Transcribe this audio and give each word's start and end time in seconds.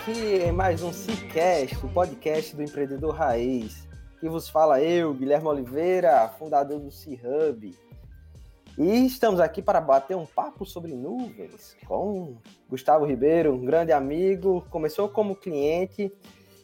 Aqui 0.00 0.36
em 0.36 0.52
mais 0.52 0.82
um 0.82 0.94
Cicast, 0.94 1.76
o 1.84 1.88
podcast 1.90 2.56
do 2.56 2.62
empreendedor 2.62 3.14
raiz. 3.14 3.86
Que 4.18 4.30
vos 4.30 4.48
fala 4.48 4.80
eu, 4.80 5.12
Guilherme 5.12 5.46
Oliveira, 5.46 6.26
fundador 6.38 6.80
do 6.80 6.90
C-Hub. 6.90 7.76
E 8.78 9.06
estamos 9.06 9.40
aqui 9.40 9.60
para 9.60 9.78
bater 9.78 10.16
um 10.16 10.24
papo 10.24 10.64
sobre 10.64 10.94
nuvens 10.94 11.76
com 11.86 12.38
Gustavo 12.68 13.04
Ribeiro, 13.04 13.52
um 13.52 13.62
grande 13.62 13.92
amigo, 13.92 14.64
começou 14.70 15.06
como 15.06 15.36
cliente 15.36 16.10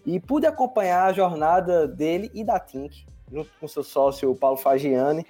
e 0.07 0.19
pude 0.19 0.47
acompanhar 0.47 1.05
a 1.05 1.13
jornada 1.13 1.87
dele 1.87 2.31
e 2.33 2.43
da 2.43 2.59
Tink, 2.59 3.05
junto 3.31 3.51
com 3.61 3.69
seu 3.69 3.85
sócio 3.85 4.35
Paulo 4.35 4.57
Fagiani, 4.57 5.27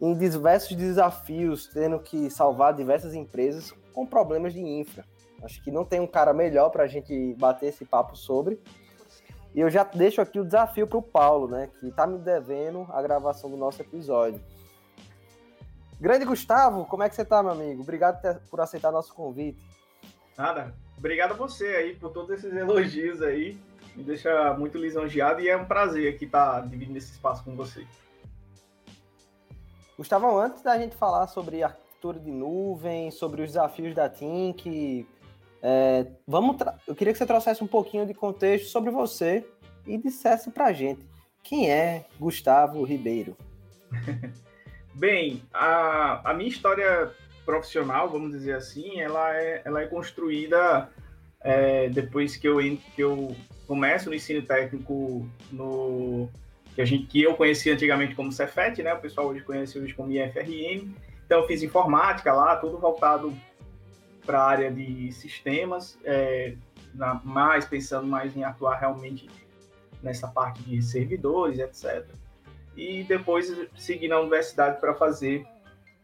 em 0.00 0.16
diversos 0.16 0.76
desafios, 0.76 1.66
tendo 1.66 1.98
que 1.98 2.30
salvar 2.30 2.72
diversas 2.72 3.14
empresas 3.14 3.74
com 3.92 4.06
problemas 4.06 4.52
de 4.52 4.60
infra. 4.60 5.04
Acho 5.42 5.62
que 5.62 5.70
não 5.70 5.84
tem 5.84 6.00
um 6.00 6.06
cara 6.06 6.32
melhor 6.32 6.70
para 6.70 6.84
a 6.84 6.86
gente 6.86 7.34
bater 7.34 7.66
esse 7.66 7.84
papo 7.84 8.16
sobre. 8.16 8.60
E 9.54 9.60
eu 9.60 9.70
já 9.70 9.84
deixo 9.84 10.20
aqui 10.20 10.38
o 10.38 10.44
desafio 10.44 10.86
para 10.86 10.98
o 10.98 11.02
Paulo, 11.02 11.48
né? 11.48 11.70
Que 11.80 11.88
está 11.88 12.06
me 12.06 12.18
devendo 12.18 12.86
a 12.90 13.00
gravação 13.00 13.50
do 13.50 13.56
nosso 13.56 13.80
episódio. 13.80 14.40
Grande 15.98 16.26
Gustavo, 16.26 16.84
como 16.84 17.02
é 17.02 17.08
que 17.08 17.14
você 17.14 17.22
está, 17.22 17.42
meu 17.42 17.52
amigo? 17.52 17.82
Obrigado 17.82 18.20
por 18.50 18.60
aceitar 18.60 18.92
nosso 18.92 19.14
convite. 19.14 19.58
Nada. 20.36 20.74
Obrigado 20.98 21.32
a 21.32 21.34
você 21.34 21.66
aí 21.68 21.96
por 21.96 22.10
todos 22.10 22.30
esses 22.30 22.54
elogios 22.54 23.22
aí. 23.22 23.58
Me 23.94 24.02
deixa 24.02 24.52
muito 24.54 24.76
lisonjeado 24.76 25.40
e 25.40 25.48
é 25.48 25.56
um 25.56 25.64
prazer 25.64 26.14
aqui 26.14 26.26
estar 26.26 26.60
tá 26.60 26.60
dividindo 26.60 26.98
esse 26.98 27.12
espaço 27.12 27.42
com 27.42 27.56
você. 27.56 27.86
Gustavo, 29.96 30.38
antes 30.38 30.62
da 30.62 30.76
gente 30.76 30.94
falar 30.94 31.26
sobre 31.28 31.62
arquitetura 31.62 32.20
de 32.20 32.30
nuvem, 32.30 33.10
sobre 33.10 33.40
os 33.40 33.48
desafios 33.48 33.94
da 33.94 34.10
Tink, 34.10 35.08
é, 35.62 36.06
vamos 36.26 36.56
eu 36.86 36.94
queria 36.94 37.12
que 37.12 37.18
você 37.18 37.26
trouxesse 37.26 37.62
um 37.62 37.66
pouquinho 37.66 38.06
de 38.06 38.14
contexto 38.14 38.68
sobre 38.68 38.90
você 38.90 39.44
e 39.86 39.96
dissesse 39.96 40.50
para 40.50 40.66
a 40.66 40.72
gente 40.72 41.06
quem 41.42 41.70
é 41.70 42.04
Gustavo 42.18 42.82
Ribeiro. 42.82 43.36
Bem, 44.92 45.42
a, 45.52 46.30
a 46.30 46.34
minha 46.34 46.48
história 46.48 47.12
profissional, 47.44 48.08
vamos 48.08 48.32
dizer 48.32 48.54
assim, 48.54 49.00
ela 49.00 49.34
é, 49.36 49.62
ela 49.64 49.82
é 49.82 49.86
construída 49.86 50.90
é, 51.40 51.88
depois 51.88 52.36
que 52.36 52.48
eu, 52.48 52.56
que 52.94 53.00
eu 53.00 53.36
começo 53.66 54.08
no 54.08 54.16
ensino 54.16 54.42
técnico 54.42 55.28
no 55.52 56.28
que 56.74 56.82
a 56.82 56.84
gente 56.84 57.06
que 57.06 57.22
eu 57.22 57.34
conhecia 57.34 57.72
antigamente 57.74 58.14
como 58.14 58.32
Cefet, 58.32 58.82
né? 58.82 58.92
O 58.92 59.00
pessoal 59.00 59.28
hoje 59.28 59.42
conhece 59.42 59.78
hoje 59.78 59.94
como 59.94 60.10
IFRM. 60.10 60.92
Então 61.24 61.40
eu 61.40 61.46
fiz 61.46 61.62
informática 61.62 62.32
lá, 62.32 62.56
tudo 62.56 62.78
voltado 62.78 63.32
para 64.26 64.40
a 64.40 64.44
área 64.44 64.70
de 64.70 65.12
sistemas, 65.12 65.98
é, 66.04 66.56
na, 66.92 67.20
mais 67.24 67.64
pensando 67.64 68.06
mais 68.06 68.36
em 68.36 68.42
atuar 68.42 68.76
realmente 68.76 69.30
nessa 70.02 70.28
parte 70.28 70.62
de 70.62 70.82
servidores, 70.82 71.58
etc. 71.58 72.04
E 72.76 73.04
depois 73.04 73.54
seguir 73.76 74.08
na 74.08 74.20
universidade 74.20 74.80
para 74.80 74.92
fazer 74.94 75.46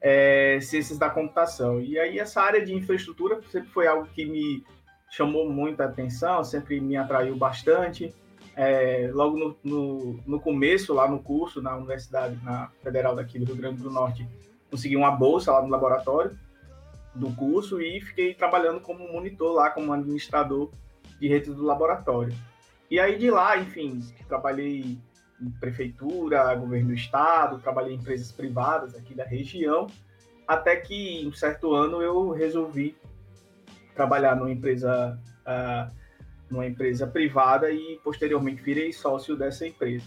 é, 0.00 0.58
ciências 0.60 0.98
da 0.98 1.10
computação. 1.10 1.80
E 1.80 1.98
aí 1.98 2.18
essa 2.18 2.40
área 2.40 2.64
de 2.64 2.72
infraestrutura 2.72 3.40
sempre 3.50 3.68
foi 3.68 3.86
algo 3.86 4.06
que 4.06 4.24
me 4.24 4.64
chamou 5.10 5.48
muita 5.50 5.84
atenção, 5.84 6.42
sempre 6.42 6.80
me 6.80 6.96
atraiu 6.96 7.36
bastante. 7.36 8.14
É, 8.54 9.10
logo 9.12 9.36
no, 9.36 9.56
no, 9.64 10.20
no, 10.26 10.40
começo, 10.40 10.92
lá 10.92 11.08
no 11.08 11.18
curso, 11.18 11.62
na 11.62 11.74
universidade, 11.76 12.38
na 12.42 12.70
Federal 12.82 13.14
daqui 13.14 13.38
do 13.38 13.46
Rio 13.46 13.56
Grande 13.56 13.82
do 13.82 13.90
Norte, 13.90 14.26
consegui 14.70 14.96
uma 14.96 15.10
bolsa 15.10 15.52
lá 15.52 15.62
no 15.62 15.68
laboratório 15.68 16.38
do 17.14 17.30
curso 17.34 17.80
e 17.80 18.00
fiquei 18.00 18.34
trabalhando 18.34 18.80
como 18.80 19.10
monitor 19.12 19.54
lá, 19.54 19.70
como 19.70 19.92
administrador 19.92 20.70
de 21.20 21.28
rede 21.28 21.52
do 21.52 21.62
laboratório. 21.62 22.34
E 22.90 22.98
aí 22.98 23.18
de 23.18 23.30
lá, 23.30 23.56
enfim, 23.58 24.00
trabalhei 24.28 24.98
em 25.40 25.50
prefeitura, 25.60 26.54
governo 26.54 26.88
do 26.88 26.94
estado, 26.94 27.58
trabalhei 27.58 27.94
em 27.94 27.98
empresas 27.98 28.30
privadas 28.30 28.94
aqui 28.94 29.14
da 29.14 29.24
região, 29.24 29.86
até 30.46 30.76
que 30.76 31.24
um 31.26 31.32
certo 31.32 31.74
ano 31.74 32.02
eu 32.02 32.30
resolvi 32.30 32.96
trabalhar 33.94 34.36
numa 34.36 34.50
empresa, 34.50 35.18
uh, 35.46 35.92
numa 36.50 36.66
empresa 36.66 37.06
privada 37.06 37.70
e 37.70 37.98
posteriormente 38.02 38.62
virei 38.62 38.92
sócio 38.92 39.36
dessa 39.36 39.66
empresa. 39.66 40.06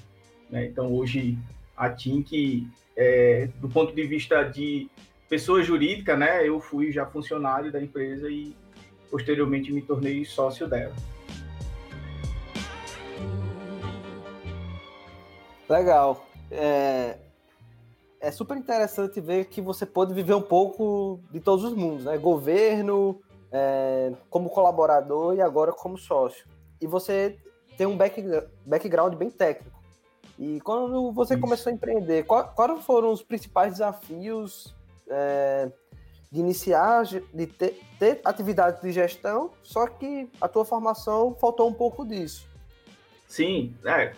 Né? 0.49 0.65
Então 0.65 0.93
hoje 0.93 1.37
a 1.75 1.89
Tink, 1.89 2.67
é, 2.95 3.49
do 3.59 3.67
ponto 3.67 3.93
de 3.93 4.03
vista 4.07 4.43
de 4.43 4.89
pessoa 5.29 5.61
jurídica, 5.61 6.15
né? 6.15 6.47
Eu 6.47 6.59
fui 6.59 6.91
já 6.91 7.05
funcionário 7.05 7.71
da 7.71 7.81
empresa 7.81 8.29
e 8.29 8.55
posteriormente 9.09 9.71
me 9.71 9.81
tornei 9.81 10.23
sócio 10.25 10.67
dela. 10.67 10.93
Legal. 15.67 16.25
É, 16.51 17.17
é 18.19 18.31
super 18.31 18.57
interessante 18.57 19.19
ver 19.19 19.45
que 19.45 19.61
você 19.61 19.85
pôde 19.85 20.13
viver 20.13 20.35
um 20.35 20.41
pouco 20.41 21.19
de 21.31 21.39
todos 21.39 21.65
os 21.65 21.73
mundos, 21.73 22.05
né? 22.05 22.17
Governo, 22.17 23.19
é, 23.51 24.13
como 24.29 24.49
colaborador 24.49 25.35
e 25.35 25.41
agora 25.41 25.71
como 25.71 25.97
sócio. 25.97 26.45
E 26.79 26.85
você 26.85 27.37
tem 27.77 27.87
um 27.87 27.97
back, 27.97 28.23
background 28.65 29.15
bem 29.15 29.29
técnico. 29.29 29.75
E 30.37 30.59
quando 30.61 31.11
você 31.13 31.33
Isso. 31.33 31.41
começou 31.41 31.71
a 31.71 31.73
empreender, 31.73 32.25
quais 32.25 32.83
foram 32.85 33.11
os 33.11 33.23
principais 33.23 33.73
desafios 33.73 34.75
é, 35.09 35.71
de 36.31 36.39
iniciar, 36.39 37.03
de 37.05 37.47
ter, 37.47 37.79
ter 37.99 38.21
atividade 38.25 38.81
de 38.81 38.91
gestão, 38.91 39.51
só 39.63 39.87
que 39.87 40.29
a 40.41 40.47
tua 40.47 40.65
formação 40.65 41.35
faltou 41.35 41.69
um 41.69 41.73
pouco 41.73 42.05
disso. 42.05 42.47
Sim, 43.27 43.73
é. 43.85 44.13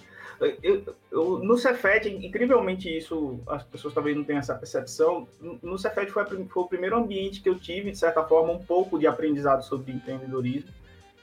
Eu, 0.61 0.95
eu, 1.11 1.39
no 1.39 1.57
Cefet, 1.57 2.07
incrivelmente 2.07 2.95
isso, 2.95 3.39
as 3.47 3.63
pessoas 3.63 3.93
talvez 3.93 4.15
não 4.15 4.23
tenham 4.23 4.39
essa 4.39 4.53
percepção, 4.53 5.27
no 5.41 5.77
Cefet 5.79 6.11
foi, 6.11 6.25
foi, 6.25 6.63
o 6.63 6.67
primeiro 6.67 6.95
ambiente 6.95 7.41
que 7.41 7.49
eu 7.49 7.57
tive, 7.57 7.89
de 7.89 7.97
certa 7.97 8.23
forma, 8.23 8.53
um 8.53 8.63
pouco 8.63 8.99
de 8.99 9.07
aprendizado 9.07 9.63
sobre 9.63 9.91
empreendedorismo. 9.91 10.69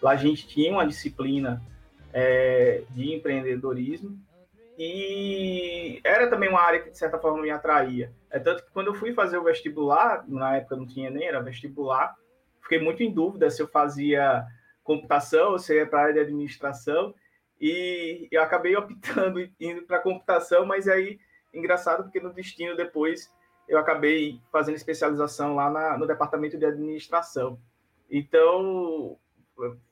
Lá 0.02 0.12
a 0.12 0.16
gente 0.16 0.48
tinha 0.48 0.72
uma 0.72 0.86
disciplina 0.86 1.62
é, 2.12 2.82
de 2.90 3.14
empreendedorismo, 3.14 4.18
e 4.76 6.00
era 6.02 6.28
também 6.28 6.48
uma 6.48 6.60
área 6.60 6.80
que, 6.80 6.90
de 6.90 6.98
certa 6.98 7.18
forma, 7.18 7.40
me 7.40 7.50
atraía. 7.50 8.12
É 8.30 8.38
tanto 8.38 8.64
que 8.64 8.70
quando 8.72 8.88
eu 8.88 8.94
fui 8.94 9.12
fazer 9.12 9.38
o 9.38 9.44
vestibular, 9.44 10.24
na 10.26 10.56
época 10.56 10.76
não 10.76 10.86
tinha 10.86 11.10
nem, 11.10 11.26
era 11.26 11.40
vestibular, 11.40 12.14
fiquei 12.60 12.80
muito 12.80 13.02
em 13.02 13.12
dúvida 13.12 13.50
se 13.50 13.62
eu 13.62 13.68
fazia 13.68 14.44
computação 14.82 15.52
ou 15.52 15.58
se 15.58 15.74
ia 15.74 15.86
para 15.86 15.98
a 15.98 16.02
área 16.02 16.14
de 16.14 16.20
administração. 16.20 17.14
e 17.60 18.28
eu 18.30 18.42
acabei 18.42 18.76
optando 18.76 19.40
indo 19.60 19.82
para 19.82 20.00
computação, 20.00 20.66
mas 20.66 20.88
aí 20.88 21.18
engraçado 21.52 22.02
porque 22.02 22.20
no 22.20 22.32
destino 22.32 22.76
depois 22.76 23.32
eu 23.68 23.78
acabei 23.78 24.40
fazendo 24.50 24.74
especialização 24.74 25.54
lá 25.54 25.70
na, 25.70 25.96
no 25.96 26.06
departamento 26.06 26.58
de 26.58 26.66
administração. 26.66 27.58
Então 28.10 29.16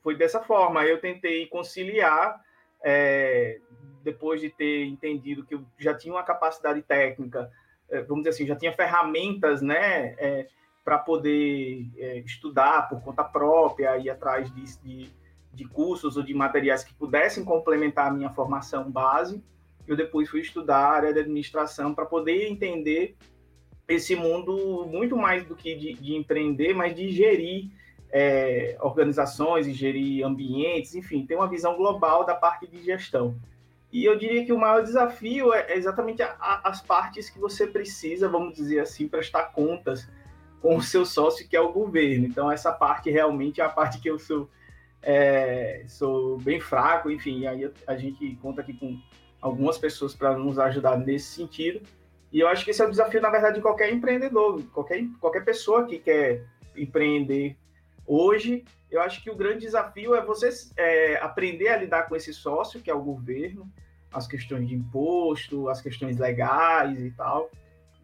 foi 0.01 0.15
dessa 0.15 0.41
forma. 0.41 0.85
Eu 0.85 0.99
tentei 0.99 1.47
conciliar 1.47 2.39
é, 2.83 3.59
depois 4.03 4.41
de 4.41 4.49
ter 4.49 4.85
entendido 4.85 5.45
que 5.45 5.55
eu 5.55 5.63
já 5.77 5.93
tinha 5.93 6.13
uma 6.13 6.23
capacidade 6.23 6.81
técnica, 6.81 7.49
é, 7.89 8.01
vamos 8.01 8.23
dizer 8.23 8.29
assim, 8.29 8.45
já 8.45 8.55
tinha 8.55 8.73
ferramentas, 8.73 9.61
né, 9.61 10.15
é, 10.17 10.47
para 10.83 10.97
poder 10.99 11.89
é, 11.97 12.19
estudar 12.19 12.89
por 12.89 13.01
conta 13.01 13.23
própria, 13.23 13.97
ir 13.97 14.09
atrás 14.09 14.53
de, 14.53 14.77
de, 14.79 15.09
de, 15.53 15.65
cursos 15.65 16.17
ou 16.17 16.23
de 16.23 16.33
materiais 16.33 16.83
que 16.83 16.93
pudessem 16.93 17.45
complementar 17.45 18.07
a 18.07 18.13
minha 18.13 18.29
formação 18.29 18.91
base. 18.91 19.41
Eu 19.87 19.95
depois 19.95 20.29
fui 20.29 20.41
estudar 20.41 20.77
a 20.77 20.91
área 20.91 21.13
de 21.13 21.19
administração 21.19 21.93
para 21.93 22.05
poder 22.05 22.49
entender 22.49 23.15
esse 23.87 24.15
mundo 24.15 24.85
muito 24.89 25.15
mais 25.15 25.45
do 25.45 25.55
que 25.55 25.75
de, 25.75 25.93
de 25.93 26.15
empreender, 26.15 26.73
mas 26.73 26.93
de 26.95 27.09
gerir 27.09 27.69
é, 28.13 28.77
organizações 28.79 29.65
gerir 29.75 30.23
ambientes, 30.23 30.93
enfim, 30.93 31.25
ter 31.25 31.35
uma 31.35 31.49
visão 31.49 31.75
global 31.75 32.23
da 32.25 32.35
parte 32.35 32.67
de 32.67 32.83
gestão. 32.83 33.35
E 33.93 34.05
eu 34.05 34.17
diria 34.17 34.43
que 34.43 34.51
o 34.51 34.57
maior 34.57 34.81
desafio 34.81 35.53
é, 35.53 35.71
é 35.71 35.77
exatamente 35.77 36.23
a, 36.23 36.35
a, 36.39 36.67
as 36.67 36.81
partes 36.81 37.29
que 37.29 37.37
você 37.37 37.67
precisa, 37.67 38.27
vamos 38.27 38.55
dizer 38.55 38.79
assim, 38.79 39.07
prestar 39.07 39.51
contas 39.53 40.09
com 40.59 40.75
o 40.75 40.81
seu 40.81 41.05
sócio, 41.05 41.47
que 41.47 41.55
é 41.55 41.61
o 41.61 41.71
governo. 41.71 42.25
Então, 42.25 42.51
essa 42.51 42.71
parte 42.71 43.11
realmente 43.11 43.61
é 43.61 43.63
a 43.63 43.69
parte 43.69 43.99
que 43.99 44.09
eu 44.09 44.17
sou, 44.17 44.49
é, 44.99 45.83
sou 45.87 46.39
bem 46.39 46.59
fraco, 46.59 47.11
enfim, 47.11 47.45
aí 47.45 47.71
a 47.85 47.95
gente 47.95 48.35
conta 48.41 48.61
aqui 48.61 48.73
com 48.73 48.99
algumas 49.39 49.77
pessoas 49.77 50.15
para 50.15 50.35
nos 50.35 50.57
ajudar 50.57 50.97
nesse 50.97 51.27
sentido. 51.27 51.79
E 52.31 52.39
eu 52.39 52.47
acho 52.47 52.65
que 52.65 52.71
esse 52.71 52.81
é 52.81 52.87
o 52.87 52.89
desafio, 52.89 53.21
na 53.21 53.29
verdade, 53.29 53.57
de 53.57 53.61
qualquer 53.61 53.93
empreendedor, 53.93 54.63
qualquer, 54.73 55.05
qualquer 55.21 55.45
pessoa 55.45 55.85
que 55.85 55.99
quer 55.99 56.43
empreender 56.75 57.55
Hoje, 58.05 58.65
eu 58.91 59.01
acho 59.01 59.23
que 59.23 59.29
o 59.29 59.35
grande 59.35 59.59
desafio 59.59 60.13
é 60.13 60.23
você 60.23 60.49
é, 60.75 61.15
aprender 61.17 61.69
a 61.69 61.77
lidar 61.77 62.03
com 62.03 62.15
esse 62.15 62.33
sócio, 62.33 62.81
que 62.81 62.89
é 62.89 62.93
o 62.93 63.01
governo, 63.01 63.71
as 64.13 64.27
questões 64.27 64.67
de 64.67 64.75
imposto, 64.75 65.67
as 65.69 65.81
questões 65.81 66.17
legais 66.17 66.99
e 66.99 67.11
tal, 67.11 67.49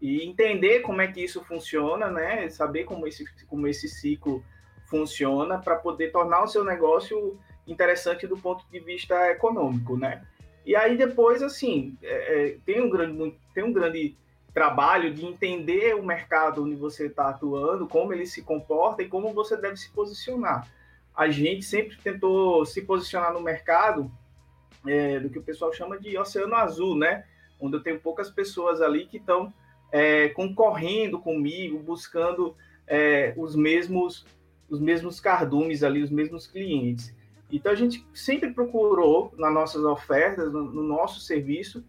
e 0.01 0.23
entender 0.23 0.79
como 0.79 1.01
é 1.01 1.07
que 1.07 1.23
isso 1.23 1.43
funciona, 1.43 2.09
né? 2.09 2.49
Saber 2.49 2.85
como 2.85 3.07
esse, 3.07 3.25
como 3.45 3.67
esse 3.67 3.87
ciclo 3.87 4.43
funciona 4.87 5.59
para 5.59 5.75
poder 5.75 6.11
tornar 6.11 6.43
o 6.43 6.47
seu 6.47 6.63
negócio 6.63 7.37
interessante 7.67 8.25
do 8.25 8.37
ponto 8.37 8.65
de 8.71 8.79
vista 8.79 9.29
econômico, 9.29 9.97
né? 9.97 10.23
E 10.65 10.75
aí 10.75 10.97
depois, 10.97 11.43
assim, 11.43 11.97
é, 12.01 12.51
é 12.51 12.57
tem 12.65 12.81
um 12.81 12.89
grande, 12.89 13.35
tem 13.53 13.63
um 13.63 13.73
grande 13.73 14.17
trabalho 14.53 15.13
de 15.13 15.25
entender 15.25 15.95
o 15.95 16.03
mercado 16.03 16.63
onde 16.63 16.75
você 16.75 17.05
está 17.05 17.29
atuando, 17.29 17.87
como 17.87 18.13
ele 18.13 18.25
se 18.25 18.41
comporta 18.41 19.03
e 19.03 19.07
como 19.07 19.33
você 19.33 19.55
deve 19.55 19.77
se 19.77 19.89
posicionar. 19.91 20.67
A 21.15 21.29
gente 21.29 21.63
sempre 21.63 21.97
tentou 21.97 22.65
se 22.65 22.81
posicionar 22.81 23.33
no 23.33 23.41
mercado 23.41 24.11
é, 24.85 25.19
do 25.19 25.29
que 25.29 25.39
o 25.39 25.43
pessoal 25.43 25.73
chama 25.73 25.99
de 25.99 26.17
oceano 26.17 26.55
azul, 26.55 26.95
né? 26.95 27.25
Onde 27.59 27.75
eu 27.75 27.83
tenho 27.83 27.99
poucas 27.99 28.29
pessoas 28.29 28.81
ali 28.81 29.05
que 29.05 29.17
estão 29.17 29.53
é, 29.91 30.29
concorrendo 30.29 31.19
comigo, 31.19 31.79
buscando 31.79 32.55
é, 32.87 33.33
os 33.37 33.55
mesmos 33.55 34.25
os 34.69 34.79
mesmos 34.79 35.19
cardumes 35.19 35.83
ali, 35.83 36.03
os 36.03 36.11
mesmos 36.11 36.45
clientes. 36.45 37.13
Então 37.51 37.71
a 37.71 37.75
gente 37.75 38.05
sempre 38.13 38.53
procurou 38.53 39.33
nas 39.37 39.51
nossas 39.51 39.83
ofertas, 39.83 40.53
no, 40.53 40.63
no 40.63 40.83
nosso 40.83 41.19
serviço, 41.21 41.83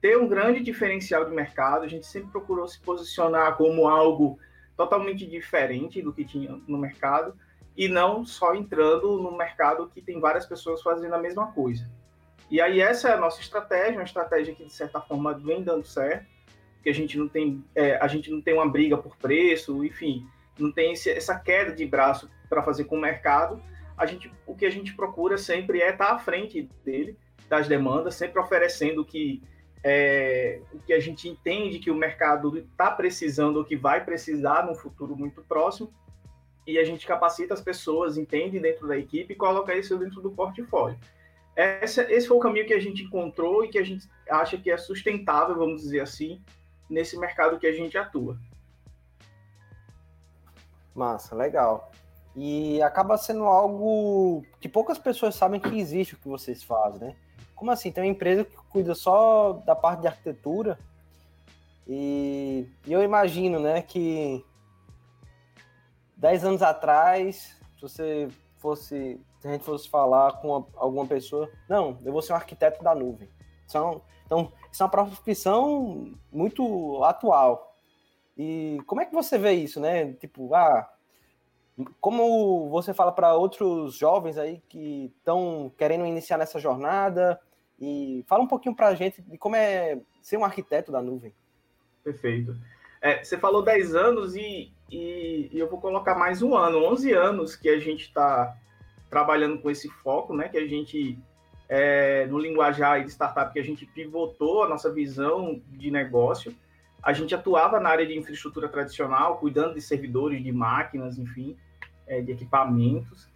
ter 0.00 0.18
um 0.18 0.28
grande 0.28 0.60
diferencial 0.60 1.24
de 1.24 1.34
mercado. 1.34 1.84
A 1.84 1.88
gente 1.88 2.06
sempre 2.06 2.30
procurou 2.30 2.68
se 2.68 2.78
posicionar 2.80 3.56
como 3.56 3.88
algo 3.88 4.38
totalmente 4.76 5.26
diferente 5.26 6.02
do 6.02 6.12
que 6.12 6.24
tinha 6.24 6.60
no 6.68 6.76
mercado 6.76 7.34
e 7.74 7.88
não 7.88 8.24
só 8.24 8.54
entrando 8.54 9.18
no 9.18 9.36
mercado 9.36 9.88
que 9.88 10.02
tem 10.02 10.20
várias 10.20 10.44
pessoas 10.44 10.82
fazendo 10.82 11.14
a 11.14 11.18
mesma 11.18 11.50
coisa. 11.52 11.90
E 12.50 12.60
aí 12.60 12.80
essa 12.80 13.08
é 13.08 13.12
a 13.14 13.20
nossa 13.20 13.40
estratégia, 13.40 13.94
uma 13.94 14.04
estratégia 14.04 14.54
que 14.54 14.64
de 14.64 14.72
certa 14.72 15.00
forma 15.00 15.34
vem 15.34 15.62
dando 15.62 15.84
certo, 15.84 16.26
que 16.82 16.88
a 16.88 16.94
gente 16.94 17.18
não 17.18 17.28
tem, 17.28 17.64
é, 17.74 17.96
a 17.96 18.06
gente 18.06 18.30
não 18.30 18.40
tem 18.40 18.54
uma 18.54 18.68
briga 18.68 18.96
por 18.96 19.16
preço, 19.16 19.84
enfim, 19.84 20.26
não 20.58 20.70
tem 20.70 20.92
esse, 20.92 21.10
essa 21.10 21.38
queda 21.38 21.72
de 21.72 21.84
braço 21.84 22.30
para 22.48 22.62
fazer 22.62 22.84
com 22.84 22.96
o 22.96 23.00
mercado. 23.00 23.60
A 23.96 24.06
gente, 24.06 24.30
o 24.46 24.54
que 24.54 24.64
a 24.64 24.70
gente 24.70 24.94
procura 24.94 25.36
sempre 25.36 25.80
é 25.80 25.90
estar 25.90 26.12
à 26.12 26.18
frente 26.18 26.68
dele, 26.84 27.18
das 27.48 27.66
demandas, 27.66 28.14
sempre 28.14 28.40
oferecendo 28.40 29.02
o 29.02 29.04
que 29.04 29.42
é, 29.82 30.60
o 30.72 30.78
que 30.80 30.92
a 30.92 30.98
gente 30.98 31.28
entende 31.28 31.78
que 31.78 31.92
o 31.92 31.94
mercado 31.94 32.58
está 32.58 32.90
precisando 32.90 33.58
ou 33.58 33.64
que 33.64 33.76
vai 33.76 34.04
precisar 34.04 34.66
no 34.66 34.74
futuro 34.74 35.16
muito 35.16 35.42
próximo, 35.42 35.92
e 36.66 36.78
a 36.78 36.84
gente 36.84 37.06
capacita 37.06 37.54
as 37.54 37.60
pessoas, 37.60 38.16
entende 38.16 38.58
dentro 38.58 38.88
da 38.88 38.98
equipe 38.98 39.32
e 39.32 39.36
coloca 39.36 39.72
isso 39.76 39.96
dentro 39.96 40.20
do 40.20 40.32
portfólio. 40.32 40.98
Esse, 41.56 42.02
esse 42.12 42.28
foi 42.28 42.36
o 42.36 42.40
caminho 42.40 42.66
que 42.66 42.74
a 42.74 42.80
gente 42.80 43.02
encontrou 43.02 43.64
e 43.64 43.68
que 43.68 43.78
a 43.78 43.84
gente 43.84 44.08
acha 44.30 44.58
que 44.58 44.70
é 44.70 44.76
sustentável, 44.76 45.56
vamos 45.56 45.80
dizer 45.80 46.00
assim, 46.00 46.42
nesse 46.88 47.18
mercado 47.18 47.58
que 47.58 47.66
a 47.66 47.72
gente 47.72 47.96
atua. 47.96 48.38
Massa, 50.94 51.34
legal. 51.34 51.90
E 52.34 52.82
acaba 52.82 53.16
sendo 53.16 53.44
algo 53.44 54.44
que 54.60 54.68
poucas 54.68 54.98
pessoas 54.98 55.34
sabem 55.34 55.58
que 55.58 55.78
existe 55.78 56.14
o 56.14 56.18
que 56.18 56.28
vocês 56.28 56.62
fazem, 56.62 57.08
né? 57.08 57.16
Como 57.54 57.70
assim? 57.70 57.90
Tem 57.90 58.04
uma 58.04 58.10
empresa 58.10 58.44
que 58.44 58.56
cuida 58.68 58.94
só 58.94 59.54
da 59.64 59.74
parte 59.74 60.02
de 60.02 60.08
arquitetura 60.08 60.78
e, 61.86 62.68
e 62.86 62.92
eu 62.92 63.02
imagino, 63.02 63.60
né, 63.60 63.80
que 63.80 64.44
10 66.16 66.44
anos 66.44 66.62
atrás, 66.62 67.56
se 67.76 67.82
você 67.82 68.28
fosse, 68.58 69.20
se 69.38 69.48
a 69.48 69.52
gente 69.52 69.64
fosse 69.64 69.88
falar 69.88 70.40
com 70.40 70.66
alguma 70.76 71.06
pessoa, 71.06 71.50
não, 71.68 71.98
eu 72.04 72.12
vou 72.12 72.22
ser 72.22 72.32
um 72.32 72.36
arquiteto 72.36 72.82
da 72.82 72.94
nuvem. 72.94 73.28
São, 73.66 74.02
então, 74.24 74.52
isso 74.70 74.82
é 74.82 74.86
uma 74.86 74.90
profissão 74.90 76.12
muito 76.32 77.02
atual. 77.04 77.74
E 78.36 78.78
como 78.86 79.00
é 79.00 79.06
que 79.06 79.14
você 79.14 79.38
vê 79.38 79.52
isso, 79.52 79.80
né? 79.80 80.12
Tipo, 80.14 80.54
ah, 80.54 80.88
como 82.00 82.68
você 82.68 82.94
fala 82.94 83.12
para 83.12 83.34
outros 83.34 83.96
jovens 83.96 84.38
aí 84.38 84.62
que 84.68 85.12
estão 85.18 85.72
querendo 85.76 86.06
iniciar 86.06 86.38
nessa 86.38 86.58
jornada, 86.58 87.40
e 87.78 88.24
fala 88.26 88.42
um 88.42 88.48
pouquinho 88.48 88.74
para 88.74 88.88
a 88.88 88.94
gente 88.94 89.20
de 89.22 89.36
como 89.36 89.56
é 89.56 90.00
ser 90.22 90.36
um 90.36 90.44
arquiteto 90.44 90.90
da 90.90 91.02
nuvem. 91.02 91.34
Perfeito. 92.02 92.56
É, 93.06 93.22
você 93.22 93.38
falou 93.38 93.62
10 93.62 93.94
anos 93.94 94.34
e, 94.34 94.72
e, 94.90 95.48
e, 95.52 95.58
eu 95.60 95.70
vou 95.70 95.80
colocar 95.80 96.16
mais 96.16 96.42
um 96.42 96.56
ano, 96.56 96.84
11 96.86 97.12
anos 97.12 97.54
que 97.54 97.68
a 97.68 97.78
gente 97.78 98.06
está 98.06 98.56
trabalhando 99.08 99.58
com 99.58 99.70
esse 99.70 99.88
foco, 99.88 100.34
né? 100.34 100.48
Que 100.48 100.58
a 100.58 100.66
gente, 100.66 101.16
é, 101.68 102.26
no 102.26 102.36
linguajar 102.36 103.04
de 103.04 103.10
startup, 103.12 103.52
que 103.52 103.60
a 103.60 103.62
gente 103.62 103.86
pivotou 103.86 104.64
a 104.64 104.68
nossa 104.68 104.92
visão 104.92 105.62
de 105.68 105.88
negócio. 105.88 106.52
A 107.00 107.12
gente 107.12 107.32
atuava 107.32 107.78
na 107.78 107.90
área 107.90 108.04
de 108.04 108.18
infraestrutura 108.18 108.68
tradicional, 108.68 109.38
cuidando 109.38 109.74
de 109.74 109.80
servidores, 109.80 110.42
de 110.42 110.50
máquinas, 110.50 111.16
enfim, 111.16 111.56
é, 112.08 112.20
de 112.20 112.32
equipamentos. 112.32 113.28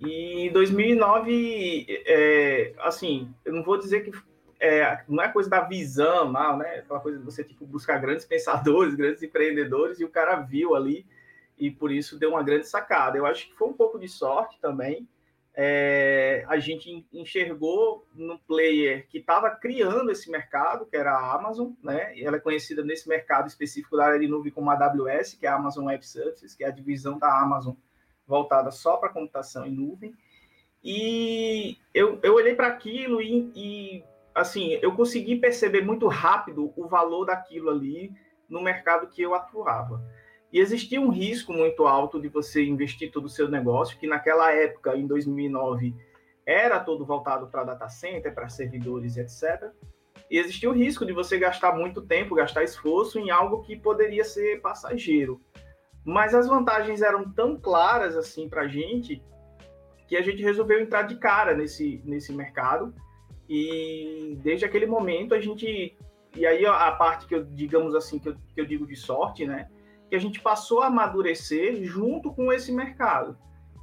E 0.00 0.46
em 0.46 0.52
2009, 0.52 1.84
é, 1.88 2.74
assim, 2.78 3.34
eu 3.44 3.54
não 3.54 3.64
vou 3.64 3.76
dizer 3.76 4.02
que 4.04 4.12
é, 4.60 5.02
não 5.08 5.22
é 5.22 5.28
coisa 5.28 5.48
da 5.50 5.60
visão, 5.60 6.30
não, 6.30 6.58
né? 6.58 6.78
Aquela 6.78 7.00
coisa 7.00 7.18
de 7.18 7.24
você 7.24 7.44
tipo, 7.44 7.66
buscar 7.66 7.98
grandes 7.98 8.24
pensadores, 8.26 8.94
grandes 8.94 9.22
empreendedores, 9.22 10.00
e 10.00 10.04
o 10.04 10.10
cara 10.10 10.36
viu 10.36 10.74
ali, 10.74 11.06
e 11.58 11.70
por 11.70 11.90
isso 11.90 12.18
deu 12.18 12.30
uma 12.30 12.42
grande 12.42 12.68
sacada. 12.68 13.16
Eu 13.16 13.26
acho 13.26 13.48
que 13.48 13.56
foi 13.56 13.68
um 13.68 13.72
pouco 13.72 13.98
de 13.98 14.08
sorte 14.08 14.58
também. 14.60 15.08
É, 15.58 16.44
a 16.48 16.58
gente 16.58 17.06
enxergou 17.10 18.06
no 18.14 18.38
player 18.40 19.06
que 19.08 19.18
estava 19.18 19.50
criando 19.50 20.10
esse 20.10 20.30
mercado, 20.30 20.84
que 20.84 20.94
era 20.94 21.12
a 21.12 21.34
Amazon, 21.34 21.72
né? 21.82 22.14
E 22.14 22.24
ela 22.24 22.36
é 22.36 22.40
conhecida 22.40 22.84
nesse 22.84 23.08
mercado 23.08 23.48
específico 23.48 23.96
da 23.96 24.04
área 24.04 24.18
de 24.18 24.28
nuvem 24.28 24.52
como 24.52 24.70
AWS, 24.70 25.32
que 25.32 25.46
é 25.46 25.48
a 25.48 25.54
Amazon 25.54 25.86
Web 25.86 26.06
Services, 26.06 26.54
que 26.54 26.62
é 26.62 26.66
a 26.68 26.70
divisão 26.70 27.18
da 27.18 27.40
Amazon 27.40 27.74
voltada 28.26 28.70
só 28.70 28.98
para 28.98 29.08
computação 29.08 29.64
em 29.64 29.70
nuvem. 29.70 30.14
E 30.84 31.78
eu, 31.94 32.18
eu 32.22 32.34
olhei 32.34 32.54
para 32.54 32.68
aquilo 32.68 33.22
e, 33.22 33.50
e, 33.54 34.04
assim, 34.36 34.78
eu 34.82 34.94
consegui 34.94 35.36
perceber 35.36 35.80
muito 35.80 36.06
rápido 36.08 36.70
o 36.76 36.86
valor 36.86 37.24
daquilo 37.24 37.70
ali 37.70 38.12
no 38.48 38.62
mercado 38.62 39.08
que 39.08 39.22
eu 39.22 39.34
atuava. 39.34 40.04
E 40.52 40.60
existia 40.60 41.00
um 41.00 41.08
risco 41.08 41.54
muito 41.54 41.86
alto 41.86 42.20
de 42.20 42.28
você 42.28 42.62
investir 42.62 43.10
todo 43.10 43.24
o 43.24 43.30
seu 43.30 43.48
negócio, 43.48 43.98
que 43.98 44.06
naquela 44.06 44.52
época, 44.52 44.94
em 44.94 45.06
2009, 45.06 45.94
era 46.44 46.78
todo 46.78 47.04
voltado 47.04 47.48
para 47.48 47.64
data 47.64 47.88
center, 47.88 48.32
para 48.34 48.48
servidores, 48.48 49.16
etc. 49.16 49.70
E 50.30 50.38
existia 50.38 50.68
o 50.68 50.74
risco 50.74 51.06
de 51.06 51.12
você 51.12 51.38
gastar 51.38 51.74
muito 51.74 52.02
tempo, 52.02 52.34
gastar 52.34 52.62
esforço 52.62 53.18
em 53.18 53.30
algo 53.30 53.62
que 53.62 53.74
poderia 53.74 54.22
ser 54.22 54.60
passageiro. 54.60 55.40
Mas 56.04 56.34
as 56.34 56.46
vantagens 56.46 57.00
eram 57.00 57.32
tão 57.32 57.58
claras 57.58 58.16
assim 58.16 58.48
para 58.48 58.62
a 58.62 58.68
gente 58.68 59.22
que 60.06 60.16
a 60.16 60.22
gente 60.22 60.42
resolveu 60.42 60.80
entrar 60.80 61.02
de 61.02 61.16
cara 61.16 61.54
nesse, 61.54 62.00
nesse 62.04 62.32
mercado 62.32 62.94
E 63.48 64.38
desde 64.42 64.64
aquele 64.64 64.86
momento 64.86 65.34
a 65.34 65.40
gente. 65.40 65.96
E 66.34 66.46
aí 66.46 66.66
a 66.66 66.90
parte 66.92 67.26
que 67.26 67.34
eu, 67.34 67.44
digamos 67.44 67.94
assim, 67.94 68.18
que 68.18 68.28
eu, 68.28 68.34
que 68.54 68.60
eu 68.60 68.66
digo 68.66 68.86
de 68.86 68.96
sorte, 68.96 69.46
né? 69.46 69.68
Que 70.08 70.16
a 70.16 70.18
gente 70.18 70.40
passou 70.40 70.82
a 70.82 70.86
amadurecer 70.86 71.82
junto 71.84 72.32
com 72.32 72.52
esse 72.52 72.72
mercado. 72.72 73.36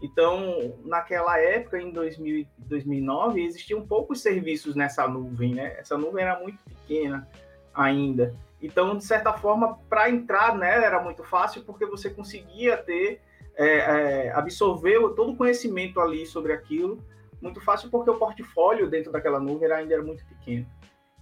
Então, 0.03 0.77
naquela 0.83 1.39
época, 1.39 1.81
em 1.81 1.89
2000, 1.89 2.45
2009, 2.57 3.41
existiam 3.41 3.87
poucos 3.87 4.21
serviços 4.21 4.75
nessa 4.75 5.07
nuvem, 5.07 5.55
né? 5.55 5.77
Essa 5.79 5.97
nuvem 5.97 6.25
era 6.25 6.37
muito 6.39 6.59
pequena 6.65 7.25
ainda. 7.73 8.35
Então, 8.61 8.97
de 8.97 9.03
certa 9.05 9.31
forma, 9.31 9.77
para 9.89 10.09
entrar 10.09 10.57
nela 10.57 10.85
era 10.85 11.01
muito 11.01 11.23
fácil, 11.23 11.63
porque 11.63 11.85
você 11.85 12.09
conseguia 12.09 12.77
ter, 12.77 13.21
é, 13.55 13.67
é, 13.67 14.31
absorver 14.33 14.99
todo 15.15 15.31
o 15.31 15.37
conhecimento 15.37 15.99
ali 15.99 16.25
sobre 16.25 16.51
aquilo, 16.51 17.01
muito 17.43 17.61
fácil, 17.61 17.89
porque 17.89 18.09
o 18.09 18.17
portfólio 18.17 18.89
dentro 18.89 19.11
daquela 19.11 19.39
nuvem 19.39 19.71
ainda 19.71 19.93
era 19.93 20.03
muito 20.03 20.25
pequeno. 20.25 20.65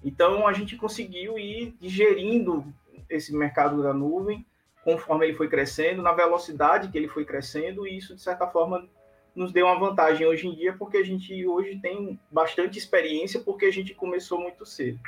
Então, 0.03 0.47
a 0.47 0.53
gente 0.53 0.77
conseguiu 0.77 1.37
ir 1.37 1.75
digerindo 1.79 2.65
esse 3.09 3.35
mercado 3.35 3.83
da 3.83 3.93
nuvem 3.93 4.45
conforme 4.83 5.27
ele 5.27 5.35
foi 5.35 5.47
crescendo, 5.47 6.01
na 6.01 6.11
velocidade 6.11 6.89
que 6.89 6.97
ele 6.97 7.07
foi 7.07 7.23
crescendo, 7.23 7.85
e 7.85 7.97
isso, 7.97 8.15
de 8.15 8.21
certa 8.21 8.47
forma, 8.47 8.87
nos 9.35 9.51
deu 9.51 9.67
uma 9.67 9.79
vantagem 9.79 10.25
hoje 10.25 10.47
em 10.47 10.55
dia, 10.55 10.73
porque 10.73 10.97
a 10.97 11.03
gente 11.03 11.45
hoje 11.45 11.79
tem 11.79 12.19
bastante 12.31 12.77
experiência, 12.77 13.39
porque 13.39 13.65
a 13.65 13.71
gente 13.71 13.93
começou 13.93 14.39
muito 14.39 14.65
cedo. 14.65 14.99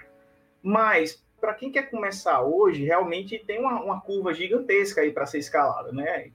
Mas, 0.61 1.23
para 1.41 1.53
quem 1.53 1.71
quer 1.71 1.89
começar 1.89 2.41
hoje, 2.41 2.85
realmente 2.85 3.39
tem 3.39 3.59
uma, 3.59 3.81
uma 3.81 3.99
curva 3.99 4.33
gigantesca 4.33 5.01
aí 5.01 5.11
para 5.11 5.25
ser 5.25 5.39
escalada, 5.39 5.91
né? 5.91 6.31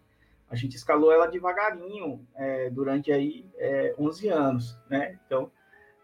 A 0.50 0.56
gente 0.56 0.76
escalou 0.76 1.12
ela 1.12 1.26
devagarinho 1.26 2.26
é, 2.34 2.70
durante 2.70 3.12
aí 3.12 3.44
é, 3.56 3.94
11 3.98 4.28
anos, 4.28 4.78
né? 4.88 5.18
Então, 5.26 5.50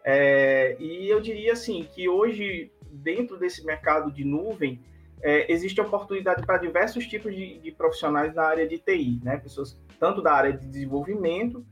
é, 0.03 0.75
e 0.79 1.09
eu 1.09 1.19
diria 1.19 1.53
assim 1.53 1.87
que 1.91 2.07
hoje, 2.07 2.71
dentro 2.91 3.37
desse 3.37 3.65
mercado 3.65 4.11
de 4.11 4.23
nuvem, 4.23 4.79
é, 5.21 5.51
existe 5.51 5.81
oportunidade 5.81 6.45
para 6.45 6.59
diversos 6.59 7.07
tipos 7.07 7.35
de, 7.35 7.57
de, 7.57 7.71
profissionais 7.71 8.35
na 8.35 8.43
área 8.43 8.67
de 8.67 8.77
TI, 8.77 9.19
né? 9.23 9.37
Pessoas 9.37 9.79
tanto 9.99 10.21
da 10.21 10.33
área 10.33 10.53
de 10.53 10.67
desenvolvimento 10.67 11.65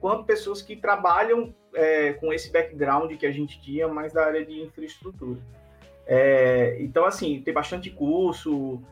quanto 0.00 0.24
pessoas 0.24 0.60
que 0.62 0.76
trabalham 0.76 1.54
é, 1.74 2.12
com 2.14 2.32
esse 2.32 2.52
background 2.52 3.12
que 3.16 3.26
a 3.26 3.32
gente 3.32 3.60
tinha, 3.60 3.88
mais 3.88 4.12
da 4.12 4.24
área 4.24 4.44
de 4.44 4.60
infraestrutura. 4.60 5.40
É, 6.06 6.76
então, 6.80 7.04
assim, 7.04 7.40
tem 7.42 7.52
bastante 7.52 7.90
curso, 7.90 8.82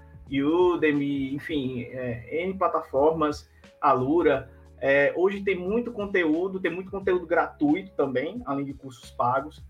Udemy, 0.43 1.35
enfim, 1.35 1.83
é, 1.83 2.45
N 2.45 2.55
plataformas, 2.55 3.49
Alura. 3.81 4.51
É, 4.79 5.13
hoje 5.17 5.43
tem 5.43 5.57
muito 5.57 5.93
conteúdo, 5.93 6.61
tem 6.61 6.71
muito 6.71 6.91
conteúdo 6.91 7.27
gratuito 7.27 7.93
também, 7.97 8.43
além 8.45 8.65
de 8.65 8.75
cursos 8.75 9.11
pagos 9.11 9.65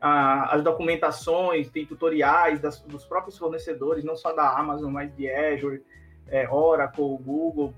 as 0.00 0.62
documentações, 0.62 1.68
tem 1.70 1.84
tutoriais 1.84 2.60
das, 2.60 2.80
dos 2.82 3.04
próprios 3.04 3.36
fornecedores, 3.36 4.04
não 4.04 4.16
só 4.16 4.32
da 4.32 4.56
Amazon, 4.56 4.92
mas 4.92 5.14
de 5.16 5.30
Azure, 5.30 5.82
é, 6.28 6.48
Oracle, 6.48 7.18
Google. 7.18 7.74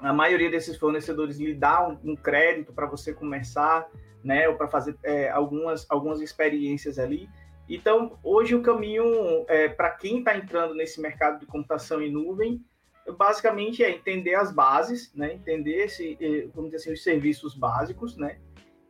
A 0.00 0.12
maioria 0.12 0.50
desses 0.50 0.76
fornecedores 0.76 1.38
lhe 1.38 1.54
dá 1.54 1.86
um, 1.86 1.98
um 2.04 2.16
crédito 2.16 2.72
para 2.72 2.86
você 2.86 3.12
começar, 3.12 3.88
né, 4.22 4.48
ou 4.48 4.56
para 4.56 4.68
fazer 4.68 4.96
é, 5.04 5.28
algumas, 5.28 5.86
algumas 5.88 6.20
experiências 6.20 6.98
ali. 6.98 7.28
Então, 7.68 8.18
hoje 8.22 8.54
o 8.54 8.62
caminho 8.62 9.04
é, 9.46 9.68
para 9.68 9.90
quem 9.90 10.20
está 10.20 10.36
entrando 10.36 10.74
nesse 10.74 11.00
mercado 11.00 11.40
de 11.40 11.46
computação 11.46 12.00
em 12.00 12.10
nuvem, 12.10 12.64
basicamente 13.16 13.84
é 13.84 13.90
entender 13.90 14.34
as 14.34 14.50
bases, 14.52 15.12
né, 15.14 15.34
entender 15.34 15.84
esse, 15.84 16.16
é, 16.20 16.48
vamos 16.54 16.70
dizer 16.70 16.76
assim, 16.76 16.92
os 16.92 17.02
serviços 17.02 17.54
básicos, 17.54 18.16
né, 18.16 18.38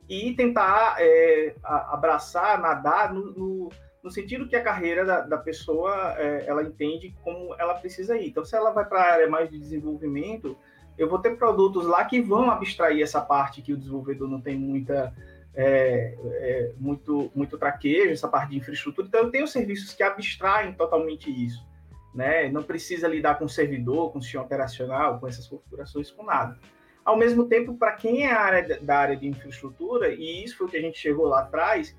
e 0.08 0.32
tentar 0.34 0.96
é, 0.98 1.54
abraçar, 1.62 2.60
nadar 2.60 3.12
no, 3.12 3.32
no, 3.32 3.68
no, 4.02 4.10
sentido 4.10 4.48
que 4.48 4.56
a 4.56 4.62
carreira 4.62 5.04
da, 5.04 5.20
da 5.20 5.36
pessoa 5.36 6.14
é, 6.16 6.46
ela 6.46 6.62
entende 6.62 7.14
como 7.22 7.54
ela 7.58 7.74
precisa 7.74 8.16
ir. 8.16 8.28
Então, 8.28 8.44
se 8.44 8.56
ela 8.56 8.70
vai 8.70 8.86
para 8.86 9.02
a 9.02 9.12
área 9.12 9.28
mais 9.28 9.50
de 9.50 9.58
desenvolvimento, 9.58 10.56
eu 10.96 11.08
vou 11.08 11.18
ter 11.18 11.36
produtos 11.36 11.84
lá 11.84 12.04
que 12.04 12.20
vão 12.20 12.50
abstrair 12.50 13.02
essa 13.02 13.20
parte 13.20 13.60
que 13.60 13.72
o 13.72 13.76
desenvolvedor 13.76 14.28
não 14.28 14.40
tem 14.40 14.56
muita 14.56 15.14
é, 15.60 16.14
é, 16.24 16.72
muito 16.78 17.32
muito 17.34 17.58
traquejo, 17.58 18.12
essa 18.12 18.28
parte 18.28 18.50
de 18.50 18.58
infraestrutura. 18.58 19.08
Então, 19.08 19.24
eu 19.24 19.30
tenho 19.30 19.48
serviços 19.48 19.92
que 19.92 20.04
abstraem 20.04 20.72
totalmente 20.72 21.28
isso. 21.28 21.66
Né? 22.14 22.48
Não 22.48 22.62
precisa 22.62 23.08
lidar 23.08 23.38
com 23.40 23.48
servidor, 23.48 24.12
com 24.12 24.20
sistema 24.20 24.44
operacional, 24.44 25.18
com 25.18 25.26
essas 25.26 25.48
configurações, 25.48 26.12
com 26.12 26.22
nada. 26.22 26.56
Ao 27.04 27.16
mesmo 27.16 27.46
tempo, 27.46 27.74
para 27.74 27.92
quem 27.92 28.24
é 28.24 28.30
área, 28.30 28.80
da 28.80 28.98
área 28.98 29.16
de 29.16 29.26
infraestrutura, 29.26 30.10
e 30.10 30.44
isso 30.44 30.56
foi 30.56 30.68
o 30.68 30.70
que 30.70 30.76
a 30.76 30.80
gente 30.80 30.98
chegou 30.98 31.26
lá 31.26 31.40
atrás, 31.40 31.96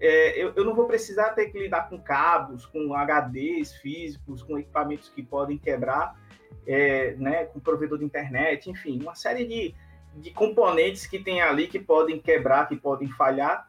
é, 0.00 0.42
eu, 0.42 0.52
eu, 0.56 0.64
não 0.64 0.74
vou 0.74 0.86
precisar 0.86 1.30
ter 1.30 1.50
que 1.50 1.58
lidar 1.58 1.90
com 1.90 2.00
cabos, 2.00 2.64
com 2.64 2.94
HDs 2.94 3.74
físicos, 3.74 4.42
com 4.42 4.58
equipamentos 4.58 5.10
que 5.10 5.22
podem 5.22 5.58
quebrar, 5.58 6.18
é, 6.66 7.14
né, 7.16 7.44
com 7.44 7.60
provedor 7.60 7.98
de 7.98 8.04
internet, 8.04 8.70
enfim, 8.70 8.98
uma 9.02 9.14
série 9.14 9.44
de, 9.44 9.74
de 10.16 10.30
componentes 10.30 11.06
que 11.06 11.18
tem 11.18 11.40
ali 11.40 11.66
que 11.66 11.78
podem 11.78 12.20
quebrar, 12.20 12.68
que 12.68 12.76
podem 12.76 13.08
falhar. 13.08 13.68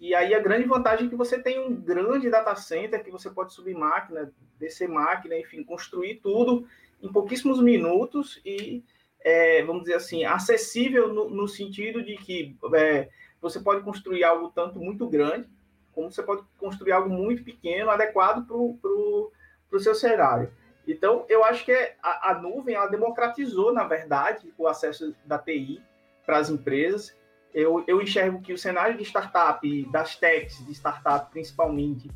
E 0.00 0.14
aí 0.14 0.34
a 0.34 0.40
grande 0.40 0.66
vantagem 0.66 1.06
é 1.06 1.08
que 1.08 1.16
você 1.16 1.40
tem 1.40 1.60
um 1.60 1.74
grande 1.74 2.28
data 2.28 2.54
center 2.56 3.04
que 3.04 3.10
você 3.10 3.30
pode 3.30 3.52
subir 3.52 3.74
máquina, 3.74 4.32
descer 4.58 4.88
máquina, 4.88 5.36
enfim, 5.36 5.62
construir 5.62 6.16
tudo 6.16 6.66
em 7.00 7.10
pouquíssimos 7.10 7.60
minutos 7.60 8.40
e 8.44 8.82
é, 9.20 9.62
vamos 9.62 9.82
dizer 9.82 9.94
assim, 9.94 10.24
acessível 10.24 11.12
no, 11.12 11.30
no 11.30 11.46
sentido 11.46 12.02
de 12.02 12.16
que 12.16 12.56
é, 12.74 13.08
você 13.40 13.60
pode 13.60 13.82
construir 13.82 14.24
algo 14.24 14.50
tanto 14.50 14.78
muito 14.78 15.08
grande, 15.08 15.48
como 15.92 16.10
você 16.10 16.22
pode 16.22 16.42
construir 16.58 16.92
algo 16.92 17.08
muito 17.08 17.44
pequeno, 17.44 17.90
adequado 17.90 18.46
para 18.46 18.56
o 18.56 19.80
seu 19.80 19.94
cenário. 19.94 20.50
Então, 20.86 21.24
eu 21.28 21.44
acho 21.44 21.64
que 21.64 21.72
a, 22.02 22.30
a, 22.30 22.34
nuvem 22.40 22.74
ela 22.74 22.88
democratizou, 22.88 23.72
na 23.72 23.84
verdade, 23.84 24.52
o 24.58 24.66
acesso 24.66 25.14
da 25.24 25.38
TI 25.38 25.80
para 26.26 26.38
as 26.38 26.50
empresas. 26.50 27.16
Eu, 27.54 27.84
eu 27.86 28.00
enxergo 28.00 28.40
que 28.40 28.52
o 28.52 28.58
cenário 28.58 28.96
de 28.96 29.04
startup, 29.04 29.90
das 29.90 30.16
techs 30.16 30.64
de 30.66 30.72
startup 30.72 31.30
principalmente, 31.30 32.10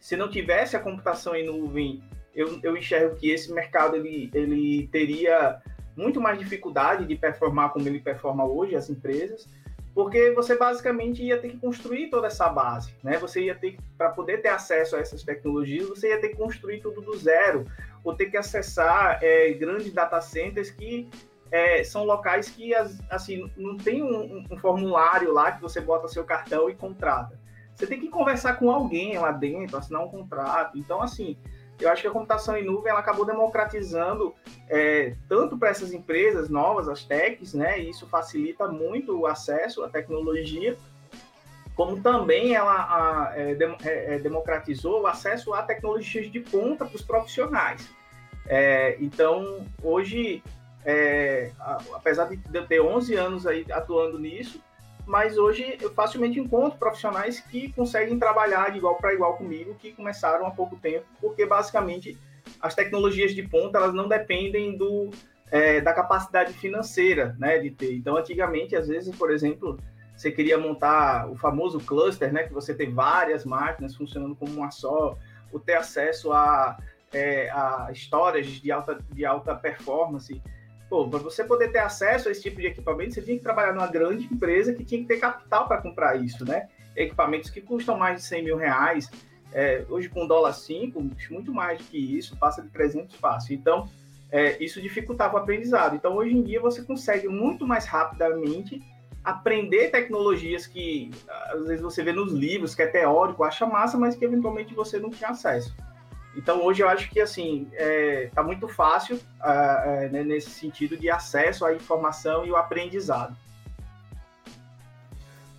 se 0.00 0.16
não 0.16 0.28
tivesse 0.28 0.76
a 0.76 0.80
computação 0.80 1.36
em 1.36 1.46
nuvem, 1.46 2.02
eu, 2.34 2.58
eu 2.62 2.76
enxergo 2.76 3.16
que 3.16 3.30
esse 3.30 3.52
mercado 3.52 3.96
ele, 3.96 4.30
ele 4.32 4.88
teria 4.88 5.60
muito 5.96 6.20
mais 6.20 6.38
dificuldade 6.38 7.04
de 7.04 7.16
performar 7.16 7.70
como 7.70 7.86
ele 7.86 7.98
performa 8.00 8.44
hoje, 8.44 8.76
as 8.76 8.88
empresas, 8.88 9.48
porque 9.92 10.30
você 10.30 10.56
basicamente 10.56 11.24
ia 11.24 11.38
ter 11.38 11.48
que 11.48 11.58
construir 11.58 12.08
toda 12.08 12.28
essa 12.28 12.48
base, 12.48 12.94
né? 13.02 13.18
Você 13.18 13.46
ia 13.46 13.54
ter 13.56 13.76
para 13.96 14.10
poder 14.10 14.40
ter 14.40 14.48
acesso 14.48 14.94
a 14.94 15.00
essas 15.00 15.24
tecnologias, 15.24 15.88
você 15.88 16.10
ia 16.10 16.20
ter 16.20 16.28
que 16.28 16.36
construir 16.36 16.80
tudo 16.80 17.00
do 17.00 17.16
zero, 17.16 17.66
ou 18.08 18.14
ter 18.14 18.30
que 18.30 18.38
acessar 18.38 19.18
é, 19.22 19.52
grandes 19.52 19.92
data 19.92 20.18
centers 20.20 20.70
que 20.70 21.08
é, 21.50 21.84
são 21.84 22.04
locais 22.04 22.48
que 22.48 22.74
assim 23.10 23.50
não 23.56 23.76
tem 23.76 24.02
um, 24.02 24.46
um, 24.50 24.56
formulário 24.58 25.32
lá 25.32 25.52
que 25.52 25.60
você 25.60 25.80
bota 25.80 26.08
seu 26.08 26.24
cartão 26.24 26.70
e 26.70 26.74
contrata. 26.74 27.38
Você 27.74 27.86
tem 27.86 28.00
que 28.00 28.08
conversar 28.08 28.54
com 28.54 28.70
alguém 28.70 29.18
lá 29.18 29.30
dentro, 29.30 29.76
assinar 29.76 30.02
um 30.02 30.08
contrato. 30.08 30.76
Então, 30.76 31.00
assim, 31.00 31.36
eu 31.78 31.90
acho 31.90 32.02
que 32.02 32.08
a 32.08 32.10
computação 32.10 32.56
em 32.56 32.64
nuvem 32.64 32.90
ela 32.90 33.00
acabou 33.00 33.24
democratizando 33.24 34.34
é, 34.68 35.14
tanto 35.28 35.56
para 35.56 35.68
essas 35.68 35.92
empresas 35.92 36.48
novas, 36.48 36.88
as 36.88 37.04
techs, 37.04 37.54
né? 37.54 37.78
E 37.78 37.90
isso 37.90 38.06
facilita 38.06 38.66
muito 38.66 39.16
o 39.16 39.26
acesso 39.26 39.84
à 39.84 39.88
tecnologia, 39.88 40.76
como 41.76 42.02
também 42.02 42.54
ela 42.54 42.72
a, 42.72 43.32
é, 43.36 43.52
é, 43.84 44.14
é, 44.14 44.18
democratizou 44.18 45.02
o 45.02 45.06
acesso 45.06 45.54
a 45.54 45.62
tecnologias 45.62 46.32
de 46.32 46.40
ponta 46.40 46.84
para 46.84 46.96
os 46.96 47.02
profissionais. 47.02 47.97
É, 48.48 48.96
então, 48.98 49.66
hoje, 49.82 50.42
é, 50.84 51.50
apesar 51.94 52.24
de 52.24 52.40
eu 52.52 52.66
ter 52.66 52.80
11 52.80 53.14
anos 53.14 53.46
aí 53.46 53.66
atuando 53.70 54.18
nisso, 54.18 54.60
mas 55.06 55.38
hoje 55.38 55.76
eu 55.80 55.92
facilmente 55.94 56.40
encontro 56.40 56.78
profissionais 56.78 57.40
que 57.40 57.72
conseguem 57.72 58.18
trabalhar 58.18 58.70
de 58.70 58.78
igual 58.78 58.96
para 58.96 59.12
igual 59.12 59.36
comigo, 59.36 59.74
que 59.74 59.92
começaram 59.92 60.46
há 60.46 60.50
pouco 60.50 60.76
tempo, 60.76 61.06
porque 61.20 61.46
basicamente 61.46 62.18
as 62.60 62.74
tecnologias 62.74 63.34
de 63.34 63.42
ponta 63.42 63.78
elas 63.78 63.94
não 63.94 64.08
dependem 64.08 64.76
do, 64.76 65.10
é, 65.50 65.80
da 65.80 65.92
capacidade 65.92 66.52
financeira 66.54 67.36
né, 67.38 67.58
de 67.58 67.70
ter. 67.70 67.94
Então, 67.94 68.16
antigamente, 68.16 68.76
às 68.76 68.88
vezes, 68.88 69.14
por 69.16 69.30
exemplo, 69.30 69.78
você 70.14 70.30
queria 70.30 70.58
montar 70.58 71.30
o 71.30 71.36
famoso 71.36 71.78
cluster, 71.80 72.32
né, 72.32 72.44
que 72.44 72.52
você 72.52 72.74
tem 72.74 72.92
várias 72.92 73.44
máquinas 73.44 73.94
funcionando 73.94 74.36
como 74.36 74.52
uma 74.52 74.70
só, 74.70 75.16
ou 75.52 75.60
ter 75.60 75.74
acesso 75.74 76.32
a, 76.32 76.78
é, 77.12 77.50
a 77.50 77.88
storage 77.92 78.60
de 78.60 78.70
alta, 78.70 78.98
de 79.10 79.24
alta 79.24 79.54
performance 79.54 80.40
para 80.88 81.18
você 81.18 81.44
poder 81.44 81.70
ter 81.70 81.80
acesso 81.80 82.28
a 82.28 82.32
esse 82.32 82.40
tipo 82.40 82.60
de 82.60 82.66
equipamento, 82.66 83.14
você 83.14 83.22
tinha 83.22 83.36
que 83.36 83.42
trabalhar 83.42 83.74
numa 83.74 83.86
grande 83.86 84.24
empresa 84.24 84.72
que 84.72 84.84
tinha 84.84 85.00
que 85.02 85.06
ter 85.06 85.18
capital 85.18 85.68
para 85.68 85.82
comprar 85.82 86.16
isso, 86.16 86.46
né? 86.46 86.68
Equipamentos 86.96 87.50
que 87.50 87.60
custam 87.60 87.98
mais 87.98 88.16
de 88.16 88.26
100 88.26 88.44
mil 88.44 88.56
reais, 88.56 89.10
é, 89.52 89.84
hoje 89.88 90.08
com 90.08 90.26
dólar 90.26 90.54
5, 90.54 90.98
muito 91.30 91.52
mais 91.52 91.78
do 91.78 91.84
que 91.84 91.98
isso, 91.98 92.36
passa 92.36 92.62
de 92.62 92.68
300 92.70 93.14
fácil. 93.16 93.54
Então, 93.54 93.86
é, 94.30 94.62
isso 94.62 94.80
dificultava 94.80 95.34
o 95.34 95.38
aprendizado. 95.38 95.94
Então, 95.94 96.16
hoje 96.16 96.34
em 96.34 96.42
dia, 96.42 96.60
você 96.60 96.82
consegue 96.82 97.28
muito 97.28 97.66
mais 97.66 97.84
rapidamente 97.84 98.82
aprender 99.22 99.90
tecnologias 99.90 100.66
que 100.66 101.10
às 101.50 101.66
vezes 101.66 101.82
você 101.82 102.02
vê 102.02 102.12
nos 102.12 102.32
livros, 102.32 102.74
que 102.74 102.80
é 102.80 102.86
teórico, 102.86 103.44
acha 103.44 103.66
massa, 103.66 103.98
mas 103.98 104.16
que 104.16 104.24
eventualmente 104.24 104.74
você 104.74 104.98
não 104.98 105.10
tinha 105.10 105.30
acesso. 105.30 105.74
Então 106.36 106.62
hoje 106.62 106.82
eu 106.82 106.88
acho 106.88 107.10
que 107.10 107.20
assim 107.20 107.68
está 107.72 108.42
é, 108.42 108.44
muito 108.44 108.68
fácil 108.68 109.16
uh, 109.16 110.12
né, 110.12 110.22
nesse 110.22 110.50
sentido 110.50 110.96
de 110.96 111.10
acesso 111.10 111.64
à 111.64 111.74
informação 111.74 112.46
e 112.46 112.50
o 112.50 112.56
aprendizado. 112.56 113.36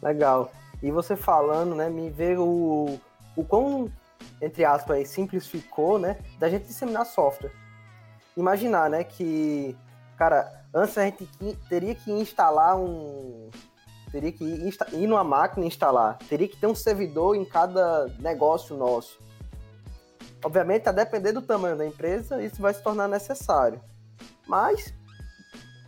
Legal. 0.02 0.52
E 0.82 0.92
você 0.92 1.16
falando, 1.16 1.76
né, 1.76 1.90
me 1.90 2.10
ver 2.10 2.40
o, 2.40 3.00
o 3.36 3.44
quão, 3.44 3.92
entre 4.42 4.64
aspas, 4.64 5.10
simplificou, 5.10 6.00
né, 6.00 6.18
da 6.40 6.50
gente 6.50 6.68
disseminar 6.68 7.06
software. 7.06 7.52
Imaginar, 8.38 8.90
né, 8.90 9.04
que, 9.04 9.76
cara, 10.18 10.64
antes 10.74 10.98
a 10.98 11.04
gente 11.04 11.28
teria 11.68 11.94
que 11.96 12.12
instalar 12.12 12.78
um. 12.78 13.50
Teria 14.12 14.32
que 14.32 14.44
ir, 14.44 14.74
ir 14.94 15.08
numa 15.08 15.24
máquina 15.24 15.66
instalar. 15.66 16.18
Teria 16.30 16.48
que 16.48 16.58
ter 16.58 16.66
um 16.66 16.74
servidor 16.74 17.36
em 17.36 17.46
cada 17.46 18.08
negócio 18.20 18.76
nosso. 18.76 19.20
Obviamente, 20.43 20.88
a 20.88 20.91
depender 20.91 21.34
do 21.34 21.41
tamanho 21.41 21.77
da 21.77 21.86
empresa, 21.86 22.41
isso 22.41 22.62
vai 22.62 22.74
se 22.74 22.81
tornar 22.81 23.08
necessário. 23.08 23.81
Mas 24.48 24.93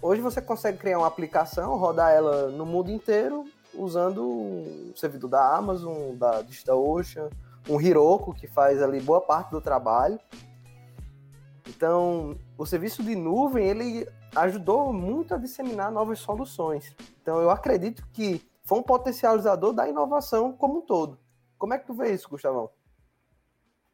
hoje 0.01 0.21
você 0.21 0.41
consegue 0.41 0.77
criar 0.77 0.97
uma 0.97 1.07
aplicação, 1.07 1.77
rodar 1.77 2.11
ela 2.11 2.49
no 2.49 2.65
mundo 2.65 2.91
inteiro, 2.91 3.45
usando 3.73 4.23
um 4.23 4.93
servidor 4.95 5.29
da 5.29 5.55
Amazon, 5.55 6.15
da 6.15 6.41
DigitalOcean, 6.41 7.29
um 7.69 7.79
Heroku, 7.79 8.33
que 8.33 8.47
faz 8.47 8.81
ali 8.81 8.99
boa 8.99 9.21
parte 9.21 9.51
do 9.51 9.61
trabalho. 9.61 10.19
Então, 11.67 12.37
o 12.57 12.65
serviço 12.65 13.01
de 13.03 13.15
nuvem, 13.15 13.65
ele 13.65 14.07
ajudou 14.35 14.93
muito 14.93 15.33
a 15.33 15.37
disseminar 15.37 15.91
novas 15.91 16.19
soluções. 16.19 16.95
Então 17.21 17.39
eu 17.41 17.49
acredito 17.49 18.05
que 18.13 18.41
foi 18.63 18.79
um 18.79 18.83
potencializador 18.83 19.73
da 19.73 19.87
inovação 19.87 20.53
como 20.53 20.79
um 20.79 20.81
todo. 20.81 21.19
Como 21.57 21.73
é 21.73 21.77
que 21.77 21.85
tu 21.85 21.93
vê 21.93 22.13
isso, 22.13 22.29
Gustavão? 22.29 22.69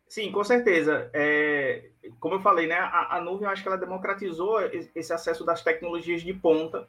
Sim, 0.07 0.31
com 0.31 0.43
certeza. 0.43 1.09
É, 1.13 1.89
como 2.19 2.35
eu 2.35 2.39
falei, 2.39 2.67
né, 2.67 2.75
a, 2.75 3.17
a, 3.17 3.21
nuvem, 3.21 3.45
eu 3.45 3.49
acho 3.49 3.61
que 3.61 3.67
ela 3.67 3.77
democratizou 3.77 4.59
esse 4.95 5.13
acesso 5.13 5.43
das 5.43 5.63
tecnologias 5.63 6.21
de 6.21 6.33
ponta 6.33 6.87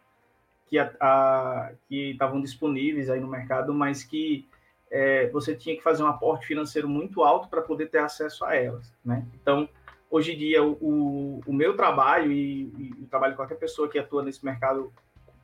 que 0.66 0.78
a, 0.78 0.94
a, 1.00 1.72
estavam 1.90 2.40
disponíveis 2.40 3.10
aí 3.10 3.20
no 3.20 3.26
mercado, 3.26 3.74
mas 3.74 4.04
que 4.04 4.46
é, 4.90 5.28
você 5.28 5.54
tinha 5.54 5.76
que 5.76 5.82
fazer 5.82 6.02
um 6.02 6.06
aporte 6.06 6.46
financeiro 6.46 6.88
muito 6.88 7.22
alto 7.22 7.48
para 7.48 7.62
poder 7.62 7.90
ter 7.90 7.98
acesso 7.98 8.44
a 8.44 8.54
elas, 8.54 8.92
né? 9.04 9.26
Então, 9.34 9.68
hoje 10.10 10.32
em 10.32 10.38
dia, 10.38 10.62
o, 10.62 11.40
o 11.44 11.52
meu 11.52 11.76
trabalho 11.76 12.30
e, 12.30 12.64
e, 12.76 12.94
o 13.02 13.06
trabalho 13.06 13.32
de 13.32 13.36
qualquer 13.36 13.56
pessoa 13.56 13.88
que 13.88 13.98
atua 13.98 14.22
nesse 14.22 14.44
mercado 14.44 14.92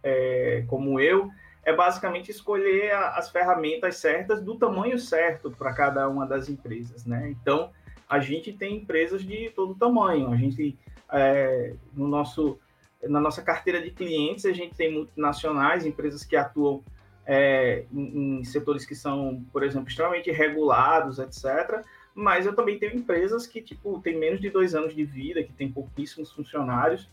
é, 0.03 0.65
como 0.69 1.01
eu, 1.01 1.31
é 1.65 1.73
basicamente 1.75 2.31
escolher 2.31 2.93
a, 2.93 3.11
as 3.17 3.31
ferramentas 3.31 3.97
certas 3.97 4.43
do 4.43 4.57
tamanho 4.57 4.99
certo 4.99 5.51
para 5.51 5.73
cada 5.73 6.09
uma 6.09 6.27
das 6.27 6.49
empresas, 6.49 7.05
né? 7.07 7.31
Então, 7.31 7.71
a 8.09 8.21
gente 8.21 8.53
tem 8.53 8.77
empresas 8.77 9.23
de 9.23 9.51
todo 9.51 9.75
tamanho. 9.75 10.31
A 10.31 10.37
gente, 10.37 10.79
é, 11.11 11.75
no 11.93 12.07
nosso, 12.07 12.59
na 13.03 13.19
nossa 13.21 13.43
carteira 13.43 13.81
de 13.81 13.91
clientes, 13.91 14.45
a 14.45 14.53
gente 14.53 14.75
tem 14.75 14.93
multinacionais, 14.93 15.87
empresas 15.87 16.25
que 16.25 16.37
atuam 16.37 16.83
é, 17.27 17.87
em, 17.93 18.41
em 18.41 18.45
setores 18.45 18.85
que 18.85 18.95
são, 18.95 19.45
por 19.53 19.63
exemplo, 19.63 19.89
extremamente 19.89 20.31
regulados, 20.31 21.19
etc., 21.19 21.83
mas 22.15 22.47
eu 22.47 22.55
também 22.55 22.79
tenho 22.79 22.95
empresas 22.95 23.45
que, 23.45 23.61
tipo, 23.61 24.01
tem 24.01 24.17
menos 24.17 24.41
de 24.41 24.49
dois 24.49 24.73
anos 24.73 24.95
de 24.95 25.05
vida, 25.05 25.43
que 25.43 25.53
tem 25.53 25.73
pouquíssimos 25.73 26.31
funcionários. 26.31 27.11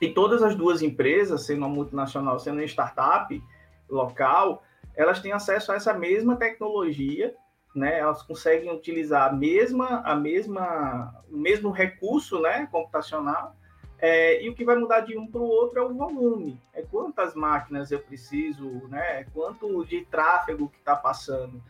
E 0.00 0.08
todas 0.08 0.42
as 0.42 0.56
duas 0.56 0.82
empresas, 0.82 1.46
sendo 1.46 1.58
uma 1.58 1.68
multinacional, 1.68 2.38
sendo 2.40 2.56
uma 2.56 2.64
startup 2.64 3.40
local, 3.88 4.62
elas 4.94 5.20
têm 5.20 5.32
acesso 5.32 5.72
a 5.72 5.76
essa 5.76 5.92
mesma 5.92 6.36
tecnologia, 6.36 7.34
né? 7.74 7.98
Elas 7.98 8.22
conseguem 8.22 8.72
utilizar 8.72 9.28
a 9.28 9.32
mesma, 9.32 10.00
a 10.00 10.16
mesma, 10.16 11.22
o 11.30 11.36
mesmo 11.36 11.70
recurso, 11.70 12.40
né, 12.40 12.66
computacional. 12.72 13.54
É, 13.98 14.42
e 14.42 14.48
o 14.48 14.54
que 14.54 14.64
vai 14.64 14.76
mudar 14.76 15.00
de 15.00 15.16
um 15.16 15.26
para 15.26 15.40
o 15.40 15.48
outro 15.48 15.78
é 15.78 15.82
o 15.82 15.94
volume, 15.94 16.60
é 16.74 16.82
quantas 16.82 17.34
máquinas 17.34 17.90
eu 17.90 17.98
preciso, 17.98 18.68
né? 18.88 19.24
Quanto 19.32 19.84
de 19.84 20.04
tráfego 20.06 20.68
que 20.68 20.78
está 20.78 20.94
passando. 20.94 21.62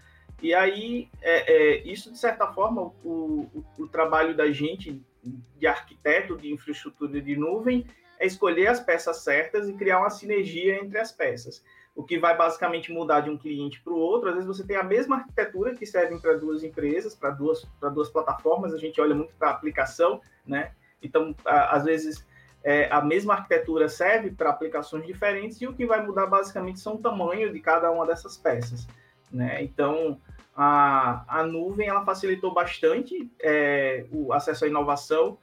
E 0.43 0.53
aí, 0.53 1.09
é, 1.23 1.53
é, 1.53 1.83
isso, 1.88 2.12
de 2.12 2.19
certa 2.19 2.53
forma, 2.53 2.83
o, 2.83 3.49
o, 3.55 3.64
o, 3.79 3.88
trabalho 3.88 4.37
da 4.37 4.51
gente, 4.51 5.03
de 5.23 5.67
arquiteto 5.67 6.37
de 6.37 6.53
infraestrutura 6.53 7.21
de 7.21 7.37
nuvem, 7.37 7.87
é 8.19 8.27
escolher 8.27 8.69
as 8.69 8.81
peças 8.81 9.19
certas 9.19 9.69
e 9.69 9.73
criar 9.73 10.01
uma 10.01 10.11
sinergia 10.11 10.77
entre 10.83 10.99
as 10.99 11.11
peças. 11.11 11.64
O 11.97 12.05
que 12.05 12.19
vai 12.19 12.37
basicamente 12.37 12.93
mudar 12.93 13.21
de 13.21 13.31
um 13.31 13.39
cliente 13.39 13.81
para 13.81 13.93
o 13.93 13.99
outro. 13.99 14.29
Às 14.29 14.35
vezes 14.35 14.47
você 14.47 14.63
tem 14.63 14.77
a 14.77 14.85
mesma 14.85 15.17
arquitetura 15.17 15.75
que 15.75 15.87
serve 15.87 16.21
para 16.21 16.35
duas 16.35 16.63
empresas, 16.63 17.15
para 17.15 17.31
duas, 17.31 17.65
para 17.81 17.89
duas 17.89 18.09
plataformas, 18.11 18.73
a 18.73 18.79
gente 18.79 19.01
olha 19.01 19.15
muito 19.15 19.35
para 19.35 19.49
a 19.49 19.53
aplicação, 19.53 20.21
né? 20.47 20.73
Então, 21.03 21.35
a, 21.45 21.75
às 21.75 21.85
vezes, 21.85 22.27
é, 22.63 22.89
a 22.91 23.01
mesma 23.01 23.35
arquitetura 23.35 23.89
serve 23.89 24.31
para 24.31 24.51
aplicações 24.51 25.07
diferentes 25.07 25.61
e 25.61 25.67
o 25.67 25.73
que 25.73 25.87
vai 25.87 26.05
mudar 26.05 26.27
basicamente 26.27 26.81
são 26.81 26.97
o 26.97 26.99
tamanho 26.99 27.53
de 27.53 27.61
cada 27.61 27.91
uma 27.91 28.07
dessas 28.07 28.37
peças. 28.37 28.87
Né? 29.33 29.63
Então, 29.63 30.21
a, 30.57 31.25
a 31.29 31.45
nuvem 31.45 31.89
ela 31.89 32.05
facilitou 32.05 32.53
bastante 32.53 33.31
é, 33.41 34.07
o 34.11 34.33
acesso 34.33 34.65
à 34.65 34.69
inovação, 34.69 35.39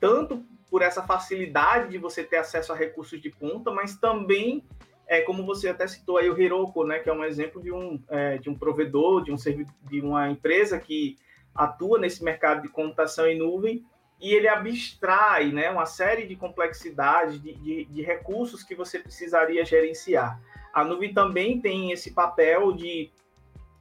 tanto 0.00 0.44
por 0.70 0.82
essa 0.82 1.02
facilidade 1.02 1.90
de 1.90 1.98
você 1.98 2.24
ter 2.24 2.38
acesso 2.38 2.72
a 2.72 2.76
recursos 2.76 3.20
de 3.20 3.30
ponta, 3.30 3.70
mas 3.70 3.96
também, 3.96 4.64
é, 5.08 5.22
como 5.22 5.44
você 5.44 5.70
até 5.70 5.88
citou 5.88 6.18
aí 6.18 6.28
o 6.28 6.38
Heroku, 6.38 6.84
né, 6.84 6.98
que 6.98 7.08
é 7.08 7.12
um 7.12 7.24
exemplo 7.24 7.62
de 7.62 7.72
um, 7.72 8.00
é, 8.10 8.36
de 8.36 8.50
um 8.50 8.54
provedor, 8.54 9.24
de, 9.24 9.32
um 9.32 9.36
de 9.36 10.00
uma 10.02 10.30
empresa 10.30 10.78
que 10.78 11.16
atua 11.54 11.98
nesse 11.98 12.22
mercado 12.22 12.60
de 12.60 12.68
computação 12.68 13.26
em 13.26 13.38
nuvem, 13.38 13.84
e 14.20 14.34
ele 14.34 14.48
abstrai 14.48 15.50
né, 15.50 15.70
uma 15.70 15.86
série 15.86 16.26
de 16.26 16.36
complexidades, 16.36 17.40
de, 17.40 17.54
de, 17.54 17.84
de 17.86 18.02
recursos 18.02 18.62
que 18.62 18.74
você 18.74 18.98
precisaria 18.98 19.64
gerenciar. 19.64 20.40
A 20.74 20.84
nuvem 20.84 21.14
também 21.14 21.60
tem 21.60 21.90
esse 21.90 22.12
papel 22.12 22.72
de, 22.72 23.10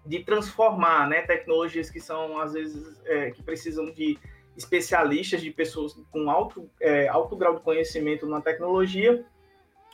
de 0.06 0.24
transformar 0.24 1.10
né, 1.10 1.24
tecnologias 1.24 1.90
que 1.90 2.00
são, 2.00 2.40
às 2.40 2.54
vezes, 2.54 3.02
é, 3.06 3.32
que 3.32 3.44
precisam 3.44 3.92
de 3.92 4.18
especialistas, 4.56 5.42
de 5.42 5.52
pessoas 5.52 5.94
com 6.10 6.32
alto, 6.32 6.70
é, 6.80 7.08
alto 7.08 7.36
grau 7.36 7.56
de 7.56 7.62
conhecimento 7.62 8.26
na 8.26 8.40
tecnologia, 8.40 9.26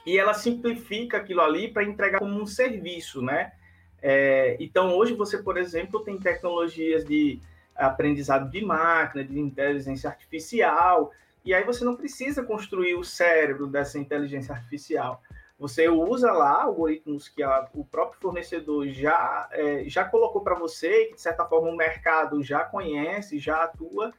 e 0.05 0.17
ela 0.17 0.33
simplifica 0.33 1.17
aquilo 1.17 1.41
ali 1.41 1.67
para 1.67 1.83
entregar 1.83 2.19
como 2.19 2.41
um 2.41 2.45
serviço, 2.45 3.21
né? 3.21 3.53
É, 4.01 4.57
então, 4.59 4.93
hoje 4.95 5.13
você, 5.13 5.37
por 5.37 5.57
exemplo, 5.57 6.01
tem 6.01 6.17
tecnologias 6.17 7.05
de 7.05 7.39
aprendizado 7.75 8.49
de 8.51 8.63
máquina, 8.63 9.23
de 9.23 9.39
inteligência 9.39 10.09
artificial, 10.09 11.11
e 11.45 11.53
aí 11.53 11.63
você 11.63 11.83
não 11.83 11.95
precisa 11.95 12.43
construir 12.43 12.95
o 12.95 13.03
cérebro 13.03 13.67
dessa 13.67 13.97
inteligência 13.97 14.53
artificial. 14.53 15.21
Você 15.57 15.87
usa 15.87 16.31
lá 16.31 16.63
algoritmos 16.63 17.29
que 17.29 17.41
a, 17.41 17.69
o 17.73 17.85
próprio 17.85 18.19
fornecedor 18.19 18.87
já, 18.89 19.47
é, 19.51 19.83
já 19.87 20.03
colocou 20.03 20.41
para 20.41 20.55
você, 20.55 21.05
que 21.05 21.15
de 21.15 21.21
certa 21.21 21.45
forma 21.45 21.69
o 21.69 21.77
mercado 21.77 22.43
já 22.43 22.65
conhece, 22.65 23.39
já 23.39 23.63
atua, 23.63 24.13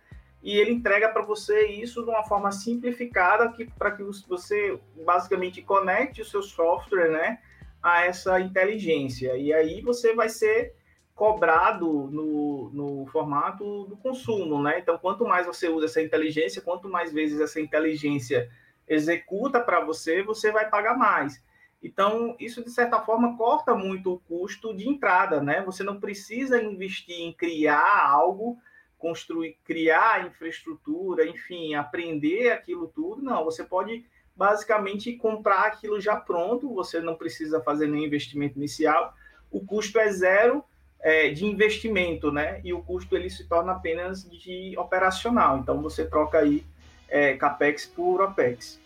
e 0.44 0.58
ele 0.58 0.72
entrega 0.72 1.08
para 1.08 1.22
você 1.22 1.68
isso 1.68 2.04
de 2.04 2.10
uma 2.10 2.22
forma 2.22 2.52
simplificada 2.52 3.50
para 3.78 3.92
que 3.92 4.02
você 4.28 4.78
basicamente 5.04 5.62
conecte 5.62 6.20
o 6.20 6.24
seu 6.24 6.42
software 6.42 7.08
né, 7.08 7.38
a 7.82 8.04
essa 8.04 8.38
inteligência. 8.38 9.38
E 9.38 9.54
aí 9.54 9.80
você 9.80 10.14
vai 10.14 10.28
ser 10.28 10.74
cobrado 11.14 11.86
no, 12.10 12.70
no 12.74 13.06
formato 13.06 13.84
do 13.86 13.96
consumo, 13.96 14.62
né? 14.62 14.80
Então, 14.80 14.98
quanto 14.98 15.24
mais 15.24 15.46
você 15.46 15.68
usa 15.68 15.86
essa 15.86 16.02
inteligência, 16.02 16.60
quanto 16.60 16.90
mais 16.90 17.10
vezes 17.10 17.40
essa 17.40 17.58
inteligência 17.58 18.50
executa 18.86 19.60
para 19.60 19.82
você, 19.82 20.22
você 20.22 20.52
vai 20.52 20.68
pagar 20.68 20.94
mais. 20.94 21.42
Então, 21.82 22.36
isso 22.38 22.62
de 22.62 22.70
certa 22.70 23.00
forma 23.00 23.36
corta 23.38 23.74
muito 23.74 24.12
o 24.12 24.18
custo 24.20 24.76
de 24.76 24.86
entrada, 24.86 25.40
né? 25.40 25.62
Você 25.62 25.82
não 25.82 25.98
precisa 25.98 26.62
investir 26.62 27.20
em 27.20 27.32
criar 27.32 28.10
algo, 28.10 28.58
construir, 29.04 29.58
criar 29.62 30.26
infraestrutura, 30.26 31.26
enfim, 31.26 31.74
aprender 31.74 32.50
aquilo 32.52 32.88
tudo. 32.88 33.20
Não, 33.20 33.44
você 33.44 33.62
pode 33.62 34.02
basicamente 34.34 35.12
comprar 35.12 35.66
aquilo 35.66 36.00
já 36.00 36.16
pronto, 36.16 36.72
você 36.72 37.00
não 37.00 37.14
precisa 37.14 37.60
fazer 37.60 37.86
nenhum 37.86 38.06
investimento 38.06 38.56
inicial. 38.56 39.12
O 39.50 39.60
custo 39.60 39.98
é 39.98 40.10
zero 40.10 40.64
é, 41.00 41.28
de 41.28 41.44
investimento, 41.44 42.32
né? 42.32 42.62
E 42.64 42.72
o 42.72 42.82
custo 42.82 43.14
ele 43.14 43.28
se 43.28 43.46
torna 43.46 43.72
apenas 43.72 44.24
de 44.24 44.74
operacional. 44.78 45.58
Então, 45.58 45.82
você 45.82 46.06
troca 46.06 46.38
aí 46.38 46.64
é, 47.06 47.36
CAPEX 47.36 47.84
por 47.84 48.22
OPEX. 48.22 48.80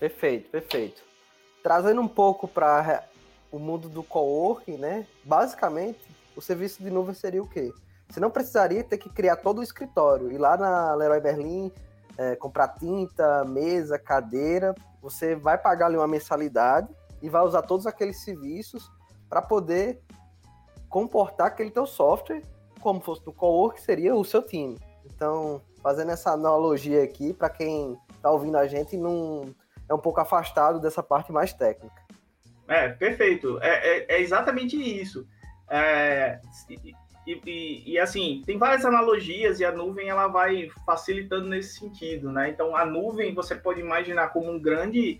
Perfeito, 0.00 0.50
perfeito. 0.50 1.00
Trazendo 1.62 2.00
um 2.00 2.08
pouco 2.08 2.48
para 2.48 3.04
o 3.52 3.58
mundo 3.60 3.88
do 3.88 4.02
coworking, 4.02 4.78
né? 4.78 5.06
Basicamente, 5.22 6.00
o 6.36 6.40
serviço 6.40 6.82
de 6.82 6.90
nuvem 6.90 7.14
seria 7.14 7.42
o 7.42 7.48
quê? 7.48 7.72
Você 8.08 8.20
não 8.20 8.30
precisaria 8.30 8.84
ter 8.84 8.98
que 8.98 9.08
criar 9.08 9.36
todo 9.36 9.58
o 9.58 9.62
escritório, 9.62 10.30
ir 10.30 10.38
lá 10.38 10.56
na 10.56 10.94
Leroy 10.94 11.20
Berlin, 11.20 11.72
é, 12.18 12.36
comprar 12.36 12.68
tinta, 12.68 13.44
mesa, 13.44 13.98
cadeira, 13.98 14.74
você 15.00 15.34
vai 15.34 15.56
pagar 15.56 15.86
ali 15.86 15.96
uma 15.96 16.06
mensalidade 16.06 16.88
e 17.22 17.28
vai 17.28 17.42
usar 17.42 17.62
todos 17.62 17.86
aqueles 17.86 18.22
serviços 18.22 18.90
para 19.28 19.40
poder 19.40 20.00
comportar 20.88 21.46
aquele 21.46 21.70
teu 21.70 21.86
software 21.86 22.42
como 22.80 23.00
fosse 23.00 23.24
no 23.24 23.32
cowork, 23.32 23.80
seria 23.80 24.14
o 24.14 24.24
seu 24.24 24.42
time. 24.42 24.78
Então, 25.06 25.62
fazendo 25.82 26.10
essa 26.10 26.32
analogia 26.32 27.02
aqui, 27.02 27.32
para 27.32 27.48
quem 27.48 27.96
está 28.14 28.30
ouvindo 28.30 28.58
a 28.58 28.66
gente, 28.66 28.96
não 28.96 29.54
é 29.88 29.94
um 29.94 29.98
pouco 29.98 30.20
afastado 30.20 30.80
dessa 30.80 31.02
parte 31.02 31.32
mais 31.32 31.52
técnica. 31.52 32.02
É, 32.68 32.88
perfeito. 32.88 33.58
É, 33.62 33.98
é, 33.98 34.16
é 34.16 34.20
exatamente 34.20 34.76
isso. 34.76 35.26
É, 35.74 36.38
e, 36.68 37.40
e, 37.46 37.92
e, 37.92 37.98
assim, 37.98 38.42
tem 38.44 38.58
várias 38.58 38.84
analogias 38.84 39.58
e 39.58 39.64
a 39.64 39.72
nuvem 39.72 40.10
ela 40.10 40.28
vai 40.28 40.68
facilitando 40.84 41.48
nesse 41.48 41.78
sentido, 41.78 42.30
né? 42.30 42.50
Então, 42.50 42.76
a 42.76 42.84
nuvem 42.84 43.32
você 43.32 43.54
pode 43.54 43.80
imaginar 43.80 44.28
como 44.28 44.50
um 44.50 44.60
grande 44.60 45.18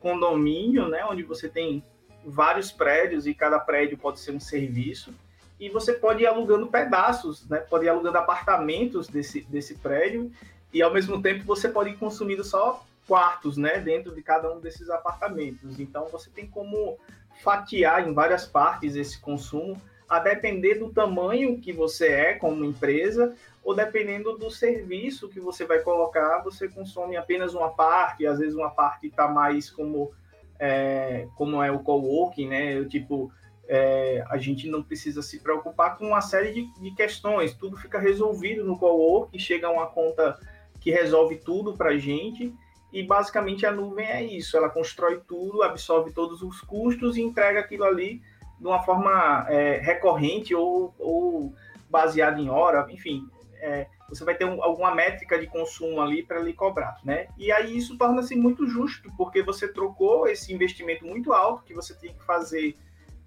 condomínio, 0.00 0.88
né? 0.88 1.06
Onde 1.06 1.22
você 1.22 1.48
tem 1.48 1.82
vários 2.22 2.70
prédios 2.70 3.26
e 3.26 3.32
cada 3.32 3.58
prédio 3.58 3.96
pode 3.96 4.20
ser 4.20 4.32
um 4.32 4.40
serviço 4.40 5.14
e 5.58 5.70
você 5.70 5.94
pode 5.94 6.22
ir 6.22 6.26
alugando 6.26 6.66
pedaços, 6.66 7.48
né? 7.48 7.60
Pode 7.60 7.86
ir 7.86 7.88
alugando 7.88 8.18
apartamentos 8.18 9.08
desse, 9.08 9.40
desse 9.42 9.76
prédio 9.76 10.30
e 10.70 10.82
ao 10.82 10.92
mesmo 10.92 11.22
tempo 11.22 11.44
você 11.44 11.66
pode 11.66 11.90
ir 11.90 11.96
consumindo 11.96 12.44
só 12.44 12.84
quartos, 13.08 13.56
né? 13.56 13.78
Dentro 13.78 14.14
de 14.14 14.22
cada 14.22 14.52
um 14.52 14.60
desses 14.60 14.90
apartamentos. 14.90 15.80
Então 15.80 16.08
você 16.08 16.28
tem 16.28 16.46
como 16.46 16.98
fatiar 17.42 18.06
em 18.06 18.12
várias 18.12 18.46
partes 18.46 18.96
esse 18.96 19.18
consumo, 19.18 19.80
a 20.08 20.18
depender 20.18 20.74
do 20.74 20.92
tamanho 20.92 21.58
que 21.58 21.72
você 21.72 22.08
é 22.08 22.34
como 22.34 22.64
empresa 22.64 23.34
ou 23.64 23.74
dependendo 23.74 24.36
do 24.36 24.50
serviço 24.50 25.28
que 25.28 25.40
você 25.40 25.64
vai 25.64 25.80
colocar, 25.80 26.42
você 26.42 26.68
consome 26.68 27.16
apenas 27.16 27.54
uma 27.54 27.70
parte, 27.70 28.26
às 28.26 28.38
vezes 28.38 28.54
uma 28.54 28.70
parte 28.70 29.06
está 29.06 29.26
mais 29.26 29.70
como 29.70 30.12
é, 30.58 31.26
como 31.34 31.62
é 31.62 31.70
o 31.70 31.80
coworking, 31.80 32.48
né? 32.48 32.76
Eu, 32.76 32.88
tipo, 32.88 33.32
é, 33.66 34.22
a 34.28 34.36
gente 34.36 34.68
não 34.68 34.82
precisa 34.82 35.22
se 35.22 35.40
preocupar 35.40 35.96
com 35.96 36.08
uma 36.08 36.20
série 36.20 36.52
de, 36.52 36.80
de 36.80 36.90
questões, 36.94 37.54
tudo 37.54 37.76
fica 37.76 37.98
resolvido 37.98 38.64
no 38.64 38.78
coworking, 38.78 39.38
chega 39.38 39.70
uma 39.70 39.86
conta 39.86 40.38
que 40.80 40.90
resolve 40.90 41.36
tudo 41.36 41.74
para 41.74 41.90
a 41.90 41.98
gente, 41.98 42.54
e 42.92 43.02
basicamente 43.02 43.66
a 43.66 43.72
nuvem 43.72 44.06
é 44.06 44.22
isso, 44.22 44.56
ela 44.56 44.68
constrói 44.68 45.20
tudo, 45.26 45.62
absorve 45.62 46.12
todos 46.12 46.42
os 46.42 46.60
custos 46.60 47.16
e 47.16 47.22
entrega 47.22 47.60
aquilo 47.60 47.84
ali 47.84 48.22
de 48.64 48.68
uma 48.68 48.82
forma 48.82 49.44
é, 49.50 49.76
recorrente 49.76 50.54
ou, 50.54 50.94
ou 50.98 51.52
baseada 51.90 52.40
em 52.40 52.48
hora, 52.48 52.86
enfim, 52.90 53.28
é, 53.60 53.86
você 54.08 54.24
vai 54.24 54.34
ter 54.34 54.46
um, 54.46 54.64
alguma 54.64 54.94
métrica 54.94 55.38
de 55.38 55.46
consumo 55.46 56.00
ali 56.00 56.22
para 56.22 56.40
lhe 56.40 56.54
cobrar, 56.54 56.98
né? 57.04 57.26
E 57.36 57.52
aí 57.52 57.76
isso 57.76 57.98
torna-se 57.98 58.34
muito 58.34 58.66
justo, 58.66 59.12
porque 59.18 59.42
você 59.42 59.68
trocou 59.68 60.26
esse 60.26 60.50
investimento 60.50 61.04
muito 61.04 61.34
alto 61.34 61.62
que 61.62 61.74
você 61.74 61.92
tem 61.92 62.14
que 62.14 62.24
fazer 62.24 62.74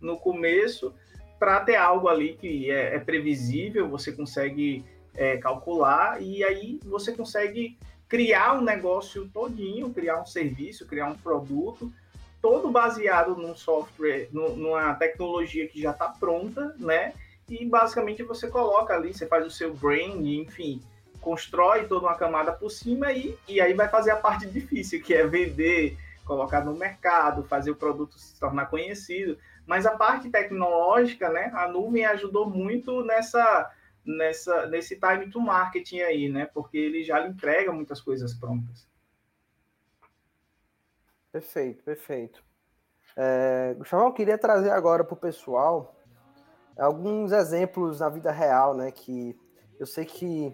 no 0.02 0.17
começo 0.17 0.91
para 1.38 1.60
ter 1.60 1.76
algo 1.76 2.08
ali 2.08 2.34
que 2.34 2.71
é, 2.71 2.95
é 2.95 3.00
previsível, 3.00 3.88
você 3.88 4.12
consegue 4.12 4.84
é, 5.13 5.38
calcular 5.38 6.19
e 6.19 6.43
aí 6.43 6.80
você 6.84 7.12
consegue 7.12 7.78
criar 8.10 8.58
um 8.58 8.63
negócio 8.63 9.30
todinho, 9.32 9.93
criar 9.93 10.19
um 10.19 10.26
serviço, 10.26 10.88
criar 10.88 11.06
um 11.06 11.15
produto, 11.15 11.93
todo 12.47 12.71
baseado 12.71 13.36
num 13.36 13.53
software, 13.53 14.29
numa 14.31 14.93
tecnologia 14.93 15.67
que 15.67 15.81
já 15.81 15.91
está 15.91 16.07
pronta, 16.07 16.73
né? 16.79 17.13
E 17.49 17.65
basicamente 17.65 18.23
você 18.23 18.47
coloca 18.47 18.93
ali, 18.93 19.13
você 19.13 19.27
faz 19.27 19.45
o 19.45 19.51
seu 19.51 19.73
brand, 19.73 20.25
enfim, 20.25 20.81
constrói 21.19 21.88
toda 21.88 22.05
uma 22.05 22.15
camada 22.15 22.53
por 22.53 22.69
cima 22.69 23.12
e, 23.12 23.38
e 23.49 23.60
aí 23.60 23.73
vai 23.73 23.89
fazer 23.89 24.12
a 24.12 24.15
parte 24.15 24.47
difícil, 24.47 25.03
que 25.03 25.13
é 25.13 25.27
vender, 25.27 25.97
colocar 26.23 26.63
no 26.63 26.73
mercado, 26.73 27.43
fazer 27.43 27.71
o 27.71 27.75
produto 27.75 28.17
se 28.17 28.39
tornar 28.39 28.67
conhecido. 28.67 29.38
Mas 29.65 29.86
a 29.86 29.97
parte 29.97 30.29
tecnológica, 30.29 31.29
né? 31.29 31.51
A 31.53 31.67
nuvem 31.67 32.05
ajudou 32.05 32.49
muito 32.49 33.03
nessa, 33.03 33.69
nessa, 34.05 34.67
nesse 34.67 34.97
time 34.97 35.29
to 35.29 35.41
marketing 35.41 35.99
aí, 35.99 36.29
né? 36.29 36.49
Porque 36.53 36.77
ele 36.77 37.03
já 37.03 37.19
lhe 37.19 37.27
entrega 37.27 37.73
muitas 37.73 37.99
coisas 37.99 38.33
prontas. 38.33 38.88
Perfeito, 41.38 41.84
perfeito. 41.84 42.43
É, 43.15 43.76
eu 43.91 44.12
queria 44.12 44.39
trazer 44.39 44.71
agora 44.71 45.04
para 45.04 45.13
o 45.13 45.17
pessoal 45.17 45.95
alguns 46.76 47.32
exemplos 47.32 48.00
na 48.00 48.10
vida 48.10 48.32
real, 48.32 48.73
né? 48.73 48.89
Que 48.91 49.39
eu 49.80 49.86
sei 49.86 50.04
que 50.04 50.52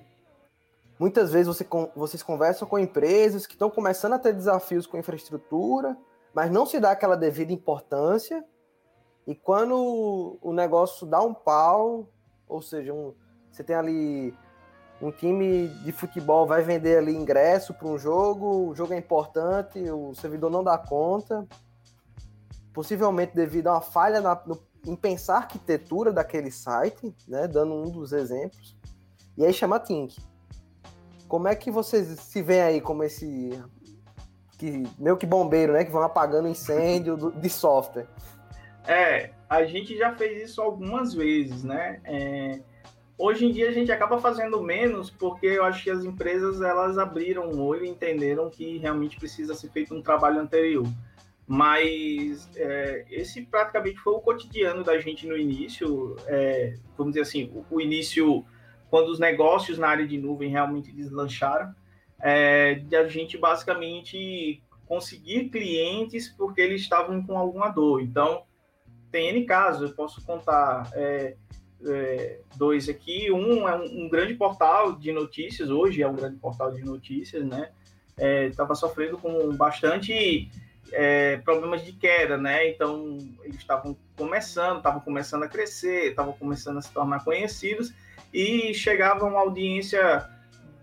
muitas 1.00 1.32
vezes 1.32 1.48
você, 1.48 1.66
vocês 1.96 2.22
conversam 2.22 2.68
com 2.68 2.78
empresas 2.78 3.48
que 3.48 3.54
estão 3.54 3.70
começando 3.70 4.12
a 4.12 4.20
ter 4.20 4.34
desafios 4.34 4.86
com 4.86 4.98
infraestrutura, 4.98 5.98
mas 6.34 6.52
não 6.52 6.66
se 6.66 6.82
dá 6.82 6.92
aquela 6.92 7.16
devida 7.16 7.54
importância. 7.54 8.44
E 9.26 9.34
quando 9.34 10.38
o 10.42 10.52
negócio 10.52 11.08
dá 11.08 11.22
um 11.22 11.34
pau, 11.34 12.10
ou 12.46 12.62
seja, 12.62 12.94
um, 12.94 13.14
você 13.50 13.64
tem 13.64 13.78
ali 13.78 14.38
um 15.04 15.12
time 15.12 15.68
de 15.68 15.92
futebol 15.92 16.48
vai 16.48 16.62
vender 16.62 16.98
ali 16.98 17.14
ingresso 17.14 17.74
para 17.74 17.88
um 17.88 17.98
jogo, 17.98 18.70
o 18.70 18.74
jogo 18.74 18.94
é 18.94 18.98
importante, 18.98 19.78
o 19.90 20.16
servidor 20.16 20.50
não 20.50 20.64
dá 20.64 20.78
conta, 20.78 21.46
possivelmente 22.74 23.36
devido 23.36 23.68
a 23.68 23.74
uma 23.74 23.82
falha 23.82 24.22
na, 24.22 24.42
no 24.46 24.62
em 24.86 24.96
pensar 24.96 25.36
a 25.36 25.38
arquitetura 25.38 26.12
daquele 26.12 26.52
site, 26.52 27.16
né, 27.26 27.48
dando 27.48 27.74
um 27.74 27.90
dos 27.90 28.12
exemplos, 28.12 28.78
e 29.38 29.46
aí 29.46 29.54
chama 29.54 29.80
Tink. 29.80 30.22
Como 31.26 31.48
é 31.48 31.56
que 31.56 31.72
vocês 31.72 32.08
se 32.20 32.42
veem 32.42 32.62
aí 32.62 32.82
como 32.82 33.02
esse 33.02 33.50
que 34.58 34.84
meio 35.00 35.16
que 35.16 35.26
bombeiro, 35.26 35.72
né, 35.72 35.86
que 35.86 35.92
vão 35.92 36.04
apagando 36.04 36.50
incêndio 36.50 37.16
do, 37.16 37.32
de 37.32 37.50
software? 37.50 38.08
É, 38.86 39.32
a 39.50 39.64
gente 39.64 39.98
já 39.98 40.14
fez 40.16 40.50
isso 40.50 40.62
algumas 40.62 41.14
vezes, 41.14 41.64
né? 41.64 42.02
É, 42.04 42.60
hoje 43.18 43.46
em 43.46 43.52
dia 43.52 43.70
a 43.70 43.72
gente 43.72 43.92
acaba 43.92 44.20
fazendo 44.20 44.62
menos 44.62 45.10
porque 45.10 45.48
eu 45.48 45.64
acho 45.64 45.84
que 45.84 45.90
as 45.90 46.04
empresas 46.04 46.62
elas 46.62 46.98
abriram 46.98 47.50
o 47.50 47.64
olho 47.64 47.86
e 47.86 47.90
entenderam 47.90 48.50
que 48.50 48.78
realmente 48.78 49.18
precisa 49.18 49.54
ser 49.54 49.70
feito 49.70 49.94
um 49.94 50.02
trabalho 50.02 50.40
anterior. 50.40 50.86
Mas 51.46 52.50
é, 52.56 53.06
esse 53.10 53.42
praticamente 53.42 54.00
foi 54.00 54.14
o 54.14 54.22
cotidiano 54.22 54.84
da 54.84 54.98
gente 55.00 55.28
no 55.28 55.38
início, 55.38 56.16
é, 56.26 56.76
vamos 56.98 57.14
dizer 57.14 57.22
assim, 57.22 57.52
o, 57.54 57.66
o, 57.70 57.82
início 57.82 58.46
quando 58.90 59.10
os 59.10 59.20
negócios 59.20 59.78
na 59.78 59.90
área 59.90 60.08
de 60.08 60.18
nuvem 60.18 60.50
realmente 60.50 60.92
deslancharam, 60.92 61.74
é, 62.22 62.76
de 62.76 62.96
a 62.96 63.08
gente 63.10 63.38
basicamente 63.38 64.64
conseguir 64.86 65.50
clientes 65.50 66.30
porque 66.30 66.62
eles 66.62 66.82
estavam 66.82 67.22
com 67.22 67.38
alguma 67.38 67.70
dor. 67.70 68.02
Então, 68.02 68.44
tem 69.12 69.30
N 69.30 69.46
casos, 69.46 69.90
eu 69.90 69.96
posso 69.96 70.26
contar 70.26 70.90
é, 70.94 71.36
é, 71.86 72.40
dois 72.56 72.90
aqui. 72.90 73.32
Um 73.32 73.68
é 73.68 73.76
um, 73.76 74.06
um, 74.06 74.10
grande 74.10 74.34
portal 74.36 74.94
de 74.94 75.12
notícias, 75.12 75.70
hoje 75.70 76.02
é 76.02 76.08
um 76.08 76.16
grande 76.16 76.38
portal 76.38 76.72
de 76.72 76.84
notícias, 76.84 77.46
né? 77.46 77.70
Estava 78.50 78.74
é, 78.74 78.76
sofrendo 78.76 79.18
com 79.18 79.56
bastante 79.56 80.50
é, 80.92 81.38
problemas 81.38 81.84
de 81.84 81.94
queda, 81.94 82.38
né? 82.38 82.70
Então 82.70 83.18
eles 83.44 83.58
estavam 83.58 83.98
começando, 84.16 84.78
estavam 84.78 85.02
começando 85.02 85.44
a 85.44 85.48
crescer, 85.48 86.10
estavam 86.10 86.34
começando 86.34 86.78
a 86.78 86.82
se 86.82 86.92
tornar 86.92 87.24
conhecidos 87.24 87.94
e 88.34 88.74
chegava 88.74 89.26
uma 89.26 89.40
audiência 89.40 90.30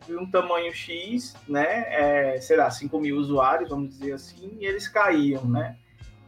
de 0.06 0.16
um 0.16 0.28
tamanho 0.28 0.72
X, 0.74 1.34
né? 1.48 1.84
É, 1.88 2.40
sei 2.40 2.56
lá, 2.56 2.70
5 2.70 2.98
mil 2.98 3.16
usuários, 3.16 3.70
vamos 3.70 3.90
dizer 3.90 4.12
assim, 4.12 4.56
e 4.58 4.66
eles 4.66 4.88
caíam, 4.88 5.44
né? 5.44 5.76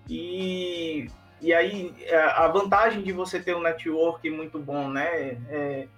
E, 0.08 1.08
e 1.42 1.52
aí 1.52 1.92
a 2.36 2.46
vantagem 2.46 3.02
de 3.02 3.12
você 3.12 3.40
ter 3.40 3.56
um 3.56 3.60
network 3.60 4.30
muito 4.30 4.60
bom, 4.60 4.88
né? 4.88 5.38
É, 5.48 5.88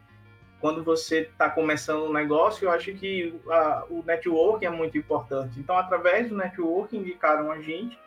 quando 0.59 0.83
você 0.83 1.21
está 1.21 1.51
começando 1.51 2.05
um 2.05 2.13
negócio, 2.13 2.65
eu 2.65 2.71
acho 2.71 2.95
que 2.95 3.39
a, 3.51 3.85
o 3.91 4.03
networking 4.03 4.65
é 4.65 4.71
muito 4.71 4.97
importante. 4.97 5.61
Então, 5.61 5.77
através 5.77 6.31
do 6.31 6.37
networking, 6.37 7.01
indicaram 7.01 7.53
a 7.53 7.61
gente, 7.61 7.99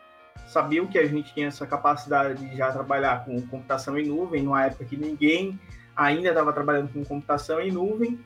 sabiam 0.48 0.84
que 0.88 0.98
a 0.98 1.06
gente 1.06 1.32
tinha 1.32 1.46
essa 1.46 1.64
capacidade 1.64 2.44
de 2.44 2.56
já 2.56 2.72
trabalhar 2.72 3.24
com 3.24 3.40
computação 3.46 3.96
em 3.96 4.08
nuvem, 4.08 4.42
numa 4.42 4.66
época 4.66 4.84
que 4.84 4.96
ninguém 4.96 5.56
ainda 5.94 6.30
estava 6.30 6.52
trabalhando 6.52 6.92
com 6.92 7.04
computação 7.04 7.60
em 7.60 7.70
nuvem. 7.70 8.18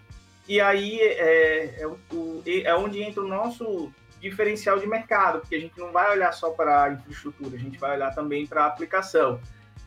E 0.48 0.58
aí 0.58 0.98
é, 0.98 1.82
é, 1.82 2.64
é 2.64 2.74
onde 2.74 3.02
entra 3.02 3.22
o 3.22 3.28
nosso 3.28 3.92
diferencial 4.22 4.78
de 4.78 4.86
mercado, 4.86 5.40
porque 5.40 5.56
a 5.56 5.60
gente 5.60 5.78
não 5.78 5.90
vai 5.90 6.12
olhar 6.12 6.32
só 6.32 6.50
para 6.50 6.84
a 6.84 6.92
infraestrutura, 6.92 7.56
a 7.56 7.58
gente 7.58 7.76
vai 7.78 7.96
olhar 7.96 8.14
também 8.14 8.46
para 8.46 8.62
a 8.62 8.66
aplicação. 8.68 9.40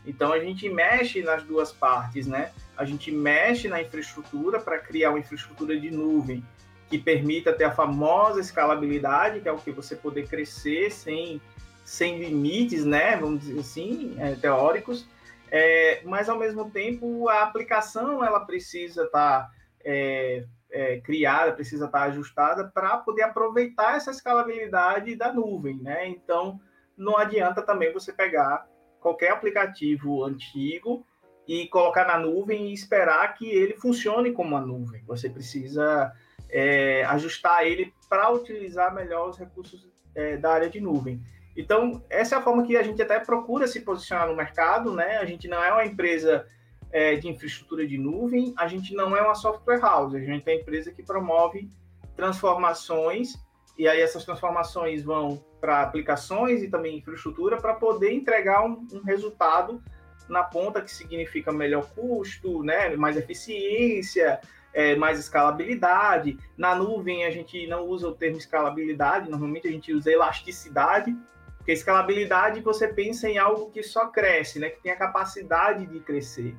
Então 0.06 0.32
a 0.32 0.38
gente 0.38 0.68
mexe 0.68 1.22
nas 1.22 1.42
duas 1.42 1.72
partes, 1.72 2.26
né? 2.26 2.52
A 2.76 2.84
gente 2.84 3.10
mexe 3.10 3.66
na 3.66 3.80
infraestrutura 3.80 4.60
para 4.60 4.78
criar 4.78 5.10
uma 5.10 5.18
infraestrutura 5.18 5.78
de 5.80 5.90
nuvem 5.90 6.44
que 6.88 6.98
permita 6.98 7.52
ter 7.52 7.64
a 7.64 7.72
famosa 7.72 8.40
escalabilidade, 8.40 9.40
que 9.40 9.48
é 9.48 9.52
o 9.52 9.58
que 9.58 9.72
você 9.72 9.96
poder 9.96 10.28
crescer 10.28 10.92
sem, 10.92 11.40
sem 11.82 12.18
limites, 12.18 12.84
né? 12.84 13.16
Vamos 13.16 13.40
dizer 13.40 13.58
assim, 13.58 14.14
é, 14.18 14.34
teóricos. 14.34 15.08
É, 15.50 16.02
mas 16.04 16.28
ao 16.28 16.38
mesmo 16.38 16.70
tempo 16.70 17.28
a 17.28 17.42
aplicação 17.42 18.22
ela 18.22 18.40
precisa 18.40 19.04
estar 19.04 19.42
tá, 19.42 19.50
é, 19.84 20.44
é, 20.76 21.00
criada, 21.00 21.52
precisa 21.52 21.86
estar 21.86 22.02
ajustada 22.02 22.68
para 22.68 22.98
poder 22.98 23.22
aproveitar 23.22 23.96
essa 23.96 24.10
escalabilidade 24.10 25.16
da 25.16 25.32
nuvem, 25.32 25.78
né? 25.78 26.06
Então, 26.06 26.60
não 26.94 27.16
adianta 27.16 27.62
também 27.62 27.94
você 27.94 28.12
pegar 28.12 28.68
qualquer 29.00 29.30
aplicativo 29.30 30.22
antigo 30.22 31.06
e 31.48 31.66
colocar 31.68 32.06
na 32.06 32.18
nuvem 32.18 32.68
e 32.68 32.74
esperar 32.74 33.32
que 33.34 33.48
ele 33.48 33.74
funcione 33.74 34.32
como 34.32 34.50
uma 34.50 34.60
nuvem. 34.60 35.02
Você 35.06 35.30
precisa 35.30 36.12
é, 36.50 37.04
ajustar 37.04 37.66
ele 37.66 37.94
para 38.06 38.30
utilizar 38.30 38.94
melhor 38.94 39.30
os 39.30 39.38
recursos 39.38 39.88
é, 40.14 40.36
da 40.36 40.52
área 40.52 40.68
de 40.68 40.80
nuvem. 40.80 41.22
Então, 41.56 42.04
essa 42.10 42.34
é 42.34 42.38
a 42.38 42.42
forma 42.42 42.66
que 42.66 42.76
a 42.76 42.82
gente 42.82 43.00
até 43.00 43.18
procura 43.18 43.66
se 43.66 43.80
posicionar 43.80 44.28
no 44.28 44.36
mercado, 44.36 44.92
né? 44.92 45.16
A 45.16 45.24
gente 45.24 45.48
não 45.48 45.64
é 45.64 45.72
uma 45.72 45.86
empresa 45.86 46.46
é, 46.92 47.16
de 47.16 47.28
infraestrutura 47.28 47.86
de 47.86 47.98
nuvem, 47.98 48.54
a 48.56 48.66
gente 48.66 48.94
não 48.94 49.16
é 49.16 49.22
uma 49.22 49.34
software 49.34 49.80
house, 49.80 50.14
a 50.14 50.18
gente 50.18 50.48
é 50.48 50.52
uma 50.52 50.60
empresa 50.60 50.90
que 50.90 51.02
promove 51.02 51.68
transformações, 52.16 53.34
e 53.78 53.86
aí 53.86 54.00
essas 54.00 54.24
transformações 54.24 55.02
vão 55.02 55.42
para 55.60 55.82
aplicações 55.82 56.62
e 56.62 56.68
também 56.68 56.98
infraestrutura 56.98 57.58
para 57.58 57.74
poder 57.74 58.12
entregar 58.12 58.64
um, 58.64 58.86
um, 58.92 59.02
resultado 59.02 59.82
na 60.28 60.42
ponta 60.42 60.80
que 60.80 60.90
significa 60.90 61.52
melhor 61.52 61.88
custo, 61.90 62.62
né? 62.62 62.96
mais 62.96 63.16
eficiência, 63.16 64.40
é, 64.72 64.96
mais 64.96 65.18
escalabilidade. 65.18 66.38
Na 66.56 66.74
nuvem 66.74 67.24
a 67.24 67.30
gente 67.30 67.66
não 67.66 67.84
usa 67.84 68.08
o 68.08 68.14
termo 68.14 68.38
escalabilidade, 68.38 69.30
normalmente 69.30 69.68
a 69.68 69.70
gente 69.70 69.92
usa 69.92 70.10
elasticidade, 70.10 71.14
porque 71.56 71.72
escalabilidade 71.72 72.60
você 72.60 72.88
pensa 72.88 73.28
em 73.28 73.38
algo 73.38 73.70
que 73.70 73.82
só 73.82 74.06
cresce, 74.06 74.58
né? 74.58 74.70
Que 74.70 74.80
tem 74.80 74.92
a 74.92 74.96
capacidade 74.96 75.84
de 75.86 75.98
crescer. 76.00 76.54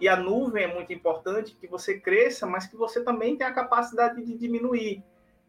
E 0.00 0.08
a 0.08 0.16
nuvem 0.16 0.64
é 0.64 0.74
muito 0.74 0.92
importante 0.92 1.56
que 1.58 1.66
você 1.66 1.98
cresça, 1.98 2.46
mas 2.46 2.66
que 2.66 2.76
você 2.76 3.02
também 3.02 3.36
tenha 3.36 3.50
a 3.50 3.54
capacidade 3.54 4.22
de 4.22 4.36
diminuir. 4.36 5.02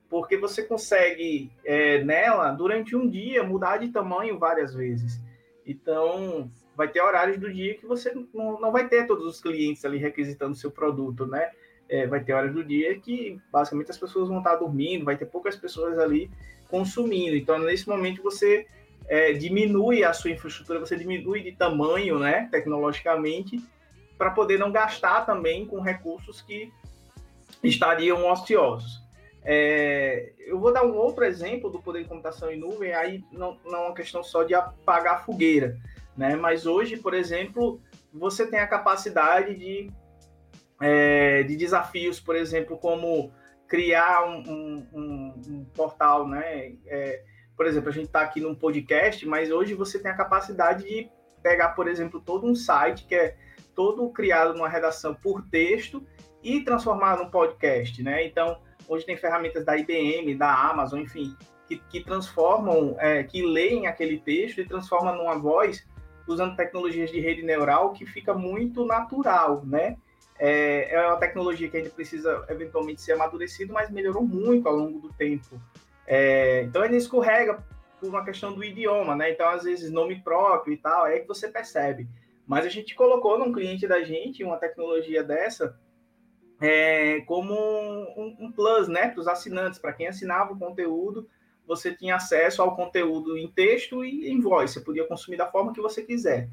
Porque 0.10 0.38
você 0.38 0.64
consegue, 0.64 1.52
é, 1.66 2.02
nela, 2.04 2.52
durante 2.52 2.96
um 2.96 3.10
dia, 3.10 3.44
mudar 3.44 3.78
de 3.78 3.90
tamanho 3.90 4.40
várias 4.40 4.74
vezes. 4.74 5.22
Então, 5.66 6.50
vai 6.78 6.88
ter 6.88 7.02
horários 7.02 7.38
do 7.38 7.52
dia 7.52 7.76
que 7.76 7.86
você 7.86 8.14
não, 8.34 8.60
não 8.60 8.72
vai 8.72 8.88
ter 8.88 9.06
todos 9.06 9.26
os 9.26 9.42
clientes 9.42 9.84
ali 9.84 9.98
requisitando 9.98 10.56
seu 10.56 10.72
produto, 10.72 11.26
né? 11.26 11.52
É, 11.90 12.06
vai 12.06 12.24
ter 12.24 12.34
horas 12.34 12.54
do 12.54 12.64
dia 12.64 12.98
que 13.00 13.40
basicamente 13.52 13.92
as 13.92 13.98
pessoas 13.98 14.30
vão 14.30 14.40
estar 14.40 14.56
dormindo, 14.56 15.06
vai 15.06 15.18
ter 15.18 15.26
poucas 15.26 15.56
pessoas 15.56 15.98
ali 15.98 16.30
consumindo. 16.70 17.36
Então, 17.36 17.60
nesse 17.60 17.88
momento, 17.88 18.22
você 18.22 18.66
é, 19.08 19.34
diminui 19.34 20.04
a 20.04 20.14
sua 20.14 20.32
infraestrutura, 20.32 20.80
você 20.80 20.96
diminui 20.96 21.42
de 21.42 21.54
tamanho, 21.54 22.20
né, 22.20 22.48
tecnologicamente, 22.52 23.62
para 24.18 24.32
poder 24.32 24.58
não 24.58 24.72
gastar 24.72 25.26
também 25.26 25.66
com 25.66 25.80
recursos 25.80 26.42
que 26.42 26.72
estariam 27.64 28.30
ociosos. 28.30 29.02
É, 29.44 30.34
eu 30.40 30.60
vou 30.60 30.74
dar 30.74 30.84
um 30.84 30.96
outro 30.96 31.24
exemplo 31.24 31.70
do 31.70 31.82
poder 31.82 32.04
de 32.04 32.10
computação 32.10 32.52
em 32.52 32.60
nuvem, 32.60 32.94
aí 32.94 33.24
não, 33.32 33.58
não 33.64 33.76
é 33.76 33.86
uma 33.88 33.94
questão 33.94 34.22
só 34.24 34.44
de 34.44 34.54
apagar 34.54 35.16
a 35.16 35.20
fogueira, 35.20 35.78
né? 36.18 36.36
Mas 36.36 36.66
hoje, 36.66 36.98
por 36.98 37.14
exemplo, 37.14 37.80
você 38.14 38.46
tem 38.46 38.60
a 38.60 38.68
capacidade 38.68 39.56
de, 39.56 39.90
é, 40.82 41.44
de 41.44 41.56
desafios, 41.56 42.20
por 42.20 42.36
exemplo, 42.36 42.78
como 42.78 43.32
criar 43.68 44.26
um, 44.26 44.84
um, 44.94 45.42
um 45.48 45.66
portal, 45.74 46.28
né? 46.28 46.74
É, 46.86 47.24
por 47.56 47.66
exemplo, 47.66 47.90
a 47.90 47.94
gente 47.94 48.08
está 48.08 48.22
aqui 48.22 48.42
num 48.42 48.54
podcast, 48.54 49.26
mas 49.26 49.50
hoje 49.50 49.74
você 49.74 49.98
tem 49.98 50.12
a 50.12 50.18
capacidade 50.18 50.84
de 50.84 51.10
pegar, 51.42 51.70
por 51.70 51.88
exemplo, 51.88 52.20
todo 52.20 52.46
um 52.46 52.54
site 52.54 53.06
que 53.06 53.16
é 53.16 53.36
todo 53.78 54.10
criado 54.10 54.56
numa 54.56 54.68
redação 54.68 55.14
por 55.14 55.44
texto 55.44 56.04
e 56.42 56.62
transformar 56.62 57.20
num 57.20 57.30
podcast, 57.30 58.02
né? 58.02 58.26
Então, 58.26 58.60
hoje 58.88 59.06
tem 59.06 59.16
ferramentas 59.16 59.64
da 59.64 59.78
IBM, 59.78 60.34
da 60.34 60.52
Amazon, 60.52 61.02
enfim, 61.02 61.38
que, 61.68 61.78
que 61.78 62.04
transformam, 62.04 62.96
é, 62.98 63.22
que 63.22 63.46
leem 63.46 63.86
aquele 63.86 64.18
texto 64.18 64.60
e 64.60 64.68
transformam 64.68 65.16
numa 65.16 65.38
voz 65.38 65.88
usando 66.28 66.56
tecnologias 66.56 67.12
de 67.12 67.20
rede 67.20 67.44
neural 67.44 67.94
que 67.94 68.04
fica 68.04 68.34
muito 68.34 68.84
natural, 68.84 69.64
né? 69.64 69.96
É, 70.40 70.96
é 70.96 71.08
uma 71.08 71.18
tecnologia 71.18 71.70
que 71.70 71.78
ainda 71.78 71.90
precisa 71.92 72.46
eventualmente 72.50 73.02
ser 73.02 73.14
amadurecido, 73.14 73.74
mas 73.74 73.92
melhorou 73.92 74.24
muito 74.24 74.68
ao 74.68 74.76
longo 74.76 75.00
do 75.00 75.14
tempo. 75.14 75.62
É, 76.08 76.64
então 76.64 76.84
ele 76.84 76.98
escorrega 76.98 77.64
por 78.00 78.10
uma 78.10 78.26
questão 78.26 78.54
do 78.54 78.64
idioma, 78.64 79.16
né? 79.16 79.32
Então, 79.32 79.48
às 79.50 79.64
vezes, 79.64 79.92
nome 79.92 80.20
próprio 80.22 80.74
e 80.74 80.78
tal, 80.78 81.06
é 81.06 81.20
que 81.20 81.28
você 81.28 81.48
percebe. 81.48 82.08
Mas 82.48 82.66
a 82.66 82.70
gente 82.70 82.96
colocou 82.96 83.38
num 83.38 83.52
cliente 83.52 83.86
da 83.86 84.02
gente 84.04 84.44
uma 84.44 84.58
tecnologia 84.58 85.22
dessa 85.22 85.78
é, 86.60 87.22
como 87.22 87.54
um, 87.54 88.38
um, 88.40 88.52
plus, 88.52 88.88
né? 88.88 89.10
Para 89.10 89.20
os 89.20 89.28
assinantes, 89.28 89.80
para 89.80 89.94
quem 89.94 90.08
assinava 90.08 90.54
o 90.54 90.58
conteúdo, 90.58 91.28
você 91.68 91.94
tinha 91.94 92.16
acesso 92.16 92.62
ao 92.62 92.76
conteúdo 92.76 93.38
em 93.38 93.52
texto 93.52 94.04
e 94.04 94.30
em 94.30 94.40
voz, 94.40 94.72
você 94.72 94.80
podia 94.80 95.06
consumir 95.06 95.38
da 95.38 95.52
forma 95.52 95.74
que 95.74 95.82
você 95.82 96.02
quiser. 96.02 96.50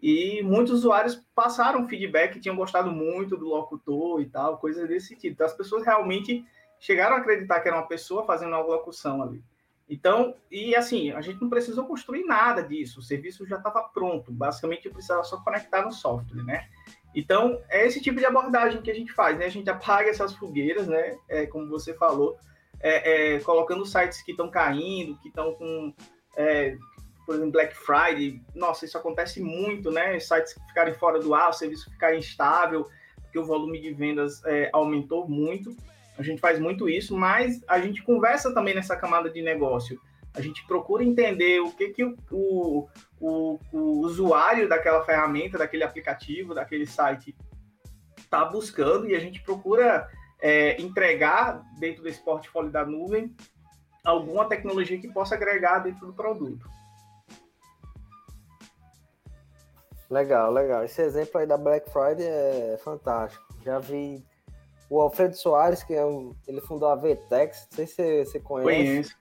E 0.00 0.42
muitos 0.42 0.74
usuários 0.74 1.22
passaram 1.34 1.86
feedback, 1.86 2.40
tinham 2.40 2.56
gostado 2.56 2.90
muito 2.90 3.36
do 3.36 3.46
locutor 3.46 4.20
e 4.20 4.26
tal, 4.26 4.58
coisas 4.58 4.88
desse 4.88 5.08
sentido. 5.08 5.32
Então, 5.32 5.46
as 5.46 5.56
pessoas 5.56 5.84
realmente 5.84 6.44
chegaram 6.80 7.16
a 7.16 7.18
acreditar 7.18 7.60
que 7.60 7.68
era 7.68 7.76
uma 7.76 7.86
pessoa 7.86 8.24
fazendo 8.24 8.48
uma 8.48 8.60
locução 8.60 9.22
ali. 9.22 9.42
Então, 9.92 10.34
e 10.50 10.74
assim, 10.74 11.10
a 11.10 11.20
gente 11.20 11.42
não 11.42 11.50
precisou 11.50 11.84
construir 11.84 12.24
nada 12.24 12.62
disso, 12.62 13.00
o 13.00 13.02
serviço 13.02 13.46
já 13.46 13.58
estava 13.58 13.82
pronto, 13.82 14.32
basicamente 14.32 14.86
eu 14.86 14.92
precisava 14.92 15.22
só 15.22 15.36
conectar 15.42 15.84
no 15.84 15.92
software, 15.92 16.42
né? 16.44 16.66
Então, 17.14 17.60
é 17.68 17.86
esse 17.86 18.00
tipo 18.00 18.18
de 18.18 18.24
abordagem 18.24 18.80
que 18.80 18.90
a 18.90 18.94
gente 18.94 19.12
faz, 19.12 19.36
né? 19.36 19.44
A 19.44 19.50
gente 19.50 19.68
apaga 19.68 20.08
essas 20.08 20.34
fogueiras, 20.34 20.88
né? 20.88 21.18
É, 21.28 21.44
como 21.44 21.68
você 21.68 21.92
falou, 21.92 22.38
é, 22.80 23.34
é, 23.34 23.40
colocando 23.40 23.84
sites 23.84 24.22
que 24.22 24.30
estão 24.30 24.50
caindo, 24.50 25.18
que 25.18 25.28
estão 25.28 25.52
com, 25.56 25.92
é, 26.38 26.74
por 27.26 27.34
exemplo, 27.34 27.52
Black 27.52 27.76
Friday. 27.76 28.40
Nossa, 28.54 28.86
isso 28.86 28.96
acontece 28.96 29.42
muito, 29.42 29.90
né? 29.90 30.18
Sites 30.18 30.54
ficarem 30.68 30.94
fora 30.94 31.20
do 31.20 31.34
ar, 31.34 31.50
o 31.50 31.52
serviço 31.52 31.90
ficar 31.90 32.16
instável, 32.16 32.88
porque 33.20 33.38
o 33.38 33.44
volume 33.44 33.78
de 33.78 33.92
vendas 33.92 34.42
é, 34.46 34.70
aumentou 34.72 35.28
muito. 35.28 35.76
A 36.18 36.22
gente 36.22 36.40
faz 36.40 36.58
muito 36.58 36.88
isso, 36.88 37.16
mas 37.16 37.60
a 37.66 37.78
gente 37.78 38.02
conversa 38.02 38.52
também 38.52 38.74
nessa 38.74 38.96
camada 38.96 39.30
de 39.30 39.42
negócio. 39.42 40.00
A 40.34 40.40
gente 40.40 40.66
procura 40.66 41.04
entender 41.04 41.60
o 41.60 41.70
que, 41.72 41.88
que 41.88 42.04
o, 42.04 42.16
o, 42.30 42.88
o, 43.20 43.58
o 43.72 44.00
usuário 44.00 44.68
daquela 44.68 45.04
ferramenta, 45.04 45.58
daquele 45.58 45.84
aplicativo, 45.84 46.54
daquele 46.54 46.86
site 46.86 47.34
está 48.18 48.44
buscando 48.44 49.06
e 49.08 49.14
a 49.14 49.20
gente 49.20 49.42
procura 49.42 50.08
é, 50.40 50.80
entregar 50.80 51.62
dentro 51.78 52.02
desse 52.02 52.22
portfólio 52.24 52.70
da 52.70 52.84
nuvem 52.84 53.34
alguma 54.04 54.48
tecnologia 54.48 54.98
que 54.98 55.12
possa 55.12 55.34
agregar 55.34 55.80
dentro 55.80 56.06
do 56.06 56.12
produto. 56.12 56.66
Legal, 60.10 60.52
legal. 60.52 60.84
Esse 60.84 61.00
exemplo 61.00 61.40
aí 61.40 61.46
da 61.46 61.56
Black 61.56 61.90
Friday 61.90 62.26
é 62.26 62.78
fantástico. 62.82 63.42
Já 63.64 63.78
vi 63.78 64.22
o 64.92 65.00
Alfredo 65.00 65.34
Soares, 65.34 65.82
que 65.82 65.94
é 65.94 66.04
um, 66.04 66.34
ele 66.46 66.60
fundou 66.60 66.86
a 66.86 66.94
Vtex, 66.94 67.66
não 67.70 67.76
sei 67.76 67.86
se 67.86 68.24
você, 68.26 68.38
conhece. 68.38 68.66
Conheço. 68.66 69.16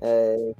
É, 0.00 0.54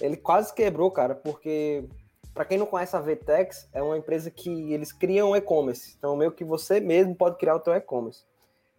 ele 0.00 0.16
quase 0.16 0.52
quebrou, 0.52 0.90
cara, 0.90 1.14
porque 1.14 1.88
para 2.34 2.44
quem 2.44 2.58
não 2.58 2.66
conhece 2.66 2.96
a 2.96 3.00
Vtex, 3.00 3.68
é 3.72 3.80
uma 3.80 3.96
empresa 3.96 4.28
que 4.28 4.72
eles 4.72 4.92
criam 4.92 5.36
e-commerce. 5.36 5.94
Então, 5.96 6.16
meio 6.16 6.32
que 6.32 6.42
você 6.44 6.80
mesmo 6.80 7.14
pode 7.14 7.36
criar 7.36 7.54
o 7.54 7.60
teu 7.60 7.72
e-commerce. 7.74 8.24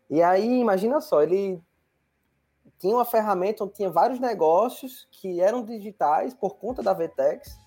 E 0.10 0.22
aí, 0.22 0.60
imagina 0.60 1.00
só, 1.00 1.24
ele 1.24 1.62
tinha 2.80 2.96
uma 2.96 3.06
ferramenta 3.06 3.64
onde 3.64 3.76
tinha 3.76 3.90
vários 3.90 4.20
negócios 4.20 5.08
que 5.10 5.40
eram 5.40 5.64
digitais 5.64 6.34
por 6.34 6.58
conta 6.58 6.84
da 6.84 6.94
Vtex, 6.94 7.58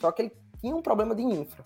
só 0.00 0.10
que 0.10 0.22
ele 0.22 0.36
tinha 0.62 0.74
um 0.74 0.80
problema 0.80 1.14
de 1.14 1.22
infra. 1.22 1.62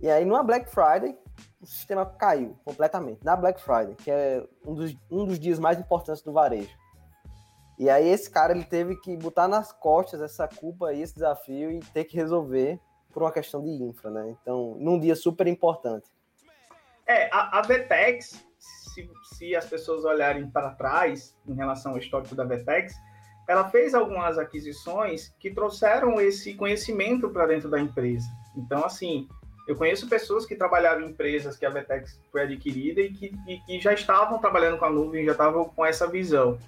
E 0.00 0.10
aí, 0.10 0.24
numa 0.24 0.42
Black 0.42 0.68
Friday, 0.68 1.16
o 1.60 1.66
sistema 1.66 2.06
caiu 2.06 2.56
completamente. 2.64 3.24
Na 3.24 3.36
Black 3.36 3.60
Friday, 3.60 3.94
que 3.94 4.10
é 4.10 4.44
um 4.64 4.74
dos, 4.74 4.96
um 5.10 5.24
dos 5.24 5.38
dias 5.38 5.58
mais 5.58 5.78
importantes 5.78 6.22
do 6.22 6.32
varejo. 6.32 6.76
E 7.78 7.88
aí 7.88 8.08
esse 8.08 8.28
cara 8.28 8.52
ele 8.52 8.64
teve 8.64 8.96
que 8.96 9.16
botar 9.16 9.46
nas 9.46 9.72
costas 9.72 10.20
essa 10.20 10.48
culpa 10.48 10.92
e 10.92 11.00
esse 11.00 11.14
desafio 11.14 11.70
e 11.70 11.78
ter 11.78 12.04
que 12.04 12.16
resolver 12.16 12.80
por 13.12 13.22
uma 13.22 13.32
questão 13.32 13.62
de 13.62 13.70
infra, 13.70 14.10
né? 14.10 14.36
Então, 14.42 14.76
num 14.78 14.98
dia 14.98 15.14
super 15.14 15.46
importante. 15.46 16.08
É, 17.06 17.28
a, 17.32 17.58
a 17.58 17.62
Vetex, 17.62 18.44
se, 18.58 19.10
se 19.34 19.56
as 19.56 19.66
pessoas 19.66 20.04
olharem 20.04 20.50
para 20.50 20.70
trás 20.70 21.36
em 21.46 21.54
relação 21.54 21.92
ao 21.92 21.98
histórico 21.98 22.34
da 22.34 22.44
Vetex, 22.44 22.94
ela 23.48 23.70
fez 23.70 23.94
algumas 23.94 24.38
aquisições 24.38 25.34
que 25.40 25.50
trouxeram 25.50 26.20
esse 26.20 26.54
conhecimento 26.54 27.30
para 27.30 27.46
dentro 27.46 27.70
da 27.70 27.80
empresa. 27.80 28.28
Então, 28.54 28.84
assim, 28.84 29.26
eu 29.68 29.76
conheço 29.76 30.08
pessoas 30.08 30.46
que 30.46 30.56
trabalharam 30.56 31.02
em 31.02 31.10
empresas 31.10 31.54
que 31.54 31.66
a 31.66 31.68
Vetex 31.70 32.18
foi 32.32 32.42
adquirida 32.44 33.02
e 33.02 33.12
que, 33.12 33.34
e 33.46 33.58
que 33.60 33.78
já 33.78 33.92
estavam 33.92 34.38
trabalhando 34.38 34.78
com 34.78 34.86
a 34.86 34.90
nuvem, 34.90 35.26
já 35.26 35.32
estavam 35.32 35.66
com 35.66 35.84
essa 35.84 36.06
visão. 36.06 36.58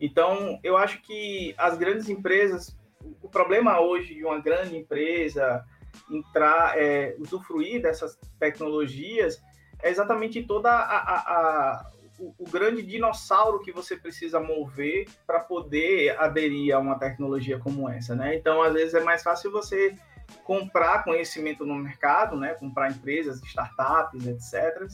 Então, 0.00 0.58
eu 0.64 0.76
acho 0.76 1.00
que 1.00 1.54
as 1.56 1.78
grandes 1.78 2.08
empresas, 2.08 2.76
o 3.22 3.28
problema 3.28 3.80
hoje 3.80 4.16
de 4.16 4.24
uma 4.24 4.40
grande 4.40 4.76
empresa 4.76 5.64
entrar, 6.10 6.76
é, 6.76 7.14
usufruir 7.20 7.80
dessas 7.80 8.18
tecnologias 8.40 9.40
é 9.80 9.88
exatamente 9.88 10.42
toda 10.42 10.70
a, 10.70 10.96
a, 10.96 11.16
a 11.18 11.90
o, 12.18 12.34
o 12.36 12.50
grande 12.50 12.82
dinossauro 12.82 13.60
que 13.60 13.70
você 13.70 13.96
precisa 13.96 14.40
mover 14.40 15.06
para 15.24 15.38
poder 15.38 16.18
aderir 16.18 16.74
a 16.74 16.80
uma 16.80 16.98
tecnologia 16.98 17.58
como 17.60 17.88
essa, 17.88 18.14
né? 18.14 18.34
Então, 18.34 18.60
às 18.60 18.74
vezes 18.74 18.92
é 18.92 19.00
mais 19.00 19.22
fácil 19.22 19.52
você 19.52 19.96
comprar 20.44 21.04
conhecimento 21.04 21.64
no 21.64 21.74
mercado, 21.74 22.36
né? 22.36 22.54
Comprar 22.54 22.90
empresas, 22.90 23.42
startups, 23.42 24.26
etc., 24.26 24.88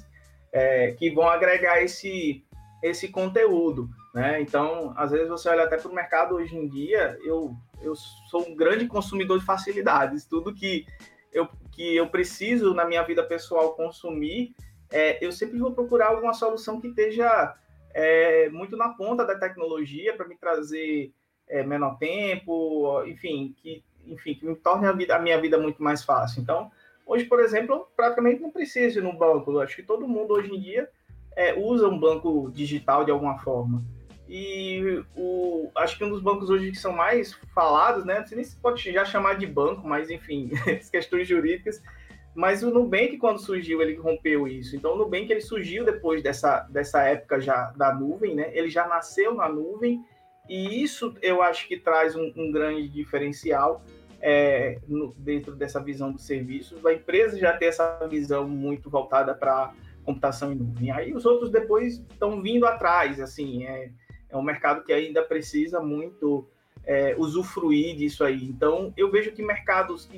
é, 0.53 0.92
que 0.92 1.11
vão 1.11 1.29
agregar 1.29 1.83
esse, 1.83 2.44
esse 2.83 3.09
conteúdo, 3.09 3.88
né? 4.14 4.40
Então, 4.40 4.94
às 4.96 5.11
vezes 5.11 5.29
você 5.29 5.49
olha 5.49 5.64
até 5.64 5.77
para 5.77 5.90
o 5.90 5.94
mercado 5.94 6.37
hoje 6.37 6.57
em 6.57 6.68
dia, 6.68 7.18
eu, 7.25 7.55
eu 7.83 7.94
sou 8.31 8.49
um 8.49 8.55
grande 8.55 8.87
consumidor 8.87 9.38
de 9.38 9.44
facilidades, 9.44 10.25
tudo 10.25 10.55
que 10.55 10.87
eu, 11.33 11.49
que 11.72 11.94
eu 11.94 12.09
preciso 12.09 12.72
na 12.72 12.85
minha 12.85 13.03
vida 13.03 13.22
pessoal 13.22 13.75
consumir, 13.75 14.55
é, 14.90 15.22
eu 15.25 15.33
sempre 15.33 15.59
vou 15.59 15.72
procurar 15.72 16.09
alguma 16.09 16.33
solução 16.33 16.81
que 16.81 16.88
esteja 16.88 17.55
é, 17.92 18.49
muito 18.51 18.77
na 18.77 18.90
ponta 18.90 19.25
da 19.25 19.38
tecnologia 19.38 20.14
para 20.16 20.29
me 20.29 20.37
trazer 20.37 21.12
é, 21.49 21.62
menor 21.62 21.99
tempo, 21.99 23.05
enfim, 23.05 23.55
que, 23.61 23.85
enfim, 24.07 24.35
que 24.35 24.47
me 24.47 24.57
torne 24.57 24.87
a, 24.87 24.92
vida, 24.92 25.16
a 25.16 25.19
minha 25.19 25.40
vida 25.40 25.59
muito 25.59 25.83
mais 25.83 26.05
fácil. 26.05 26.40
Então, 26.40 26.71
hoje, 27.07 27.25
por 27.25 27.40
exemplo, 27.40 27.88
praticamente 27.97 28.40
não 28.40 28.51
preciso 28.51 28.99
ir 28.99 29.03
no 29.03 29.12
banco. 29.12 29.53
Eu 29.53 29.61
acho 29.61 29.77
que 29.77 29.83
todo 29.83 30.09
mundo 30.09 30.35
hoje 30.35 30.53
em 30.53 30.61
dia 30.61 30.88
é, 31.35 31.55
usa 31.55 31.88
um 31.88 31.99
banco 31.99 32.51
digital 32.53 33.05
de 33.05 33.11
alguma 33.11 33.38
forma. 33.38 33.85
E 34.29 35.05
o, 35.16 35.71
acho 35.77 35.97
que 35.97 36.05
um 36.05 36.11
dos 36.11 36.21
bancos 36.21 36.51
hoje 36.51 36.73
que 36.73 36.79
são 36.79 36.92
mais 36.92 37.35
falados, 37.55 38.05
né? 38.05 38.25
Sei 38.27 38.37
nem 38.37 38.45
se 38.45 38.57
pode 38.57 38.92
já 38.92 39.05
chamar 39.05 39.35
de 39.35 39.47
banco, 39.47 39.87
mas 39.87 40.11
enfim, 40.11 40.51
questões 40.90 41.29
jurídicas. 41.29 41.81
Mas 42.35 42.62
o 42.62 42.71
Nubank, 42.71 43.16
quando 43.16 43.38
surgiu, 43.38 43.81
ele 43.81 43.95
rompeu 43.95 44.47
isso. 44.47 44.77
Então, 44.77 44.92
o 44.92 44.97
Nubank 44.97 45.31
ele 45.31 45.40
surgiu 45.40 45.85
depois 45.85 46.23
dessa, 46.23 46.61
dessa 46.69 47.03
época 47.03 47.40
já 47.40 47.73
da 47.77 47.95
nuvem, 47.95 48.35
né? 48.35 48.51
Ele 48.53 48.69
já 48.69 48.87
nasceu 48.87 49.35
na 49.35 49.49
nuvem 49.49 50.05
e 50.49 50.83
isso 50.83 51.14
eu 51.23 51.42
acho 51.42 51.66
que 51.66 51.79
traz 51.79 52.14
um, 52.14 52.33
um 52.37 52.53
grande 52.53 52.88
diferencial 52.88 53.83
é, 54.28 54.80
no, 54.88 55.14
dentro 55.16 55.54
dessa 55.54 55.80
visão 55.80 56.10
dos 56.10 56.26
serviços. 56.26 56.84
A 56.84 56.92
empresa 56.92 57.38
já 57.38 57.56
tem 57.56 57.68
essa 57.68 58.04
visão 58.10 58.48
muito 58.48 58.90
voltada 58.90 59.32
para 59.32 59.72
computação 60.04 60.52
em 60.52 60.56
nuvem. 60.56 60.90
Aí 60.90 61.14
os 61.14 61.24
outros 61.24 61.48
depois 61.48 61.98
estão 62.10 62.42
vindo 62.42 62.66
atrás, 62.66 63.20
assim, 63.20 63.64
é, 63.64 63.92
é 64.28 64.36
um 64.36 64.42
mercado 64.42 64.82
que 64.82 64.92
ainda 64.92 65.22
precisa 65.22 65.80
muito 65.80 66.44
é, 66.84 67.14
usufruir 67.16 67.96
disso 67.96 68.24
aí. 68.24 68.46
Então, 68.46 68.92
eu 68.96 69.12
vejo 69.12 69.30
que 69.30 69.44
mercados, 69.44 70.10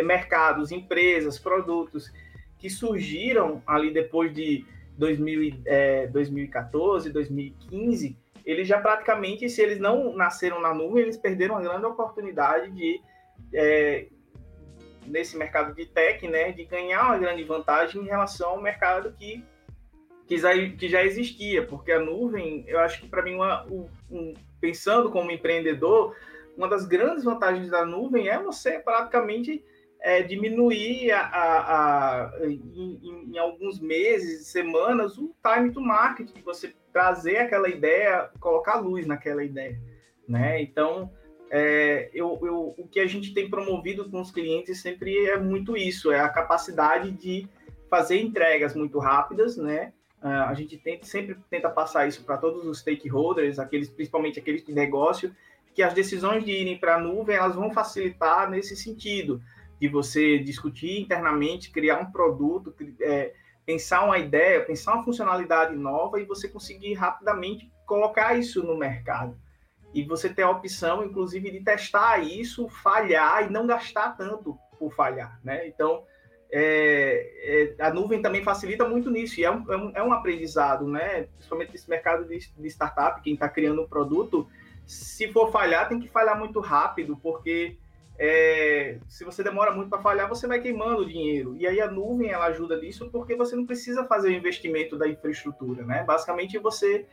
mercados, 0.00 0.70
empresas, 0.70 1.40
produtos 1.40 2.12
que 2.56 2.70
surgiram 2.70 3.60
ali 3.66 3.92
depois 3.92 4.32
de 4.32 4.64
2000, 4.96 5.60
é, 5.66 6.06
2014, 6.06 7.10
2015, 7.10 8.16
eles 8.46 8.68
já 8.68 8.80
praticamente, 8.80 9.48
se 9.50 9.60
eles 9.60 9.80
não 9.80 10.14
nasceram 10.14 10.60
na 10.60 10.72
nuvem, 10.72 11.02
eles 11.02 11.16
perderam 11.16 11.56
uma 11.56 11.62
grande 11.62 11.84
oportunidade 11.84 12.70
de, 12.70 13.00
é, 13.52 14.06
nesse 15.06 15.36
mercado 15.36 15.74
de 15.74 15.86
tech, 15.86 16.26
né, 16.28 16.52
de 16.52 16.64
ganhar 16.64 17.06
uma 17.06 17.18
grande 17.18 17.44
vantagem 17.44 18.02
em 18.02 18.06
relação 18.06 18.50
ao 18.50 18.62
mercado 18.62 19.12
que 19.12 19.44
que 20.28 20.36
já, 20.36 20.50
que 20.52 20.88
já 20.90 21.02
existia, 21.02 21.66
porque 21.66 21.90
a 21.90 21.98
nuvem, 21.98 22.62
eu 22.68 22.78
acho 22.80 23.00
que 23.00 23.08
para 23.08 23.22
mim, 23.22 23.36
uma, 23.36 23.64
um, 24.10 24.34
pensando 24.60 25.10
como 25.10 25.30
empreendedor, 25.30 26.14
uma 26.54 26.68
das 26.68 26.84
grandes 26.84 27.24
vantagens 27.24 27.70
da 27.70 27.84
nuvem 27.84 28.28
é 28.28 28.38
você 28.38 28.78
praticamente 28.78 29.64
é, 30.00 30.22
diminuir 30.22 31.10
a, 31.12 31.20
a, 31.20 32.24
a 32.24 32.46
em, 32.46 33.30
em, 33.32 33.38
alguns 33.38 33.80
meses, 33.80 34.48
semanas, 34.48 35.16
o 35.16 35.34
time 35.42 35.72
to 35.72 35.80
market, 35.80 36.30
de 36.30 36.42
você 36.42 36.74
trazer 36.92 37.38
aquela 37.38 37.68
ideia, 37.68 38.30
colocar 38.38 38.76
luz 38.80 39.06
naquela 39.06 39.42
ideia, 39.42 39.80
né? 40.28 40.60
Então, 40.60 41.10
é, 41.50 42.10
eu, 42.12 42.38
eu, 42.42 42.74
o 42.76 42.88
que 42.88 43.00
a 43.00 43.06
gente 43.06 43.32
tem 43.32 43.48
promovido 43.48 44.08
com 44.10 44.20
os 44.20 44.30
clientes 44.30 44.80
sempre 44.80 45.26
é 45.26 45.38
muito 45.38 45.76
isso, 45.76 46.12
é 46.12 46.20
a 46.20 46.28
capacidade 46.28 47.10
de 47.10 47.48
fazer 47.88 48.20
entregas 48.20 48.74
muito 48.74 48.98
rápidas, 48.98 49.56
né? 49.56 49.92
Uh, 50.22 50.48
a 50.48 50.54
gente 50.54 50.76
tenta, 50.76 51.06
sempre 51.06 51.36
tenta 51.48 51.70
passar 51.70 52.08
isso 52.08 52.24
para 52.24 52.36
todos 52.36 52.66
os 52.66 52.80
stakeholders, 52.80 53.58
aqueles, 53.58 53.88
principalmente 53.88 54.38
aqueles 54.38 54.64
de 54.64 54.72
negócio, 54.72 55.34
que 55.72 55.82
as 55.82 55.94
decisões 55.94 56.44
de 56.44 56.50
irem 56.50 56.76
para 56.76 56.96
a 56.96 57.00
nuvem 57.00 57.36
elas 57.36 57.54
vão 57.54 57.70
facilitar 57.70 58.50
nesse 58.50 58.76
sentido, 58.76 59.40
de 59.80 59.88
você 59.88 60.38
discutir 60.38 61.00
internamente, 61.00 61.70
criar 61.70 62.00
um 62.00 62.10
produto, 62.10 62.74
é, 63.00 63.32
pensar 63.64 64.04
uma 64.04 64.18
ideia, 64.18 64.64
pensar 64.64 64.94
uma 64.94 65.04
funcionalidade 65.04 65.76
nova 65.76 66.20
e 66.20 66.24
você 66.24 66.48
conseguir 66.48 66.94
rapidamente 66.94 67.70
colocar 67.86 68.36
isso 68.36 68.62
no 68.64 68.76
mercado. 68.76 69.38
E 69.94 70.02
você 70.04 70.28
ter 70.28 70.42
a 70.42 70.50
opção, 70.50 71.04
inclusive, 71.04 71.50
de 71.50 71.60
testar 71.60 72.18
isso, 72.18 72.68
falhar 72.68 73.46
e 73.46 73.50
não 73.50 73.66
gastar 73.66 74.16
tanto 74.16 74.58
por 74.78 74.92
falhar, 74.94 75.40
né? 75.42 75.66
Então, 75.66 76.04
é, 76.50 77.74
é, 77.78 77.84
a 77.84 77.92
nuvem 77.92 78.22
também 78.22 78.42
facilita 78.42 78.88
muito 78.88 79.10
nisso, 79.10 79.40
e 79.40 79.44
é 79.44 79.50
um, 79.50 79.72
é 79.72 79.76
um, 79.76 79.92
é 79.96 80.02
um 80.02 80.12
aprendizado, 80.12 80.86
né? 80.86 81.28
Principalmente 81.34 81.72
nesse 81.72 81.88
mercado 81.88 82.24
de, 82.24 82.38
de 82.38 82.68
startup, 82.68 83.20
quem 83.22 83.34
está 83.34 83.48
criando 83.48 83.82
um 83.82 83.88
produto, 83.88 84.48
se 84.86 85.30
for 85.32 85.50
falhar, 85.50 85.88
tem 85.88 86.00
que 86.00 86.08
falhar 86.08 86.38
muito 86.38 86.60
rápido, 86.60 87.16
porque 87.16 87.76
é, 88.18 88.98
se 89.06 89.22
você 89.22 89.44
demora 89.44 89.70
muito 89.70 89.90
para 89.90 90.00
falhar, 90.00 90.28
você 90.28 90.46
vai 90.46 90.60
queimando 90.60 91.06
dinheiro. 91.06 91.54
E 91.56 91.66
aí 91.66 91.80
a 91.80 91.90
nuvem 91.90 92.30
ela 92.30 92.46
ajuda 92.46 92.76
nisso 92.80 93.08
porque 93.10 93.36
você 93.36 93.54
não 93.54 93.64
precisa 93.64 94.04
fazer 94.06 94.28
o 94.28 94.32
investimento 94.32 94.96
da 94.96 95.06
infraestrutura, 95.06 95.84
né? 95.84 96.02
Basicamente 96.02 96.58
você 96.58 97.06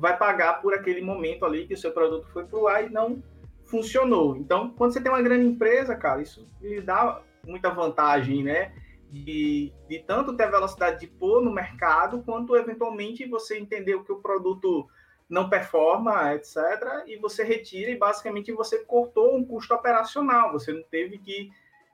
vai 0.00 0.16
pagar 0.16 0.62
por 0.62 0.74
aquele 0.74 1.02
momento 1.02 1.44
ali 1.44 1.66
que 1.66 1.74
o 1.74 1.78
seu 1.78 1.92
produto 1.92 2.26
foi 2.32 2.44
para 2.44 2.58
o 2.58 2.66
ar 2.66 2.84
e 2.84 2.88
não 2.88 3.22
funcionou. 3.66 4.36
Então, 4.36 4.70
quando 4.70 4.92
você 4.92 5.00
tem 5.00 5.12
uma 5.12 5.22
grande 5.22 5.46
empresa, 5.46 5.94
cara, 5.94 6.22
isso 6.22 6.48
lhe 6.60 6.80
dá 6.80 7.20
muita 7.46 7.70
vantagem, 7.70 8.42
né? 8.42 8.72
De, 9.10 9.72
de 9.88 9.98
tanto 10.00 10.36
ter 10.36 10.44
a 10.44 10.50
velocidade 10.50 11.00
de 11.00 11.06
pôr 11.06 11.42
no 11.42 11.52
mercado, 11.52 12.22
quanto 12.22 12.56
eventualmente 12.56 13.28
você 13.28 13.58
entender 13.58 13.94
o 13.94 14.04
que 14.04 14.12
o 14.12 14.20
produto 14.20 14.88
não 15.28 15.48
performa, 15.48 16.34
etc. 16.34 16.56
E 17.06 17.16
você 17.16 17.44
retira 17.44 17.90
e 17.90 17.98
basicamente 17.98 18.50
você 18.52 18.78
cortou 18.78 19.36
um 19.36 19.44
custo 19.44 19.74
operacional. 19.74 20.52
Você 20.52 20.72
não 20.72 20.82
teve 20.82 21.18
que. 21.18 21.50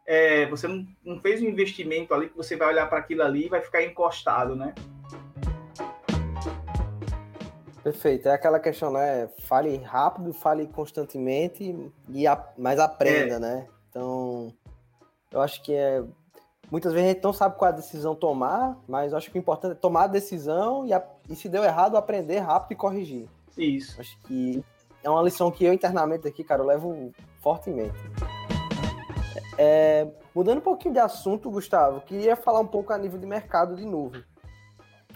É, 0.06 0.46
você 0.46 0.68
não, 0.68 0.86
não 1.04 1.20
fez 1.20 1.42
um 1.42 1.46
investimento 1.46 2.14
ali 2.14 2.28
que 2.28 2.36
você 2.36 2.54
vai 2.54 2.68
olhar 2.68 2.88
para 2.88 2.98
aquilo 2.98 3.22
ali 3.22 3.46
e 3.46 3.48
vai 3.48 3.60
ficar 3.60 3.82
encostado, 3.82 4.54
né? 4.54 4.72
Perfeito. 7.86 8.28
É 8.28 8.32
aquela 8.32 8.58
questão, 8.58 8.90
né? 8.90 9.28
Fale 9.46 9.76
rápido, 9.76 10.32
fale 10.32 10.66
constantemente, 10.66 11.92
e 12.08 12.26
a, 12.26 12.44
mas 12.58 12.80
aprenda, 12.80 13.36
é. 13.36 13.38
né? 13.38 13.68
Então, 13.88 14.52
eu 15.30 15.40
acho 15.40 15.62
que 15.62 15.72
é. 15.72 16.02
Muitas 16.68 16.92
vezes 16.92 17.08
a 17.08 17.12
gente 17.12 17.22
não 17.22 17.32
sabe 17.32 17.56
qual 17.56 17.70
é 17.70 17.72
a 17.72 17.76
decisão 17.76 18.16
tomar, 18.16 18.76
mas 18.88 19.12
eu 19.12 19.18
acho 19.18 19.30
que 19.30 19.38
o 19.38 19.40
importante 19.40 19.70
é 19.70 19.74
tomar 19.76 20.02
a 20.02 20.08
decisão 20.08 20.84
e, 20.84 20.92
a, 20.92 21.00
e 21.30 21.36
se 21.36 21.48
deu 21.48 21.62
errado, 21.62 21.96
aprender 21.96 22.40
rápido 22.40 22.72
e 22.72 22.74
corrigir. 22.74 23.28
Isso. 23.56 24.00
Acho 24.00 24.18
que 24.22 24.64
é 25.04 25.08
uma 25.08 25.22
lição 25.22 25.48
que 25.52 25.64
eu 25.64 25.72
internamente 25.72 26.26
aqui, 26.26 26.42
cara, 26.42 26.62
eu 26.62 26.66
levo 26.66 27.12
fortemente. 27.40 27.94
É, 29.56 30.08
mudando 30.34 30.58
um 30.58 30.62
pouquinho 30.62 30.94
de 30.94 30.98
assunto, 30.98 31.48
Gustavo, 31.52 32.00
queria 32.00 32.34
falar 32.34 32.58
um 32.58 32.66
pouco 32.66 32.92
a 32.92 32.98
nível 32.98 33.20
de 33.20 33.26
mercado 33.26 33.76
de 33.76 33.86
nuvem. 33.86 34.24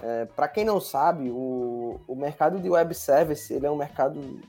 É, 0.02 0.24
Para 0.24 0.48
quem 0.48 0.64
não 0.64 0.80
sabe, 0.80 1.30
o, 1.30 2.00
o 2.06 2.14
mercado 2.14 2.58
de 2.58 2.68
web 2.68 2.94
service 2.94 3.52
ele 3.52 3.66
é 3.66 3.70
um 3.70 3.76
mercado 3.76 4.40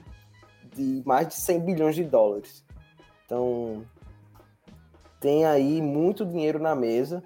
de 0.73 1.03
mais 1.05 1.27
de 1.27 1.35
100 1.35 1.59
bilhões 1.61 1.95
de 1.95 2.03
dólares. 2.03 2.63
Então, 3.25 3.85
tem 5.19 5.45
aí 5.45 5.81
muito 5.81 6.25
dinheiro 6.25 6.59
na 6.59 6.75
mesa 6.75 7.23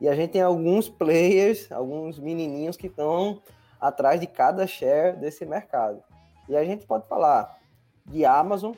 e 0.00 0.08
a 0.08 0.14
gente 0.14 0.32
tem 0.32 0.42
alguns 0.42 0.88
players, 0.88 1.70
alguns 1.70 2.18
menininhos 2.18 2.76
que 2.76 2.86
estão 2.86 3.40
atrás 3.80 4.20
de 4.20 4.26
cada 4.26 4.66
share 4.66 5.16
desse 5.16 5.44
mercado. 5.46 6.02
E 6.48 6.56
a 6.56 6.64
gente 6.64 6.86
pode 6.86 7.06
falar 7.06 7.58
de 8.04 8.24
Amazon, 8.24 8.72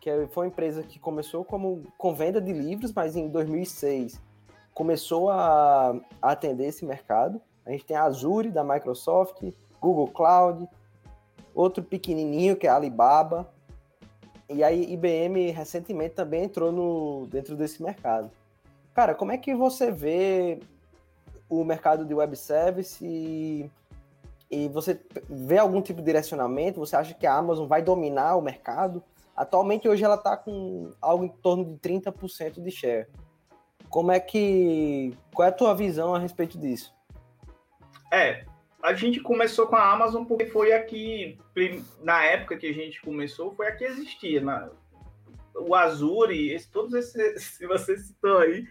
que 0.00 0.26
foi 0.28 0.46
uma 0.46 0.52
empresa 0.52 0.82
que 0.82 0.98
começou 0.98 1.44
como 1.44 1.82
com 1.96 2.14
venda 2.14 2.40
de 2.40 2.52
livros, 2.52 2.92
mas 2.92 3.16
em 3.16 3.28
2006 3.28 4.20
começou 4.72 5.30
a, 5.30 5.94
a 6.22 6.30
atender 6.30 6.66
esse 6.66 6.84
mercado. 6.84 7.40
A 7.68 7.72
gente 7.72 7.84
tem 7.84 7.96
a 7.96 8.04
Azure 8.04 8.50
da 8.50 8.64
Microsoft, 8.64 9.42
Google 9.78 10.08
Cloud, 10.08 10.66
outro 11.54 11.84
pequenininho 11.84 12.56
que 12.56 12.66
é 12.66 12.70
a 12.70 12.76
Alibaba, 12.76 13.46
e 14.48 14.64
aí 14.64 14.90
IBM 14.90 15.50
recentemente 15.50 16.14
também 16.14 16.44
entrou 16.44 16.72
no, 16.72 17.26
dentro 17.26 17.54
desse 17.54 17.82
mercado. 17.82 18.30
Cara, 18.94 19.14
como 19.14 19.32
é 19.32 19.36
que 19.36 19.54
você 19.54 19.90
vê 19.90 20.60
o 21.46 21.62
mercado 21.62 22.06
de 22.06 22.14
web 22.14 22.34
service 22.34 23.04
e, 23.04 23.70
e 24.50 24.68
você 24.68 24.98
vê 25.28 25.58
algum 25.58 25.82
tipo 25.82 26.00
de 26.00 26.06
direcionamento? 26.06 26.80
Você 26.80 26.96
acha 26.96 27.12
que 27.12 27.26
a 27.26 27.34
Amazon 27.34 27.68
vai 27.68 27.82
dominar 27.82 28.36
o 28.36 28.42
mercado? 28.42 29.04
Atualmente 29.36 29.86
hoje 29.86 30.02
ela 30.02 30.14
está 30.14 30.38
com 30.38 30.90
algo 31.02 31.24
em 31.24 31.28
torno 31.28 31.66
de 31.66 31.76
30% 31.76 32.62
de 32.62 32.70
share. 32.70 33.06
Como 33.90 34.10
é 34.10 34.18
que. 34.18 35.14
Qual 35.34 35.44
é 35.44 35.50
a 35.50 35.54
tua 35.54 35.74
visão 35.74 36.14
a 36.14 36.18
respeito 36.18 36.58
disso? 36.58 36.97
É, 38.12 38.44
a 38.82 38.94
gente 38.94 39.20
começou 39.20 39.66
com 39.66 39.76
a 39.76 39.92
Amazon 39.92 40.24
porque 40.24 40.46
foi 40.46 40.72
aqui, 40.72 41.38
na 42.02 42.24
época 42.24 42.56
que 42.56 42.66
a 42.66 42.72
gente 42.72 43.00
começou, 43.00 43.54
foi 43.54 43.68
a 43.68 43.72
que 43.72 43.84
existia. 43.84 44.40
Na, 44.40 44.70
o 45.54 45.74
Azure, 45.74 46.52
esse, 46.52 46.70
todos 46.70 46.94
esses, 46.94 47.42
se 47.56 47.66
você 47.66 47.96
citou 47.96 48.38
aí, 48.38 48.66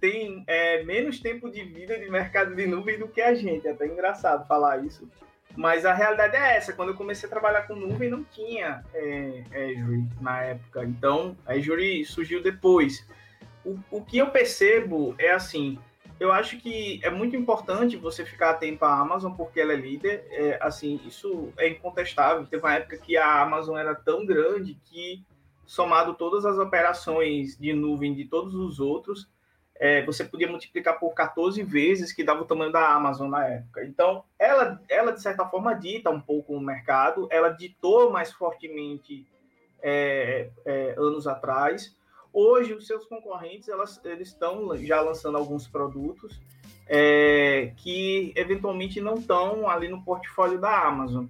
tem 0.00 0.44
é, 0.46 0.82
menos 0.84 1.20
tempo 1.20 1.50
de 1.50 1.62
vida 1.64 1.98
de 1.98 2.10
mercado 2.10 2.54
de 2.54 2.66
nuvem 2.66 2.98
do 2.98 3.08
que 3.08 3.20
a 3.20 3.34
gente. 3.34 3.66
É 3.66 3.72
até 3.72 3.86
engraçado 3.86 4.46
falar 4.46 4.84
isso. 4.84 5.08
Mas 5.56 5.84
a 5.84 5.92
realidade 5.92 6.36
é 6.36 6.56
essa. 6.56 6.72
Quando 6.72 6.90
eu 6.90 6.94
comecei 6.94 7.26
a 7.26 7.30
trabalhar 7.30 7.62
com 7.62 7.74
nuvem, 7.74 8.10
não 8.10 8.22
tinha 8.24 8.84
é, 8.94 9.42
Azure 9.52 10.04
na 10.20 10.42
época. 10.42 10.84
Então, 10.84 11.36
a 11.46 11.54
Azure 11.54 12.04
surgiu 12.04 12.42
depois. 12.42 13.04
O, 13.64 13.76
o 13.90 14.04
que 14.04 14.18
eu 14.18 14.30
percebo 14.30 15.14
é 15.18 15.32
assim, 15.32 15.78
eu 16.20 16.32
acho 16.32 16.58
que 16.58 17.00
é 17.02 17.10
muito 17.10 17.36
importante 17.36 17.96
você 17.96 18.24
ficar 18.24 18.50
atento 18.50 18.84
à 18.84 18.98
Amazon 18.98 19.32
porque 19.32 19.60
ela 19.60 19.72
é 19.72 19.76
líder. 19.76 20.26
É, 20.30 20.58
assim, 20.60 21.00
isso 21.06 21.52
é 21.56 21.68
incontestável. 21.68 22.46
Teve 22.46 22.62
uma 22.62 22.74
época 22.74 22.98
que 22.98 23.16
a 23.16 23.42
Amazon 23.42 23.76
era 23.76 23.94
tão 23.94 24.26
grande 24.26 24.78
que, 24.84 25.24
somado 25.64 26.14
todas 26.14 26.44
as 26.44 26.58
operações 26.58 27.56
de 27.56 27.72
nuvem 27.72 28.14
de 28.14 28.24
todos 28.24 28.54
os 28.54 28.80
outros, 28.80 29.28
é, 29.80 30.04
você 30.04 30.24
podia 30.24 30.48
multiplicar 30.48 30.98
por 30.98 31.14
14 31.14 31.62
vezes, 31.62 32.12
que 32.12 32.24
dava 32.24 32.42
o 32.42 32.44
tamanho 32.44 32.72
da 32.72 32.92
Amazon 32.92 33.30
na 33.30 33.46
época. 33.46 33.84
Então, 33.84 34.24
ela, 34.38 34.82
ela 34.88 35.12
de 35.12 35.22
certa 35.22 35.46
forma, 35.46 35.72
dita 35.74 36.10
um 36.10 36.20
pouco 36.20 36.52
o 36.52 36.60
mercado, 36.60 37.28
ela 37.30 37.50
ditou 37.50 38.10
mais 38.10 38.32
fortemente 38.32 39.24
é, 39.80 40.50
é, 40.64 40.94
anos 40.98 41.28
atrás. 41.28 41.96
Hoje, 42.40 42.72
os 42.72 42.86
seus 42.86 43.04
concorrentes 43.04 43.68
elas, 43.68 44.00
eles 44.04 44.28
estão 44.28 44.76
já 44.76 45.00
lançando 45.00 45.36
alguns 45.36 45.66
produtos 45.66 46.40
é, 46.86 47.72
que 47.78 48.32
eventualmente 48.36 49.00
não 49.00 49.14
estão 49.14 49.68
ali 49.68 49.88
no 49.88 50.04
portfólio 50.04 50.56
da 50.56 50.86
Amazon. 50.86 51.26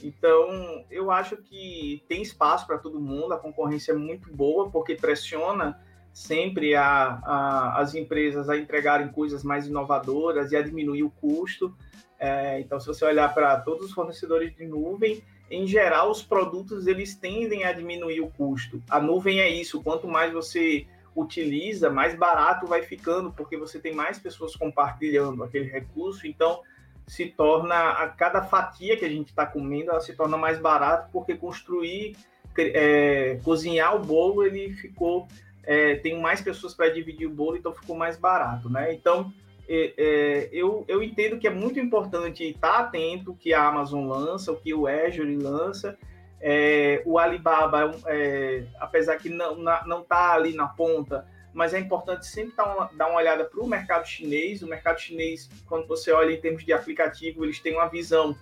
Então, 0.00 0.84
eu 0.88 1.10
acho 1.10 1.36
que 1.36 2.04
tem 2.06 2.22
espaço 2.22 2.64
para 2.64 2.78
todo 2.78 3.00
mundo, 3.00 3.34
a 3.34 3.38
concorrência 3.40 3.90
é 3.90 3.96
muito 3.96 4.32
boa, 4.32 4.70
porque 4.70 4.94
pressiona 4.94 5.84
sempre 6.12 6.76
a, 6.76 7.20
a, 7.24 7.80
as 7.80 7.96
empresas 7.96 8.48
a 8.48 8.56
entregarem 8.56 9.08
coisas 9.08 9.42
mais 9.42 9.66
inovadoras 9.66 10.52
e 10.52 10.56
a 10.56 10.62
diminuir 10.62 11.02
o 11.02 11.10
custo. 11.10 11.76
É, 12.20 12.60
então, 12.60 12.78
se 12.78 12.86
você 12.86 13.04
olhar 13.04 13.34
para 13.34 13.58
todos 13.58 13.86
os 13.86 13.92
fornecedores 13.92 14.54
de 14.54 14.64
nuvem, 14.64 15.24
em 15.52 15.66
geral, 15.66 16.10
os 16.10 16.22
produtos 16.22 16.86
eles 16.86 17.14
tendem 17.14 17.64
a 17.64 17.72
diminuir 17.72 18.20
o 18.20 18.30
custo. 18.30 18.82
A 18.88 18.98
nuvem 18.98 19.40
é 19.40 19.48
isso. 19.48 19.82
Quanto 19.82 20.08
mais 20.08 20.32
você 20.32 20.86
utiliza, 21.14 21.90
mais 21.90 22.14
barato 22.14 22.66
vai 22.66 22.82
ficando, 22.82 23.30
porque 23.32 23.56
você 23.56 23.78
tem 23.78 23.94
mais 23.94 24.18
pessoas 24.18 24.56
compartilhando 24.56 25.44
aquele 25.44 25.66
recurso. 25.66 26.26
Então, 26.26 26.62
se 27.06 27.26
torna 27.26 27.90
a 27.90 28.08
cada 28.08 28.42
fatia 28.42 28.96
que 28.96 29.04
a 29.04 29.08
gente 29.08 29.28
está 29.28 29.44
comendo, 29.44 29.90
ela 29.90 30.00
se 30.00 30.14
torna 30.14 30.38
mais 30.38 30.58
barato, 30.58 31.10
porque 31.12 31.34
construir, 31.34 32.16
é, 32.56 33.38
cozinhar 33.44 33.94
o 33.94 33.98
bolo, 33.98 34.44
ele 34.44 34.72
ficou 34.72 35.28
é, 35.64 35.96
tem 35.96 36.20
mais 36.20 36.40
pessoas 36.40 36.74
para 36.74 36.88
dividir 36.88 37.26
o 37.26 37.30
bolo, 37.30 37.56
então 37.56 37.72
ficou 37.72 37.96
mais 37.96 38.16
barato, 38.16 38.68
né? 38.68 38.92
Então, 38.92 39.32
é, 39.68 39.94
é, 39.96 40.48
eu, 40.52 40.84
eu 40.88 41.02
entendo 41.02 41.38
que 41.38 41.46
é 41.46 41.50
muito 41.50 41.78
importante 41.78 42.44
estar 42.44 42.80
atento 42.80 43.34
que 43.34 43.54
a 43.54 43.66
Amazon 43.66 44.06
lança, 44.06 44.52
o 44.52 44.56
que 44.56 44.74
o 44.74 44.86
Azure 44.86 45.36
lança, 45.36 45.96
é, 46.40 47.02
o 47.06 47.18
Alibaba, 47.18 47.92
é, 48.06 48.64
apesar 48.80 49.16
que 49.16 49.28
não 49.28 49.56
não 49.56 50.00
está 50.00 50.32
ali 50.32 50.54
na 50.54 50.66
ponta, 50.66 51.26
mas 51.54 51.74
é 51.74 51.78
importante 51.78 52.26
sempre 52.26 52.56
dar 52.56 52.74
uma, 52.74 52.90
dar 52.94 53.08
uma 53.08 53.18
olhada 53.18 53.44
para 53.44 53.60
o 53.60 53.66
mercado 53.66 54.06
chinês. 54.06 54.62
O 54.62 54.66
mercado 54.66 54.98
chinês, 54.98 55.48
quando 55.66 55.86
você 55.86 56.10
olha 56.10 56.32
em 56.32 56.40
termos 56.40 56.64
de 56.64 56.72
aplicativo, 56.72 57.44
eles 57.44 57.60
têm 57.60 57.74
uma 57.74 57.88
visão 57.88 58.36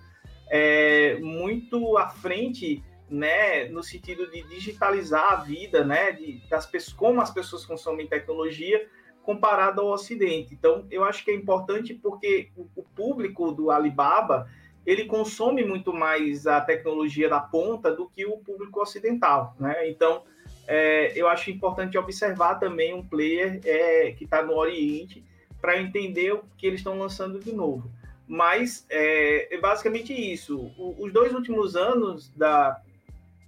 é, 0.49 1.17
muito 1.19 1.97
à 1.97 2.09
frente 2.09 2.83
né, 3.09 3.65
no 3.65 3.83
sentido 3.83 4.31
de 4.31 4.41
digitalizar 4.43 5.33
a 5.33 5.35
vida, 5.35 5.83
né, 5.83 6.13
de, 6.13 6.41
das 6.49 6.65
pessoas, 6.65 6.95
como 6.95 7.21
as 7.21 7.29
pessoas 7.29 7.65
consomem 7.65 8.07
tecnologia 8.07 8.87
comparado 9.23 9.81
ao 9.81 9.89
Ocidente. 9.89 10.53
Então, 10.53 10.85
eu 10.89 11.03
acho 11.03 11.23
que 11.23 11.31
é 11.31 11.35
importante 11.35 11.93
porque 11.93 12.49
o, 12.55 12.83
público 12.95 13.51
do 13.51 13.71
Alibaba 13.71 14.47
ele 14.85 15.05
consome 15.05 15.63
muito 15.63 15.93
mais 15.93 16.47
a 16.47 16.59
tecnologia 16.59 17.29
da 17.29 17.39
ponta 17.39 17.93
do 17.93 18.09
que 18.09 18.25
o 18.25 18.37
público 18.37 18.81
ocidental, 18.81 19.55
né? 19.59 19.89
Então, 19.89 20.23
é, 20.67 21.13
eu 21.15 21.27
acho 21.27 21.51
importante 21.51 21.97
observar 21.97 22.55
também 22.55 22.93
um 22.93 23.05
player 23.05 23.59
é, 23.63 24.11
que 24.11 24.23
está 24.23 24.41
no 24.41 24.55
Oriente 24.55 25.23
para 25.59 25.79
entender 25.79 26.33
o 26.33 26.43
que 26.57 26.65
eles 26.65 26.79
estão 26.79 26.97
lançando 26.97 27.39
de 27.39 27.53
novo. 27.53 27.91
Mas 28.27 28.85
é, 28.89 29.53
é 29.53 29.59
basicamente 29.59 30.13
isso. 30.13 30.57
O, 30.77 30.95
os 31.03 31.13
dois 31.13 31.33
últimos 31.33 31.75
anos 31.75 32.29
da, 32.35 32.81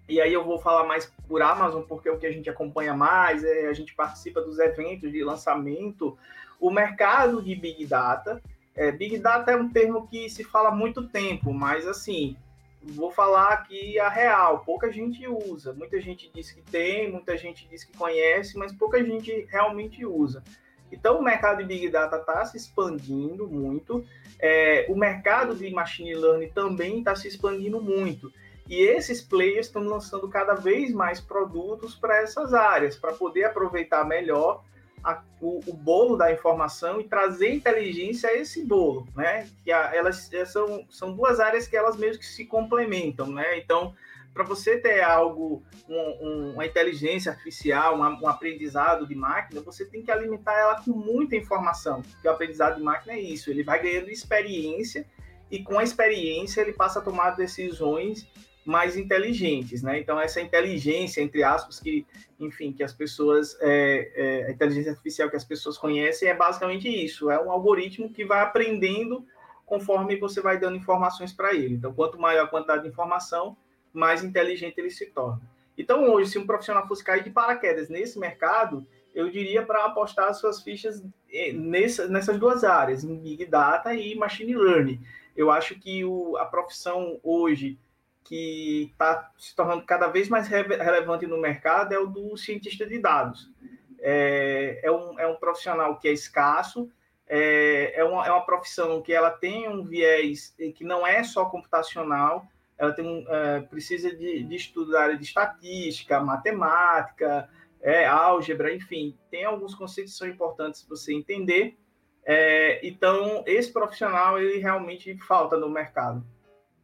e 0.07 0.19
aí 0.19 0.33
eu 0.33 0.43
vou 0.43 0.59
falar 0.59 0.85
mais 0.85 1.11
por 1.27 1.41
Amazon, 1.41 1.83
porque 1.83 2.09
é 2.09 2.11
o 2.11 2.17
que 2.17 2.27
a 2.27 2.31
gente 2.31 2.49
acompanha 2.49 2.93
mais, 2.93 3.43
é, 3.43 3.67
a 3.67 3.73
gente 3.73 3.93
participa 3.95 4.41
dos 4.41 4.59
eventos 4.59 5.11
de 5.11 5.23
lançamento. 5.23 6.17
O 6.59 6.69
mercado 6.69 7.41
de 7.41 7.55
Big 7.55 7.85
Data, 7.85 8.41
é, 8.75 8.91
Big 8.91 9.17
Data 9.19 9.51
é 9.51 9.55
um 9.55 9.69
termo 9.69 10.07
que 10.07 10.29
se 10.29 10.43
fala 10.43 10.69
há 10.69 10.75
muito 10.75 11.07
tempo, 11.07 11.53
mas 11.53 11.87
assim, 11.87 12.35
vou 12.81 13.11
falar 13.11 13.49
aqui 13.49 13.99
a 13.99 14.09
real, 14.09 14.59
pouca 14.59 14.91
gente 14.91 15.27
usa. 15.27 15.73
Muita 15.73 15.99
gente 16.01 16.29
diz 16.33 16.51
que 16.51 16.61
tem, 16.61 17.11
muita 17.11 17.37
gente 17.37 17.67
diz 17.69 17.83
que 17.83 17.97
conhece, 17.97 18.57
mas 18.57 18.73
pouca 18.73 19.03
gente 19.03 19.47
realmente 19.49 20.05
usa. 20.05 20.43
Então, 20.91 21.19
o 21.19 21.23
mercado 21.23 21.57
de 21.57 21.65
Big 21.65 21.89
Data 21.89 22.17
está 22.17 22.45
se 22.45 22.55
expandindo 22.55 23.47
muito. 23.47 24.05
É, 24.39 24.85
o 24.89 24.95
mercado 24.95 25.55
de 25.55 25.69
Machine 25.71 26.13
Learning 26.13 26.49
também 26.49 26.99
está 26.99 27.15
se 27.15 27.27
expandindo 27.27 27.81
muito. 27.81 28.31
E 28.67 28.81
esses 28.81 29.21
players 29.21 29.67
estão 29.67 29.83
lançando 29.83 30.27
cada 30.29 30.53
vez 30.53 30.93
mais 30.93 31.19
produtos 31.19 31.95
para 31.95 32.21
essas 32.21 32.53
áreas, 32.53 32.95
para 32.95 33.13
poder 33.13 33.43
aproveitar 33.45 34.05
melhor 34.05 34.63
a, 35.03 35.21
o, 35.41 35.59
o, 35.67 35.73
bolo 35.73 36.15
da 36.15 36.31
informação 36.31 37.01
e 37.01 37.03
trazer 37.03 37.53
inteligência 37.53 38.29
a 38.29 38.33
esse 38.33 38.63
bolo, 38.63 39.05
né? 39.15 39.49
Que 39.63 39.71
a, 39.71 39.93
elas 39.93 40.29
são, 40.47 40.85
são 40.89 41.13
duas 41.13 41.41
áreas 41.41 41.67
que 41.67 41.75
elas 41.75 41.97
mesmo 41.97 42.19
que 42.19 42.25
se 42.25 42.45
complementam, 42.45 43.27
né? 43.27 43.57
Então, 43.57 43.93
para 44.33 44.43
você 44.43 44.77
ter 44.77 45.01
algo, 45.01 45.61
um, 45.87 46.27
um, 46.27 46.53
uma 46.53 46.65
inteligência 46.65 47.33
artificial, 47.33 47.97
um, 47.97 48.01
um 48.01 48.27
aprendizado 48.27 49.05
de 49.05 49.13
máquina, 49.13 49.61
você 49.61 49.85
tem 49.85 50.01
que 50.01 50.11
alimentar 50.11 50.57
ela 50.57 50.81
com 50.81 50.91
muita 50.91 51.35
informação. 51.35 52.01
Porque 52.01 52.27
o 52.27 52.31
aprendizado 52.31 52.77
de 52.77 52.81
máquina 52.81 53.13
é 53.13 53.19
isso, 53.19 53.51
ele 53.51 53.63
vai 53.63 53.81
ganhando 53.81 54.09
experiência 54.09 55.05
e 55.51 55.61
com 55.61 55.77
a 55.77 55.83
experiência 55.83 56.61
ele 56.61 56.73
passa 56.73 56.99
a 56.99 57.01
tomar 57.01 57.31
decisões 57.31 58.27
mais 58.65 58.95
inteligentes, 58.95 59.81
né? 59.83 59.99
Então 59.99 60.19
essa 60.19 60.39
inteligência 60.41 61.21
entre 61.21 61.43
aspas 61.43 61.79
que, 61.79 62.05
enfim, 62.39 62.71
que 62.71 62.83
as 62.83 62.93
pessoas, 62.93 63.57
é, 63.61 64.11
é, 64.15 64.47
a 64.47 64.51
inteligência 64.51 64.91
artificial 64.91 65.29
que 65.29 65.35
as 65.35 65.43
pessoas 65.43 65.77
conhecem 65.77 66.29
é 66.29 66.33
basicamente 66.33 66.87
isso, 66.87 67.29
é 67.29 67.41
um 67.41 67.51
algoritmo 67.51 68.09
que 68.09 68.23
vai 68.23 68.41
aprendendo 68.41 69.25
conforme 69.65 70.17
você 70.17 70.41
vai 70.41 70.59
dando 70.59 70.77
informações 70.77 71.33
para 71.33 71.53
ele. 71.53 71.75
Então 71.75 71.93
quanto 71.93 72.19
maior 72.19 72.45
a 72.45 72.47
quantidade 72.47 72.83
de 72.83 72.89
informação, 72.89 73.57
mais 73.91 74.23
inteligente 74.23 74.77
ele 74.77 74.89
se 74.89 75.07
torna. 75.07 75.41
Então 75.77 76.09
hoje, 76.09 76.31
se 76.31 76.37
um 76.37 76.45
profissional 76.45 76.87
fosse 76.87 77.03
cair 77.03 77.23
de 77.23 77.31
paraquedas 77.31 77.89
nesse 77.89 78.19
mercado, 78.19 78.85
eu 79.13 79.29
diria 79.29 79.63
para 79.63 79.85
apostar 79.85 80.29
as 80.29 80.39
suas 80.39 80.61
fichas 80.61 81.03
é, 81.31 81.51
nessa, 81.51 82.07
nessas 82.07 82.37
duas 82.39 82.63
áreas, 82.63 83.03
em 83.03 83.15
Big 83.17 83.45
Data 83.45 83.93
e 83.93 84.15
Machine 84.15 84.55
Learning. 84.55 84.99
Eu 85.35 85.51
acho 85.51 85.75
que 85.79 86.03
o, 86.03 86.37
a 86.37 86.45
profissão 86.45 87.19
hoje 87.23 87.77
que 88.23 88.89
está 88.91 89.31
se 89.37 89.55
tornando 89.55 89.85
cada 89.85 90.07
vez 90.07 90.29
mais 90.29 90.47
relevante 90.47 91.27
no 91.27 91.37
mercado 91.39 91.93
é 91.93 91.99
o 91.99 92.07
do 92.07 92.37
cientista 92.37 92.85
de 92.85 92.99
dados. 92.99 93.51
É, 93.99 94.81
é, 94.83 94.91
um, 94.91 95.19
é 95.19 95.27
um 95.27 95.35
profissional 95.35 95.97
que 95.97 96.07
é 96.07 96.11
escasso, 96.11 96.89
é, 97.27 97.93
é, 97.95 98.03
uma, 98.03 98.25
é 98.25 98.31
uma 98.31 98.45
profissão 98.45 99.01
que 99.01 99.13
ela 99.13 99.29
tem 99.29 99.67
um 99.69 99.83
viés 99.83 100.53
que 100.75 100.83
não 100.83 101.07
é 101.07 101.23
só 101.23 101.45
computacional, 101.45 102.45
ela 102.77 102.91
tem 102.91 103.05
um, 103.05 103.25
é, 103.27 103.61
precisa 103.61 104.13
de, 104.13 104.43
de 104.43 104.55
estudo 104.55 104.91
da 104.91 105.03
área 105.03 105.17
de 105.17 105.23
estatística, 105.23 106.19
matemática, 106.19 107.49
é, 107.81 108.05
álgebra, 108.05 108.73
enfim, 108.73 109.17
tem 109.29 109.45
alguns 109.45 109.75
conceitos 109.75 110.13
que 110.13 110.19
são 110.19 110.27
importantes 110.27 110.85
você 110.87 111.13
entender. 111.13 111.77
É, 112.25 112.85
então, 112.85 113.43
esse 113.45 113.71
profissional, 113.71 114.39
ele 114.39 114.59
realmente 114.59 115.17
falta 115.17 115.57
no 115.57 115.69
mercado. 115.69 116.25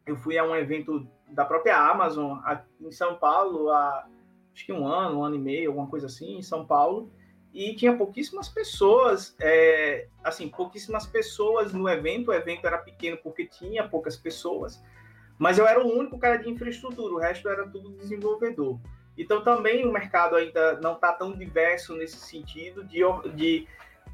Eu 0.06 0.18
fui 0.18 0.38
a 0.38 0.44
um 0.44 0.56
evento 0.56 1.08
da 1.32 1.46
própria 1.46 1.78
Amazon 1.78 2.40
em 2.82 2.92
São 2.92 3.16
Paulo 3.16 3.70
há 3.72 4.08
acho 4.60 4.66
que 4.66 4.74
um 4.74 4.86
ano, 4.86 5.20
um 5.20 5.24
ano 5.24 5.36
e 5.36 5.40
meio, 5.40 5.70
alguma 5.70 5.88
coisa 5.88 6.08
assim, 6.08 6.38
em 6.38 6.42
São 6.42 6.66
Paulo, 6.66 7.10
e 7.54 7.74
tinha 7.76 7.96
pouquíssimas 7.96 8.50
pessoas, 8.50 9.36
é, 9.40 10.08
assim, 10.24 10.50
pouquíssimas 10.50 11.08
pessoas 11.08 11.74
no 11.74 11.88
evento. 11.88 12.30
O 12.30 12.34
evento 12.34 12.68
era 12.68 12.78
pequeno 12.78 13.18
porque 13.24 13.46
tinha 13.46 13.88
poucas 13.88 14.18
pessoas, 14.18 14.84
mas 15.38 15.58
eu 15.58 15.66
era 15.66 15.84
o 15.84 15.88
único 15.88 16.20
cara 16.20 16.38
de 16.38 16.50
infraestrutura, 16.50 17.14
o 17.14 17.18
resto 17.18 17.48
era 17.48 17.68
tudo 17.68 17.92
desenvolvedor. 17.92 18.78
Então 19.18 19.44
também 19.44 19.88
o 19.88 19.92
mercado 19.92 20.36
ainda 20.36 20.80
não 20.80 20.94
está 20.94 21.12
tão 21.14 21.34
diverso 21.34 21.96
nesse 21.96 22.18
sentido 22.18 22.84
de, 22.84 23.00
de, 23.34 23.68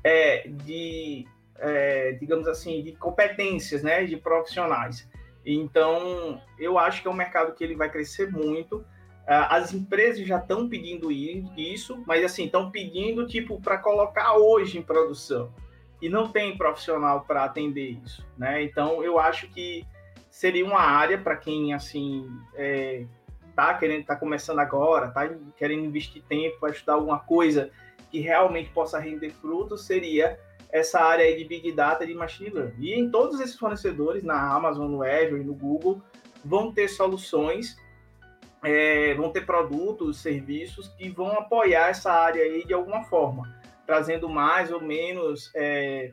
é, 0.03 0.47
de 0.47 1.27
é, 1.57 2.13
digamos 2.13 2.47
assim, 2.47 2.83
de 2.83 2.93
competências, 2.93 3.83
né, 3.83 4.05
de 4.05 4.17
profissionais. 4.17 5.09
Então, 5.45 6.41
eu 6.57 6.77
acho 6.77 7.01
que 7.01 7.07
é 7.07 7.11
um 7.11 7.15
mercado 7.15 7.53
que 7.53 7.63
ele 7.63 7.75
vai 7.75 7.89
crescer 7.89 8.31
muito. 8.31 8.83
Ah, 9.27 9.55
as 9.57 9.73
empresas 9.73 10.25
já 10.25 10.37
estão 10.37 10.67
pedindo 10.67 11.11
isso, 11.11 12.03
mas 12.07 12.23
assim, 12.23 12.45
estão 12.45 12.71
pedindo 12.71 13.27
tipo 13.27 13.61
para 13.61 13.77
colocar 13.77 14.35
hoje 14.37 14.77
em 14.77 14.81
produção. 14.81 15.53
E 16.01 16.09
não 16.09 16.29
tem 16.29 16.57
profissional 16.57 17.21
para 17.21 17.43
atender 17.43 17.97
isso, 18.03 18.25
né? 18.37 18.63
Então, 18.63 19.03
eu 19.03 19.19
acho 19.19 19.47
que 19.49 19.85
seria 20.29 20.65
uma 20.65 20.81
área 20.81 21.17
para 21.17 21.37
quem 21.37 21.73
assim 21.73 22.29
é, 22.55 23.05
tá 23.55 23.73
querendo, 23.75 24.05
tá 24.05 24.15
começando 24.15 24.59
agora, 24.59 25.07
tá 25.09 25.29
querendo 25.55 25.85
investir 25.85 26.21
tempo 26.23 26.59
para 26.59 26.71
estudar 26.71 26.93
alguma 26.95 27.19
coisa 27.19 27.71
que 28.11 28.19
realmente 28.19 28.69
possa 28.71 28.99
render 28.99 29.29
frutos, 29.29 29.85
seria 29.85 30.37
essa 30.71 30.99
área 30.99 31.35
de 31.35 31.43
Big 31.45 31.71
Data 31.71 32.05
de 32.05 32.13
Machine 32.13 32.49
Learning. 32.49 32.85
E 32.85 32.93
em 32.93 33.09
todos 33.09 33.39
esses 33.39 33.57
fornecedores, 33.57 34.23
na 34.23 34.53
Amazon, 34.53 34.89
no 34.89 35.03
Azure 35.03 35.41
e 35.41 35.43
no 35.43 35.53
Google, 35.53 36.01
vão 36.43 36.71
ter 36.71 36.87
soluções, 36.87 37.77
é, 38.63 39.13
vão 39.15 39.31
ter 39.31 39.45
produtos, 39.45 40.21
serviços 40.21 40.87
que 40.89 41.09
vão 41.09 41.31
apoiar 41.33 41.89
essa 41.89 42.11
área 42.11 42.43
aí 42.43 42.65
de 42.65 42.73
alguma 42.73 43.03
forma, 43.03 43.53
trazendo 43.85 44.29
mais 44.29 44.71
ou 44.71 44.81
menos, 44.81 45.51
é, 45.55 46.11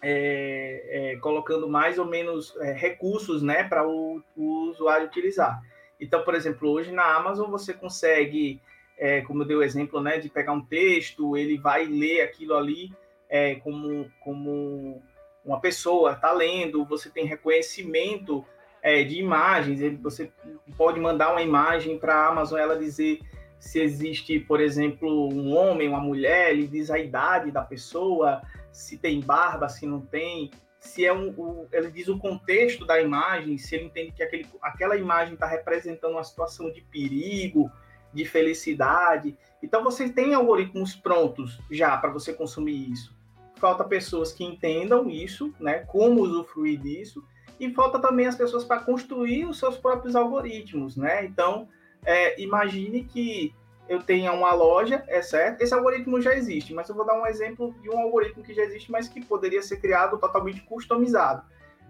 é, 0.00 1.12
é 1.12 1.16
colocando 1.16 1.68
mais 1.68 1.98
ou 1.98 2.04
menos 2.04 2.54
é, 2.58 2.72
recursos 2.72 3.42
né, 3.42 3.64
para 3.64 3.86
o, 3.86 4.22
o 4.36 4.70
usuário 4.70 5.06
utilizar. 5.06 5.60
Então, 6.00 6.24
por 6.24 6.34
exemplo, 6.34 6.68
hoje 6.68 6.90
na 6.90 7.14
Amazon 7.14 7.48
você 7.48 7.72
consegue, 7.72 8.60
é, 8.98 9.20
como 9.20 9.42
eu 9.42 9.46
dei 9.46 9.56
o 9.56 9.62
exemplo, 9.62 10.00
né, 10.00 10.18
de 10.18 10.28
pegar 10.28 10.52
um 10.52 10.60
texto, 10.64 11.36
ele 11.36 11.58
vai 11.58 11.84
ler 11.86 12.22
aquilo 12.22 12.54
ali 12.54 12.92
é, 13.32 13.54
como, 13.54 14.10
como 14.20 15.02
uma 15.42 15.58
pessoa 15.58 16.12
está 16.12 16.30
lendo, 16.32 16.84
você 16.84 17.08
tem 17.08 17.24
reconhecimento 17.24 18.44
é, 18.82 19.02
de 19.02 19.18
imagens, 19.18 19.80
você 20.02 20.30
pode 20.76 21.00
mandar 21.00 21.30
uma 21.30 21.40
imagem 21.40 21.98
para 21.98 22.14
a 22.14 22.28
Amazon, 22.28 22.58
ela 22.58 22.76
dizer 22.76 23.20
se 23.58 23.80
existe, 23.80 24.38
por 24.38 24.60
exemplo, 24.60 25.32
um 25.32 25.56
homem, 25.56 25.88
uma 25.88 26.00
mulher, 26.00 26.50
ele 26.50 26.66
diz 26.66 26.90
a 26.90 26.98
idade 26.98 27.50
da 27.50 27.62
pessoa, 27.62 28.42
se 28.70 28.98
tem 28.98 29.18
barba, 29.20 29.66
se 29.66 29.86
não 29.86 30.02
tem, 30.02 30.50
se 30.78 31.06
é 31.06 31.12
um, 31.12 31.30
o, 31.30 31.66
ele 31.72 31.90
diz 31.90 32.08
o 32.08 32.18
contexto 32.18 32.84
da 32.84 33.00
imagem, 33.00 33.56
se 33.56 33.76
ele 33.76 33.84
entende 33.84 34.12
que 34.12 34.22
aquele, 34.22 34.46
aquela 34.60 34.96
imagem 34.96 35.34
está 35.34 35.46
representando 35.46 36.12
uma 36.12 36.24
situação 36.24 36.70
de 36.70 36.82
perigo, 36.82 37.70
de 38.12 38.26
felicidade. 38.26 39.38
Então 39.62 39.82
você 39.82 40.06
tem 40.10 40.34
algoritmos 40.34 40.94
prontos 40.94 41.58
já 41.70 41.96
para 41.96 42.10
você 42.10 42.34
consumir 42.34 42.90
isso 42.90 43.21
falta 43.62 43.84
pessoas 43.84 44.32
que 44.32 44.42
entendam 44.42 45.08
isso, 45.08 45.54
né, 45.60 45.84
como 45.86 46.20
usufruir 46.20 46.80
disso, 46.80 47.22
e 47.60 47.72
falta 47.72 48.00
também 48.00 48.26
as 48.26 48.34
pessoas 48.34 48.64
para 48.64 48.80
construir 48.80 49.46
os 49.46 49.56
seus 49.56 49.78
próprios 49.78 50.16
algoritmos, 50.16 50.96
né? 50.96 51.24
Então, 51.24 51.68
é, 52.04 52.42
imagine 52.42 53.04
que 53.04 53.54
eu 53.88 54.02
tenha 54.02 54.32
uma 54.32 54.52
loja, 54.52 55.04
é 55.06 55.22
certo? 55.22 55.62
Esse 55.62 55.72
algoritmo 55.72 56.20
já 56.20 56.34
existe, 56.34 56.74
mas 56.74 56.88
eu 56.88 56.96
vou 56.96 57.06
dar 57.06 57.14
um 57.14 57.24
exemplo 57.24 57.72
de 57.80 57.88
um 57.88 58.00
algoritmo 58.00 58.42
que 58.42 58.52
já 58.52 58.64
existe, 58.64 58.90
mas 58.90 59.06
que 59.06 59.24
poderia 59.24 59.62
ser 59.62 59.76
criado 59.76 60.18
totalmente 60.18 60.62
customizado, 60.62 61.44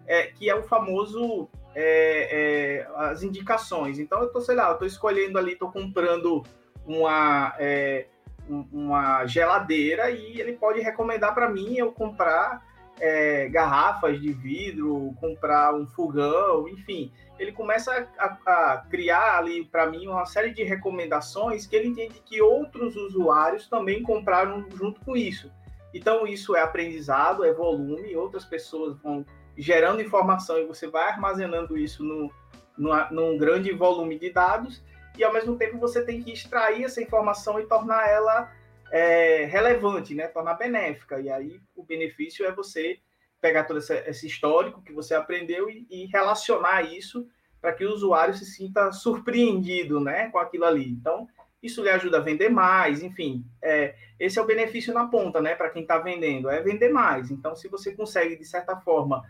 é, 0.07 0.27
que 0.27 0.51
é 0.51 0.55
o 0.55 0.65
famoso 0.65 1.49
é, 1.75 2.83
é, 2.85 2.89
as 2.97 3.23
indicações. 3.23 3.99
Então, 3.99 4.21
eu 4.21 4.27
estou, 4.27 4.43
sei 4.43 4.57
lá, 4.57 4.69
eu 4.69 4.73
estou 4.75 4.87
escolhendo 4.87 5.39
ali, 5.39 5.53
estou 5.55 5.73
comprando 5.73 6.43
uma 6.85 7.55
é, 7.59 8.09
uma 8.49 9.27
geladeira 9.27 10.11
e 10.11 10.41
ele 10.41 10.53
pode 10.53 10.81
recomendar 10.81 11.35
para 11.35 11.49
mim 11.49 11.77
eu 11.77 11.93
comprar 11.93 12.63
é, 13.01 13.49
garrafas 13.49 14.21
de 14.21 14.33
vidro, 14.33 15.15
comprar 15.21 15.75
um 15.75 15.87
fogão, 15.87 16.69
enfim. 16.69 17.13
Ele 17.39 17.53
começa 17.53 18.07
a, 18.19 18.39
a 18.47 18.79
criar 18.89 19.39
ali 19.39 19.65
para 19.65 19.87
mim 19.87 20.07
uma 20.07 20.27
série 20.27 20.53
de 20.53 20.63
recomendações 20.63 21.67
que 21.67 21.75
ele 21.75 21.89
entende 21.89 22.23
que 22.25 22.41
outros 22.41 22.95
usuários 22.97 23.69
também 23.69 24.03
compraram 24.03 24.67
junto 24.75 25.01
com 25.01 25.17
isso. 25.17 25.51
Então, 25.95 26.27
isso 26.27 26.57
é 26.57 26.63
aprendizado, 26.63 27.45
é 27.45 27.53
volume, 27.53 28.17
outras 28.17 28.45
pessoas 28.45 28.97
vão 29.03 29.27
gerando 29.57 30.01
informação 30.01 30.59
e 30.59 30.65
você 30.65 30.89
vai 30.89 31.09
armazenando 31.09 31.77
isso 31.77 32.03
no, 32.03 32.31
no, 32.77 33.11
num 33.11 33.37
grande 33.37 33.73
volume 33.73 34.19
de 34.19 34.31
dados 34.31 34.83
e 35.17 35.25
ao 35.25 35.33
mesmo 35.33 35.57
tempo 35.57 35.79
você 35.79 36.05
tem 36.05 36.23
que 36.23 36.33
extrair 36.33 36.85
essa 36.85 37.03
informação 37.03 37.61
e 37.61 37.67
tornar 37.67 38.09
ela 38.09 38.53
é, 38.91 39.45
relevante, 39.45 40.15
né? 40.15 40.27
tornar 40.29 40.55
benéfica. 40.55 41.21
E 41.21 41.31
aí 41.31 41.61
o 41.75 41.83
benefício 41.83 42.47
é 42.47 42.53
você 42.53 42.99
pegar 43.41 43.65
todo 43.65 43.79
esse, 43.79 43.95
esse 44.09 44.27
histórico 44.27 44.83
que 44.83 44.93
você 44.93 45.15
aprendeu 45.15 45.69
e, 45.69 45.87
e 45.91 46.07
relacionar 46.07 46.83
isso 46.83 47.27
para 47.61 47.73
que 47.73 47.85
o 47.85 47.93
usuário 47.93 48.35
se 48.35 48.45
sinta 48.45 48.91
surpreendido 48.93 50.01
né, 50.01 50.29
com 50.31 50.39
aquilo 50.39 50.65
ali. 50.65 50.89
Então, 50.89 51.29
isso 51.63 51.83
lhe 51.83 51.91
ajuda 51.91 52.19
a 52.19 52.21
vender 52.21 52.49
mais, 52.49 53.05
enfim, 53.05 53.45
é, 53.63 53.95
esse 54.19 54.37
é 54.37 54.43
o 54.43 54.47
benefício 54.47 54.93
na 54.93 55.07
ponta, 55.07 55.41
né, 55.41 55.55
para 55.55 55.71
quem 55.71 55.83
está 55.83 55.97
vendendo, 55.99 56.51
é 56.51 56.61
vender 56.61 56.89
mais. 56.89 57.31
Então, 57.31 57.55
se 57.55 57.69
você 57.69 57.93
consegue, 57.93 58.37
de 58.37 58.45
certa 58.45 58.77
forma, 58.77 59.23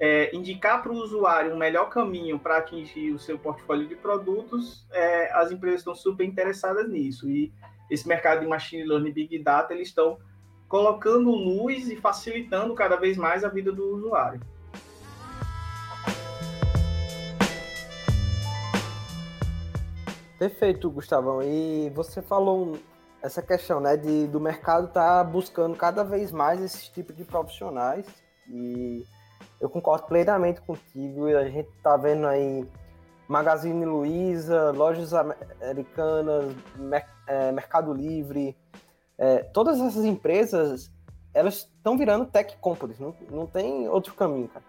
é, 0.00 0.34
indicar 0.34 0.82
para 0.82 0.90
o 0.90 0.96
usuário 0.96 1.52
um 1.52 1.58
melhor 1.58 1.90
caminho 1.90 2.38
para 2.38 2.56
atingir 2.56 3.12
o 3.12 3.18
seu 3.18 3.38
portfólio 3.38 3.86
de 3.86 3.94
produtos, 3.94 4.86
é, 4.90 5.30
as 5.34 5.52
empresas 5.52 5.80
estão 5.80 5.94
super 5.94 6.24
interessadas 6.24 6.88
nisso. 6.88 7.28
E 7.28 7.52
esse 7.90 8.08
mercado 8.08 8.40
de 8.40 8.46
machine 8.46 8.82
learning 8.82 9.10
e 9.10 9.12
big 9.12 9.38
data, 9.40 9.74
eles 9.74 9.88
estão 9.88 10.18
colocando 10.66 11.30
luz 11.30 11.90
e 11.90 11.96
facilitando 11.96 12.74
cada 12.74 12.96
vez 12.96 13.18
mais 13.18 13.44
a 13.44 13.48
vida 13.48 13.70
do 13.70 13.96
usuário. 13.96 14.40
Perfeito, 20.38 20.90
Gustavão. 20.90 21.42
E 21.42 21.90
você 21.90 22.22
falou 22.22 22.78
essa 23.22 23.42
questão, 23.42 23.80
né, 23.80 23.98
de 23.98 24.26
do 24.28 24.40
mercado 24.40 24.86
estar 24.86 25.22
tá 25.22 25.24
buscando 25.24 25.76
cada 25.76 26.02
vez 26.02 26.32
mais 26.32 26.58
esses 26.62 26.88
tipos 26.88 27.14
de 27.14 27.22
profissionais 27.22 28.06
e 28.48 29.04
eu 29.60 29.68
concordo 29.68 30.06
plenamente 30.06 30.60
contigo. 30.62 31.26
A 31.26 31.44
gente 31.44 31.68
tá 31.82 31.96
vendo 31.96 32.26
aí 32.26 32.66
Magazine 33.28 33.84
Luiza, 33.84 34.70
lojas 34.70 35.12
americanas, 35.12 36.54
é, 37.26 37.52
Mercado 37.52 37.92
Livre, 37.92 38.56
é, 39.18 39.42
todas 39.44 39.78
essas 39.80 40.04
empresas, 40.04 40.90
elas 41.34 41.58
estão 41.58 41.96
virando 41.96 42.24
tech 42.24 42.56
companies, 42.60 42.98
não, 42.98 43.14
não 43.30 43.46
tem 43.46 43.88
outro 43.88 44.14
caminho, 44.14 44.48
cara. 44.48 44.64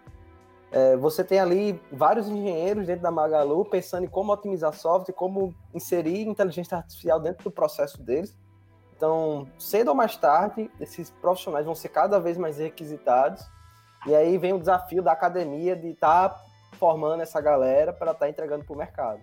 É, 0.70 0.96
você 0.96 1.22
tem 1.22 1.38
ali 1.38 1.78
vários 1.90 2.28
engenheiros 2.28 2.86
dentro 2.86 3.02
da 3.02 3.10
Magalu 3.10 3.64
pensando 3.64 4.04
em 4.04 4.08
como 4.08 4.32
otimizar 4.32 4.72
software, 4.72 5.12
como 5.12 5.54
inserir 5.74 6.26
inteligência 6.26 6.78
artificial 6.78 7.20
dentro 7.20 7.44
do 7.44 7.50
processo 7.50 8.02
deles. 8.02 8.36
Então, 8.96 9.46
cedo 9.58 9.88
ou 9.88 9.94
mais 9.94 10.16
tarde, 10.16 10.70
esses 10.80 11.10
profissionais 11.10 11.66
vão 11.66 11.74
ser 11.74 11.88
cada 11.88 12.18
vez 12.20 12.38
mais 12.38 12.58
requisitados 12.58 13.44
e 14.06 14.14
aí 14.14 14.36
vem 14.38 14.52
o 14.52 14.58
desafio 14.58 15.02
da 15.02 15.12
academia 15.12 15.76
de 15.76 15.88
estar 15.88 16.28
tá 16.28 16.44
formando 16.78 17.22
essa 17.22 17.40
galera 17.40 17.92
para 17.92 18.12
estar 18.12 18.26
tá 18.26 18.28
entregando 18.28 18.64
para 18.64 18.74
o 18.74 18.76
mercado. 18.76 19.20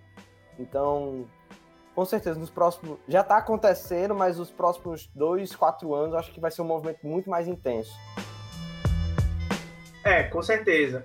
Então, 0.58 1.26
com 1.94 2.04
certeza, 2.04 2.38
nos 2.38 2.50
próximos. 2.50 2.98
Já 3.06 3.20
está 3.20 3.36
acontecendo, 3.36 4.14
mas 4.14 4.38
os 4.38 4.50
próximos 4.50 5.10
dois, 5.14 5.54
quatro 5.54 5.94
anos, 5.94 6.14
acho 6.14 6.32
que 6.32 6.40
vai 6.40 6.50
ser 6.50 6.62
um 6.62 6.66
movimento 6.66 7.06
muito 7.06 7.28
mais 7.28 7.46
intenso. 7.46 7.92
É, 10.04 10.22
com 10.24 10.42
certeza. 10.42 11.04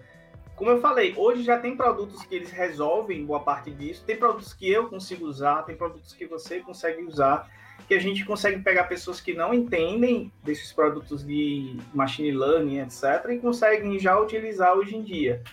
Como 0.55 0.69
eu 0.69 0.79
falei, 0.79 1.13
hoje 1.17 1.43
já 1.43 1.59
tem 1.59 1.75
produtos 1.75 2.23
que 2.23 2.33
eles 2.33 2.51
resolvem 2.51 3.25
boa 3.25 3.41
parte 3.41 3.71
disso. 3.71 4.05
Tem 4.05 4.15
produtos 4.15 4.53
que 4.53 4.71
eu 4.71 4.89
consigo 4.89 5.25
usar, 5.25 5.63
tem 5.63 5.75
produtos 5.75 6.13
que 6.13 6.25
você 6.25 6.61
consegue 6.61 7.03
usar 7.03 7.49
que 7.87 7.93
a 7.93 7.99
gente 7.99 8.25
consegue 8.25 8.61
pegar 8.61 8.85
pessoas 8.85 9.21
que 9.21 9.33
não 9.33 9.53
entendem 9.53 10.31
desses 10.43 10.73
produtos 10.73 11.25
de 11.25 11.77
machine 11.93 12.31
learning, 12.31 12.79
etc., 12.79 13.31
e 13.31 13.37
conseguem 13.37 13.99
já 13.99 14.19
utilizar 14.19 14.75
hoje 14.75 14.95
em 14.95 15.03
dia. 15.03 15.43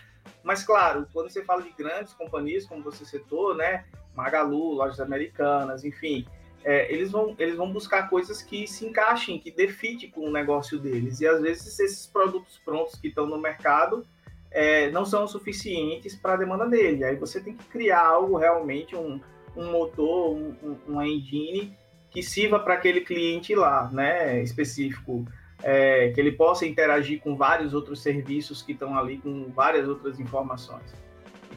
Mas, 0.42 0.64
claro, 0.64 1.06
quando 1.12 1.30
você 1.30 1.44
fala 1.44 1.62
de 1.62 1.70
grandes 1.70 2.14
companhias, 2.14 2.66
como 2.66 2.82
você 2.82 3.04
citou, 3.04 3.54
né, 3.54 3.84
Magalu, 4.14 4.72
lojas 4.72 5.00
americanas, 5.00 5.84
enfim, 5.84 6.26
é, 6.64 6.92
eles, 6.92 7.10
vão, 7.10 7.34
eles 7.38 7.56
vão 7.56 7.72
buscar 7.72 8.08
coisas 8.08 8.40
que 8.40 8.66
se 8.66 8.86
encaixem, 8.86 9.38
que 9.38 9.50
defite 9.50 10.08
com 10.08 10.22
o 10.22 10.30
negócio 10.30 10.78
deles. 10.78 11.20
E, 11.20 11.26
às 11.26 11.40
vezes, 11.40 11.78
esses 11.78 12.06
produtos 12.06 12.58
prontos 12.64 12.94
que 12.98 13.08
estão 13.08 13.26
no 13.26 13.38
mercado 13.38 14.06
é, 14.50 14.90
não 14.90 15.04
são 15.04 15.26
suficientes 15.26 16.14
para 16.16 16.34
a 16.34 16.36
demanda 16.36 16.66
dele. 16.66 17.04
Aí 17.04 17.16
você 17.16 17.40
tem 17.40 17.54
que 17.54 17.64
criar 17.64 18.06
algo 18.06 18.36
realmente, 18.36 18.96
um, 18.96 19.20
um 19.56 19.70
motor, 19.70 20.34
um, 20.34 20.54
um, 20.62 20.76
uma 20.86 21.06
engine 21.06 21.76
que 22.12 22.22
sirva 22.22 22.60
para 22.60 22.74
aquele 22.74 23.00
cliente 23.00 23.54
lá, 23.54 23.88
né, 23.90 24.42
específico, 24.42 25.24
é, 25.62 26.10
que 26.10 26.20
ele 26.20 26.32
possa 26.32 26.66
interagir 26.66 27.20
com 27.20 27.36
vários 27.36 27.72
outros 27.72 28.02
serviços 28.02 28.62
que 28.62 28.72
estão 28.72 28.96
ali 28.98 29.18
com 29.18 29.50
várias 29.50 29.88
outras 29.88 30.20
informações. 30.20 30.92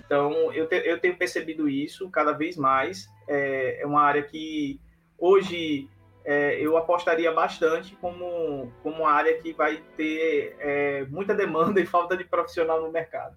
Então, 0.06 0.54
eu, 0.54 0.68
te, 0.68 0.76
eu 0.86 1.00
tenho 1.00 1.18
percebido 1.18 1.68
isso 1.68 2.10
cada 2.10 2.32
vez 2.32 2.56
mais. 2.56 3.10
É, 3.28 3.82
é 3.82 3.86
uma 3.86 4.02
área 4.02 4.22
que 4.22 4.80
hoje 5.18 5.90
é, 6.24 6.60
eu 6.60 6.78
apostaria 6.78 7.32
bastante 7.32 7.96
como, 7.96 8.72
como 8.84 8.98
uma 8.98 9.12
área 9.12 9.38
que 9.42 9.52
vai 9.52 9.84
ter 9.98 10.56
é, 10.60 11.06
muita 11.06 11.34
demanda 11.34 11.80
e 11.82 11.86
falta 11.86 12.16
de 12.16 12.24
profissional 12.24 12.82
no 12.82 12.92
mercado. 12.92 13.36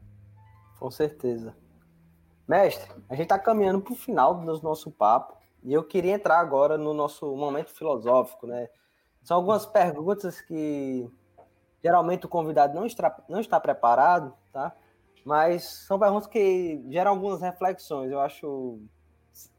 Com 0.79 0.91
certeza. 0.91 1.57
Mestre, 2.47 2.91
a 3.09 3.14
gente 3.14 3.25
está 3.25 3.39
caminhando 3.39 3.81
para 3.81 3.93
o 3.93 3.97
final 3.97 4.35
do 4.35 4.62
nosso 4.62 4.91
papo 4.91 5.38
e 5.69 5.75
eu 5.75 5.85
queria 5.85 6.14
entrar 6.14 6.39
agora 6.39 6.79
no 6.79 6.95
nosso 6.95 7.37
momento 7.37 7.69
filosófico, 7.75 8.47
né? 8.47 8.71
São 9.23 9.37
algumas 9.37 9.66
perguntas 9.66 10.41
que 10.41 11.07
geralmente 11.85 12.25
o 12.25 12.29
convidado 12.29 12.75
não 12.75 12.87
está, 12.87 13.23
não 13.29 13.39
está 13.39 13.61
preparado, 13.61 14.35
tá? 14.51 14.75
Mas 15.27 15.64
são 15.64 15.99
perguntas 15.99 16.27
que 16.27 16.83
geram 16.89 17.11
algumas 17.11 17.43
reflexões. 17.43 18.11
Eu 18.11 18.19
acho 18.19 18.81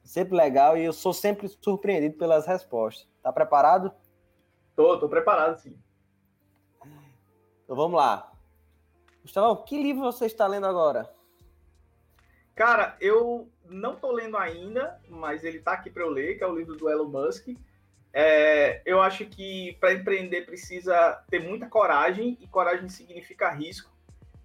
sempre 0.03 0.35
legal 0.35 0.75
e 0.75 0.83
eu 0.83 0.93
sou 0.93 1.13
sempre 1.13 1.47
surpreendido 1.47 2.17
pelas 2.17 2.47
respostas. 2.47 3.07
Tá 3.21 3.31
preparado? 3.31 3.93
Tô, 4.75 4.97
tô 4.97 5.07
preparado, 5.07 5.59
sim. 5.59 5.77
Então 7.63 7.75
vamos 7.75 7.95
lá. 7.95 8.31
Gustavão, 9.21 9.57
que 9.57 9.77
livro 9.79 10.01
você 10.01 10.25
está 10.25 10.47
lendo 10.47 10.65
agora? 10.65 11.07
Cara, 12.55 12.97
eu 12.99 13.47
não 13.69 13.95
tô 13.95 14.11
lendo 14.11 14.37
ainda, 14.37 14.99
mas 15.07 15.43
ele 15.43 15.59
tá 15.59 15.73
aqui 15.73 15.89
para 15.89 16.03
eu 16.03 16.09
ler, 16.09 16.37
que 16.37 16.43
é 16.43 16.47
o 16.47 16.55
livro 16.55 16.75
do 16.75 16.89
Elon 16.89 17.07
Musk. 17.07 17.47
É, 18.11 18.81
eu 18.85 19.01
acho 19.01 19.25
que 19.25 19.77
para 19.79 19.93
empreender 19.93 20.45
precisa 20.45 21.23
ter 21.29 21.39
muita 21.39 21.67
coragem, 21.67 22.37
e 22.41 22.47
coragem 22.47 22.89
significa 22.89 23.51
risco. 23.51 23.91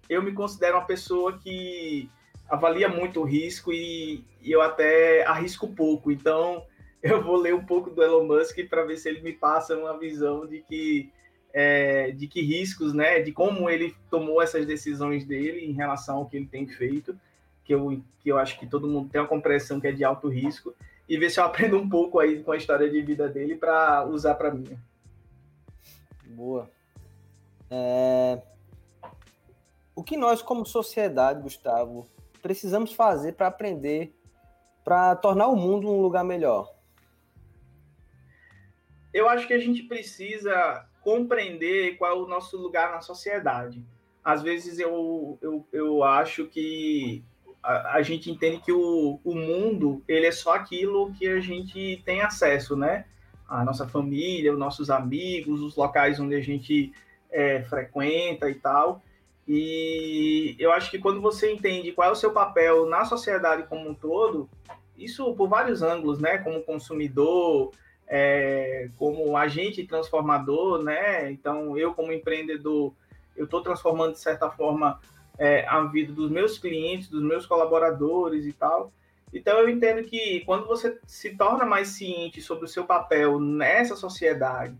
Eu 0.09 0.21
me 0.21 0.33
considero 0.33 0.77
uma 0.77 0.85
pessoa 0.85 1.37
que 1.37 2.09
avalia 2.47 2.87
muito 2.87 3.21
o 3.21 3.23
risco 3.23 3.73
e, 3.73 4.23
e 4.41 4.51
eu 4.51 4.61
até 4.61 5.25
arrisco 5.25 5.67
pouco. 5.67 6.11
Então, 6.11 6.65
eu 7.01 7.21
vou 7.21 7.37
ler 7.37 7.55
um 7.55 7.65
pouco 7.65 7.89
do 7.89 8.03
Elon 8.03 8.25
Musk 8.25 8.57
para 8.69 8.83
ver 8.83 8.97
se 8.97 9.09
ele 9.09 9.21
me 9.21 9.33
passa 9.33 9.75
uma 9.75 9.97
visão 9.97 10.45
de 10.45 10.61
que 10.61 11.11
é, 11.53 12.11
de 12.11 12.27
que 12.27 12.41
riscos, 12.41 12.93
né, 12.93 13.21
de 13.21 13.31
como 13.31 13.69
ele 13.69 13.95
tomou 14.11 14.41
essas 14.41 14.65
decisões 14.65 15.23
dele 15.23 15.61
em 15.65 15.71
relação 15.71 16.17
ao 16.17 16.25
que 16.25 16.35
ele 16.35 16.47
tem 16.47 16.67
feito, 16.67 17.17
que 17.65 17.73
eu, 17.73 18.01
que 18.19 18.31
eu 18.31 18.37
acho 18.37 18.57
que 18.57 18.65
todo 18.65 18.87
mundo 18.87 19.09
tem 19.09 19.19
uma 19.19 19.27
compreensão 19.27 19.79
que 19.79 19.87
é 19.87 19.91
de 19.91 20.03
alto 20.03 20.29
risco, 20.29 20.73
e 21.07 21.17
ver 21.17 21.29
se 21.29 21.39
eu 21.39 21.43
aprendo 21.45 21.77
um 21.77 21.89
pouco 21.89 22.19
aí 22.19 22.41
com 22.41 22.51
a 22.51 22.57
história 22.57 22.89
de 22.89 23.01
vida 23.01 23.27
dele 23.27 23.55
para 23.55 24.05
usar 24.05 24.35
para 24.35 24.51
mim. 24.51 24.77
Boa. 26.27 26.69
É... 27.69 28.41
O 29.95 30.03
que 30.03 30.15
nós, 30.15 30.41
como 30.41 30.65
sociedade, 30.65 31.41
Gustavo, 31.41 32.07
precisamos 32.41 32.93
fazer 32.93 33.33
para 33.33 33.47
aprender, 33.47 34.13
para 34.83 35.15
tornar 35.15 35.47
o 35.47 35.55
mundo 35.55 35.89
um 35.89 36.01
lugar 36.01 36.23
melhor? 36.23 36.75
eu 39.15 39.29
acho 39.29 39.47
que 39.47 39.53
a 39.53 39.59
gente 39.59 39.81
precisa 39.83 40.85
compreender 41.01 41.97
qual 41.97 42.11
é 42.11 42.21
o 42.21 42.27
nosso 42.27 42.57
lugar 42.57 42.91
na 42.91 42.99
sociedade. 42.99 43.81
Às 44.21 44.41
vezes 44.41 44.77
eu, 44.77 45.39
eu, 45.41 45.65
eu 45.71 46.03
acho 46.03 46.47
que 46.47 47.23
a, 47.65 48.01
gente 48.01 48.29
entende 48.29 48.61
que 48.61 48.71
o, 48.71 49.19
o 49.23 49.35
mundo 49.35 50.03
ele 50.07 50.27
é 50.27 50.31
só 50.31 50.53
aquilo 50.53 51.11
que 51.13 51.27
a 51.27 51.39
gente 51.39 52.01
tem 52.05 52.21
acesso, 52.21 52.75
né? 52.75 53.05
A 53.47 53.63
nossa 53.63 53.87
família, 53.87 54.53
os 54.53 54.59
nossos 54.59 54.89
amigos, 54.89 55.61
os 55.61 55.75
locais 55.75 56.19
onde 56.19 56.35
a 56.35 56.41
gente 56.41 56.93
é, 57.31 57.63
frequenta 57.63 58.49
e 58.49 58.55
tal. 58.55 59.01
E 59.47 60.55
eu 60.57 60.71
acho 60.71 60.89
que 60.89 60.99
quando 60.99 61.21
você 61.21 61.51
entende 61.51 61.91
qual 61.91 62.09
é 62.09 62.11
o 62.11 62.15
seu 62.15 62.31
papel 62.31 62.87
na 62.87 63.05
sociedade 63.05 63.63
como 63.63 63.89
um 63.89 63.93
todo, 63.93 64.49
isso 64.97 65.33
por 65.35 65.47
vários 65.47 65.81
ângulos, 65.81 66.19
né? 66.19 66.37
Como 66.37 66.61
consumidor, 66.61 67.71
é, 68.07 68.89
como 68.97 69.35
agente 69.35 69.85
transformador, 69.85 70.83
né? 70.83 71.31
Então, 71.31 71.77
eu 71.77 71.93
como 71.93 72.11
empreendedor, 72.11 72.93
eu 73.35 73.45
estou 73.45 73.61
transformando 73.61 74.13
de 74.13 74.19
certa 74.19 74.49
forma 74.49 74.99
é, 75.37 75.65
a 75.67 75.81
vida 75.85 76.13
dos 76.13 76.29
meus 76.29 76.57
clientes, 76.57 77.09
dos 77.09 77.23
meus 77.23 77.45
colaboradores 77.45 78.45
e 78.45 78.53
tal. 78.53 78.91
Então, 79.33 79.59
eu 79.59 79.69
entendo 79.69 80.03
que 80.07 80.41
quando 80.45 80.65
você 80.65 80.97
se 81.05 81.35
torna 81.35 81.65
mais 81.65 81.89
ciente 81.89 82.41
sobre 82.41 82.65
o 82.65 82.69
seu 82.69 82.85
papel 82.85 83.39
nessa 83.39 83.95
sociedade, 83.95 84.77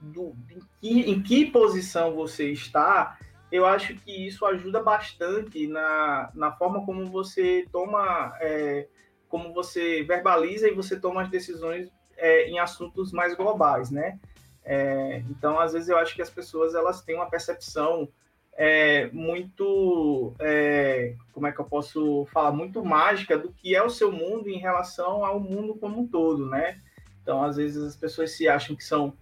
do, 0.00 0.34
em, 0.50 0.60
que, 0.80 1.10
em 1.10 1.22
que 1.22 1.46
posição 1.46 2.14
você 2.14 2.50
está, 2.52 3.18
eu 3.50 3.66
acho 3.66 3.94
que 3.96 4.26
isso 4.26 4.44
ajuda 4.44 4.82
bastante 4.82 5.66
na, 5.66 6.30
na 6.34 6.52
forma 6.52 6.84
como 6.84 7.06
você 7.06 7.66
toma, 7.72 8.36
é, 8.40 8.86
como 9.28 9.52
você 9.52 10.02
verbaliza 10.02 10.68
e 10.68 10.74
você 10.74 10.98
toma 10.98 11.22
as 11.22 11.30
decisões 11.30 11.88
é, 12.16 12.48
em 12.48 12.58
assuntos 12.58 13.12
mais 13.12 13.34
globais, 13.34 13.90
né? 13.90 14.18
É, 14.64 15.22
então, 15.30 15.58
às 15.60 15.72
vezes 15.72 15.88
eu 15.88 15.96
acho 15.96 16.14
que 16.14 16.22
as 16.22 16.30
pessoas 16.30 16.74
elas 16.74 17.02
têm 17.02 17.14
uma 17.14 17.30
percepção 17.30 18.08
é, 18.56 19.08
muito, 19.12 20.34
é, 20.40 21.14
como 21.32 21.46
é 21.46 21.52
que 21.52 21.60
eu 21.60 21.64
posso 21.66 22.26
falar, 22.32 22.52
muito 22.52 22.82
mágica 22.82 23.36
do 23.36 23.52
que 23.52 23.76
é 23.76 23.82
o 23.82 23.90
seu 23.90 24.10
mundo 24.10 24.48
em 24.48 24.58
relação 24.58 25.24
ao 25.24 25.38
mundo 25.38 25.74
como 25.74 26.00
um 26.00 26.06
todo, 26.06 26.46
né? 26.46 26.80
Então, 27.22 27.42
às 27.42 27.56
vezes 27.56 27.82
as 27.82 27.96
pessoas 27.96 28.32
se 28.32 28.48
acham 28.48 28.74
que 28.74 28.84
são 28.84 29.12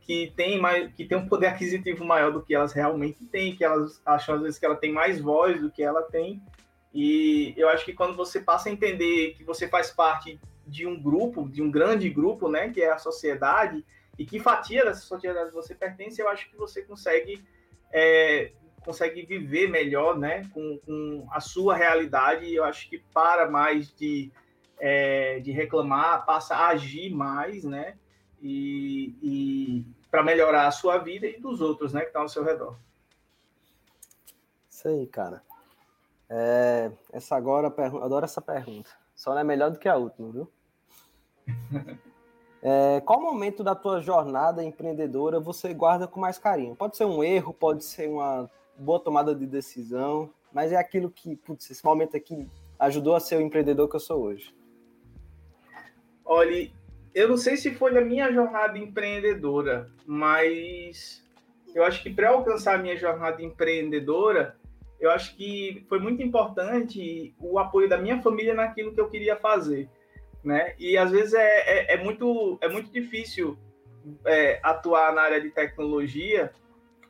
que 0.00 0.32
tem 0.36 0.60
mais, 0.60 0.92
que 0.94 1.04
tem 1.04 1.18
um 1.18 1.26
poder 1.26 1.48
aquisitivo 1.48 2.04
maior 2.04 2.30
do 2.30 2.40
que 2.40 2.54
elas 2.54 2.72
realmente 2.72 3.24
têm, 3.24 3.56
que 3.56 3.64
elas 3.64 4.00
acham 4.06 4.36
às 4.36 4.42
vezes 4.42 4.58
que 4.58 4.64
ela 4.64 4.76
tem 4.76 4.92
mais 4.92 5.20
voz 5.20 5.60
do 5.60 5.68
que 5.68 5.82
ela 5.82 6.02
tem. 6.02 6.40
E 6.94 7.52
eu 7.56 7.68
acho 7.68 7.84
que 7.84 7.92
quando 7.92 8.16
você 8.16 8.40
passa 8.40 8.68
a 8.68 8.72
entender 8.72 9.34
que 9.36 9.42
você 9.42 9.66
faz 9.66 9.90
parte 9.90 10.38
de 10.64 10.86
um 10.86 11.00
grupo, 11.00 11.48
de 11.48 11.60
um 11.60 11.72
grande 11.72 12.08
grupo, 12.08 12.48
né, 12.48 12.70
que 12.70 12.80
é 12.80 12.92
a 12.92 12.98
sociedade, 12.98 13.84
e 14.16 14.24
que 14.24 14.38
fatia 14.38 14.84
dessa 14.84 15.00
sociedade 15.00 15.50
você 15.50 15.74
pertence, 15.74 16.22
eu 16.22 16.28
acho 16.28 16.48
que 16.48 16.56
você 16.56 16.82
consegue 16.82 17.42
é, 17.92 18.52
consegue 18.86 19.26
viver 19.26 19.68
melhor, 19.68 20.16
né, 20.16 20.48
com, 20.54 20.78
com, 20.86 21.26
a 21.32 21.40
sua 21.40 21.74
realidade, 21.74 22.46
e 22.46 22.54
eu 22.54 22.64
acho 22.64 22.88
que 22.88 22.98
para 23.12 23.50
mais 23.50 23.92
de, 23.92 24.30
é, 24.78 25.40
de 25.40 25.50
reclamar, 25.50 26.24
passa 26.24 26.54
a 26.54 26.68
agir 26.68 27.10
mais, 27.12 27.64
né, 27.64 27.98
e, 28.40 29.14
e 29.20 29.84
para 30.08 30.22
melhorar 30.22 30.68
a 30.68 30.70
sua 30.70 30.98
vida 30.98 31.26
e 31.26 31.40
dos 31.40 31.60
outros, 31.60 31.92
né, 31.92 32.02
que 32.02 32.06
estão 32.06 32.22
ao 32.22 32.28
seu 32.28 32.44
redor. 32.44 32.78
Isso 34.70 34.86
aí, 34.86 35.06
cara. 35.08 35.42
É, 36.30 36.90
essa 37.12 37.36
agora, 37.36 37.66
adoro 37.66 38.24
essa 38.24 38.40
pergunta. 38.40 38.90
Só 39.14 39.32
não 39.32 39.40
é 39.40 39.44
melhor 39.44 39.70
do 39.70 39.78
que 39.78 39.88
a 39.88 39.96
última, 39.96 40.30
viu? 40.30 40.52
É, 42.68 43.00
qual 43.02 43.20
momento 43.20 43.62
da 43.62 43.76
tua 43.76 44.00
jornada 44.00 44.64
empreendedora 44.64 45.38
você 45.38 45.72
guarda 45.72 46.08
com 46.08 46.18
mais 46.18 46.36
carinho? 46.36 46.74
Pode 46.74 46.96
ser 46.96 47.04
um 47.04 47.22
erro, 47.22 47.54
pode 47.54 47.84
ser 47.84 48.08
uma 48.08 48.50
boa 48.78 49.00
tomada 49.00 49.34
de 49.34 49.46
decisão, 49.46 50.30
mas 50.52 50.72
é 50.72 50.76
aquilo 50.76 51.10
que, 51.10 51.36
putz, 51.36 51.70
esse 51.70 51.84
momento 51.84 52.16
aqui 52.16 52.46
ajudou 52.78 53.14
a 53.14 53.20
ser 53.20 53.36
o 53.36 53.40
empreendedor 53.40 53.88
que 53.88 53.96
eu 53.96 54.00
sou 54.00 54.22
hoje. 54.22 54.54
Olha, 56.24 56.70
eu 57.14 57.28
não 57.28 57.36
sei 57.36 57.56
se 57.56 57.74
foi 57.74 57.96
a 57.96 58.00
minha 58.00 58.32
jornada 58.32 58.76
empreendedora, 58.78 59.90
mas 60.04 61.24
eu 61.74 61.84
acho 61.84 62.02
que 62.02 62.10
para 62.10 62.30
alcançar 62.30 62.74
a 62.74 62.82
minha 62.82 62.96
jornada 62.96 63.42
empreendedora, 63.42 64.56
eu 64.98 65.10
acho 65.10 65.36
que 65.36 65.84
foi 65.88 65.98
muito 65.98 66.22
importante 66.22 67.34
o 67.38 67.58
apoio 67.58 67.88
da 67.88 67.98
minha 67.98 68.20
família 68.20 68.54
naquilo 68.54 68.94
que 68.94 69.00
eu 69.00 69.08
queria 69.08 69.36
fazer 69.36 69.88
né? 70.46 70.74
E 70.78 70.96
às 70.96 71.10
vezes 71.10 71.34
é, 71.34 71.42
é, 71.44 71.94
é 71.94 71.96
muito, 72.02 72.56
é 72.60 72.68
muito 72.68 72.88
difícil 72.90 73.58
é, 74.24 74.60
atuar 74.62 75.12
na 75.12 75.22
área 75.22 75.40
de 75.40 75.50
tecnologia, 75.50 76.52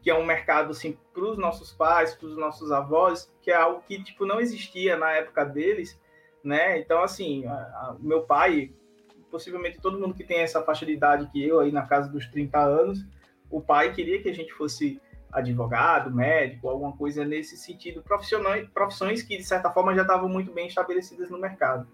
que 0.07 0.11
é 0.11 0.15
um 0.15 0.25
mercado 0.25 0.71
assim 0.71 0.97
para 1.13 1.25
os 1.25 1.37
nossos 1.37 1.73
pais, 1.73 2.15
para 2.15 2.29
os 2.29 2.37
nossos 2.37 2.71
avós, 2.71 3.29
que 3.43 3.51
é 3.51 3.57
algo 3.57 3.83
que 3.89 4.01
tipo 4.05 4.25
não 4.25 4.41
existia 4.41 4.97
na 4.97 5.11
época 5.11 5.45
deles, 5.45 6.01
né? 6.45 6.79
Então 6.79 7.03
assim, 7.03 7.45
o 7.99 8.05
meu 8.05 8.23
pai, 8.23 8.71
possivelmente 9.33 9.81
todo 9.81 9.99
mundo 9.99 10.15
que 10.15 10.23
tem 10.23 10.39
essa 10.39 10.63
faixa 10.63 10.87
de 10.87 10.93
idade 10.93 11.29
que 11.33 11.45
eu 11.45 11.59
aí 11.59 11.73
na 11.73 11.83
casa 11.83 12.09
dos 12.09 12.25
30 12.29 12.57
anos, 12.57 13.05
o 13.51 13.61
pai 13.61 13.93
queria 13.93 14.23
que 14.23 14.29
a 14.29 14.33
gente 14.33 14.53
fosse 14.53 15.03
advogado, 15.33 16.09
médico, 16.15 16.69
alguma 16.69 16.97
coisa 16.97 17.25
nesse 17.25 17.57
sentido, 17.57 18.01
profissionais, 18.01 18.65
profissões 18.69 19.25
que 19.25 19.37
de 19.37 19.43
certa 19.43 19.73
forma 19.73 19.93
já 19.93 20.03
estavam 20.03 20.29
muito 20.29 20.53
bem 20.53 20.69
estabelecidas 20.69 21.31
no 21.31 21.39
mercado. 21.39 21.85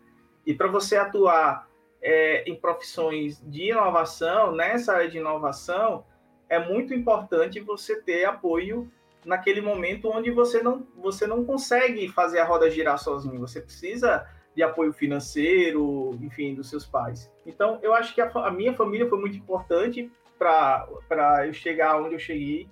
E 0.45 0.53
para 0.53 0.69
você 0.69 0.97
atuar 0.97 1.67
é, 2.03 2.43
em 2.47 2.61
profissões 2.61 3.43
de 3.51 3.71
inovação, 3.71 4.53
nessa 4.55 4.97
área 4.97 5.09
de 5.09 5.17
inovação, 5.17 6.05
é 6.53 6.59
muito 6.59 6.93
importante 6.93 7.59
você 7.61 7.99
ter 8.03 8.27
apoio 8.27 8.87
naquele 9.25 9.63
momento 9.63 10.11
onde 10.11 10.31
você 10.31 10.63
não, 10.63 10.87
você 10.99 11.27
não 11.27 11.47
consegue 11.47 12.07
fazer 12.09 12.41
a 12.41 12.45
roda 12.45 12.71
girar 12.71 12.99
sozinho. 12.99 13.41
Você 13.41 13.59
precisa 13.59 14.29
de 14.55 14.63
apoio 14.63 14.93
financeiro, 14.93 16.15
enfim, 16.21 16.55
dos 16.55 16.69
seus 16.69 16.85
pais. 16.85 17.33
Então, 17.47 17.79
eu 17.83 17.95
acho 17.95 18.15
que 18.15 18.21
a, 18.21 18.29
a 18.29 18.51
minha 18.51 18.75
família 18.75 19.09
foi 19.09 19.19
muito 19.19 19.35
importante 19.35 20.13
para 20.39 21.47
eu 21.47 21.55
chegar 21.55 21.99
onde 21.99 22.17
eu 22.17 22.19
cheguei, 22.19 22.69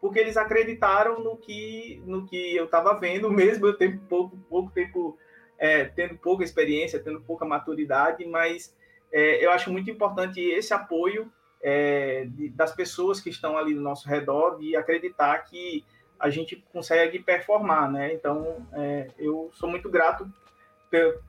porque 0.00 0.18
eles 0.18 0.38
acreditaram 0.38 1.22
no 1.22 1.36
que, 1.36 2.02
no 2.06 2.24
que 2.24 2.56
eu 2.56 2.64
estava 2.64 2.94
vendo, 2.94 3.28
mesmo 3.30 3.66
eu 3.66 3.76
tenho 3.76 4.00
pouco, 4.08 4.38
pouco 4.48 4.70
tempo 4.70 5.18
é, 5.58 5.84
tendo 5.84 6.16
pouca 6.16 6.42
experiência, 6.42 6.98
tendo 6.98 7.20
pouca 7.20 7.44
maturidade, 7.44 8.24
mas 8.24 8.74
é, 9.12 9.44
eu 9.44 9.50
acho 9.50 9.70
muito 9.70 9.90
importante 9.90 10.40
esse 10.40 10.72
apoio 10.72 11.30
é, 11.62 12.26
de, 12.26 12.48
das 12.50 12.74
pessoas 12.74 13.20
que 13.20 13.30
estão 13.30 13.56
ali 13.56 13.74
no 13.74 13.82
nosso 13.82 14.08
redor, 14.08 14.58
de 14.58 14.76
acreditar 14.76 15.38
que 15.44 15.84
a 16.18 16.30
gente 16.30 16.56
consegue 16.72 17.18
performar, 17.18 17.90
né? 17.90 18.12
Então, 18.12 18.66
é, 18.72 19.08
eu 19.18 19.50
sou 19.54 19.68
muito 19.68 19.88
grato 19.88 20.28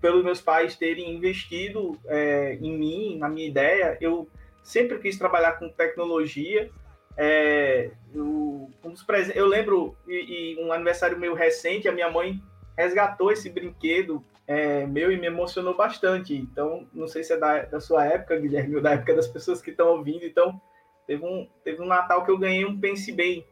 pelos 0.01 0.23
meus 0.23 0.41
pais 0.41 0.75
terem 0.75 1.13
investido 1.13 1.99
é, 2.05 2.57
em 2.61 2.77
mim, 2.77 3.17
na 3.17 3.27
minha 3.27 3.47
ideia. 3.47 3.97
Eu 3.99 4.27
sempre 4.63 4.97
quis 4.99 5.17
trabalhar 5.17 5.53
com 5.53 5.69
tecnologia. 5.69 6.71
É, 7.17 7.91
eu, 8.13 8.69
um 8.83 8.93
eu 9.35 9.45
lembro, 9.45 9.95
e, 10.07 10.55
e, 10.55 10.63
um 10.63 10.71
aniversário 10.71 11.19
meu 11.19 11.33
recente, 11.33 11.87
a 11.87 11.91
minha 11.91 12.09
mãe 12.09 12.41
resgatou 12.77 13.31
esse 13.31 13.49
brinquedo 13.49 14.23
é, 14.49 14.83
meu 14.87 15.11
e 15.11 15.17
me 15.19 15.27
emocionou 15.27 15.77
bastante. 15.77 16.35
Então, 16.35 16.87
não 16.91 17.07
sei 17.07 17.23
se 17.23 17.31
é 17.31 17.37
da, 17.37 17.65
da 17.65 17.79
sua 17.79 18.03
época, 18.03 18.39
Guilherme, 18.39 18.77
ou 18.77 18.81
da 18.81 18.93
época 18.93 19.13
das 19.13 19.27
pessoas 19.27 19.61
que 19.61 19.69
estão 19.69 19.89
ouvindo. 19.89 20.25
Então, 20.25 20.59
teve 21.05 21.23
um, 21.23 21.47
teve 21.63 21.79
um 21.83 21.85
Natal 21.85 22.25
que 22.25 22.31
eu 22.31 22.37
ganhei 22.37 22.65
um 22.65 22.79
Pense 22.79 23.11
Bem, 23.11 23.45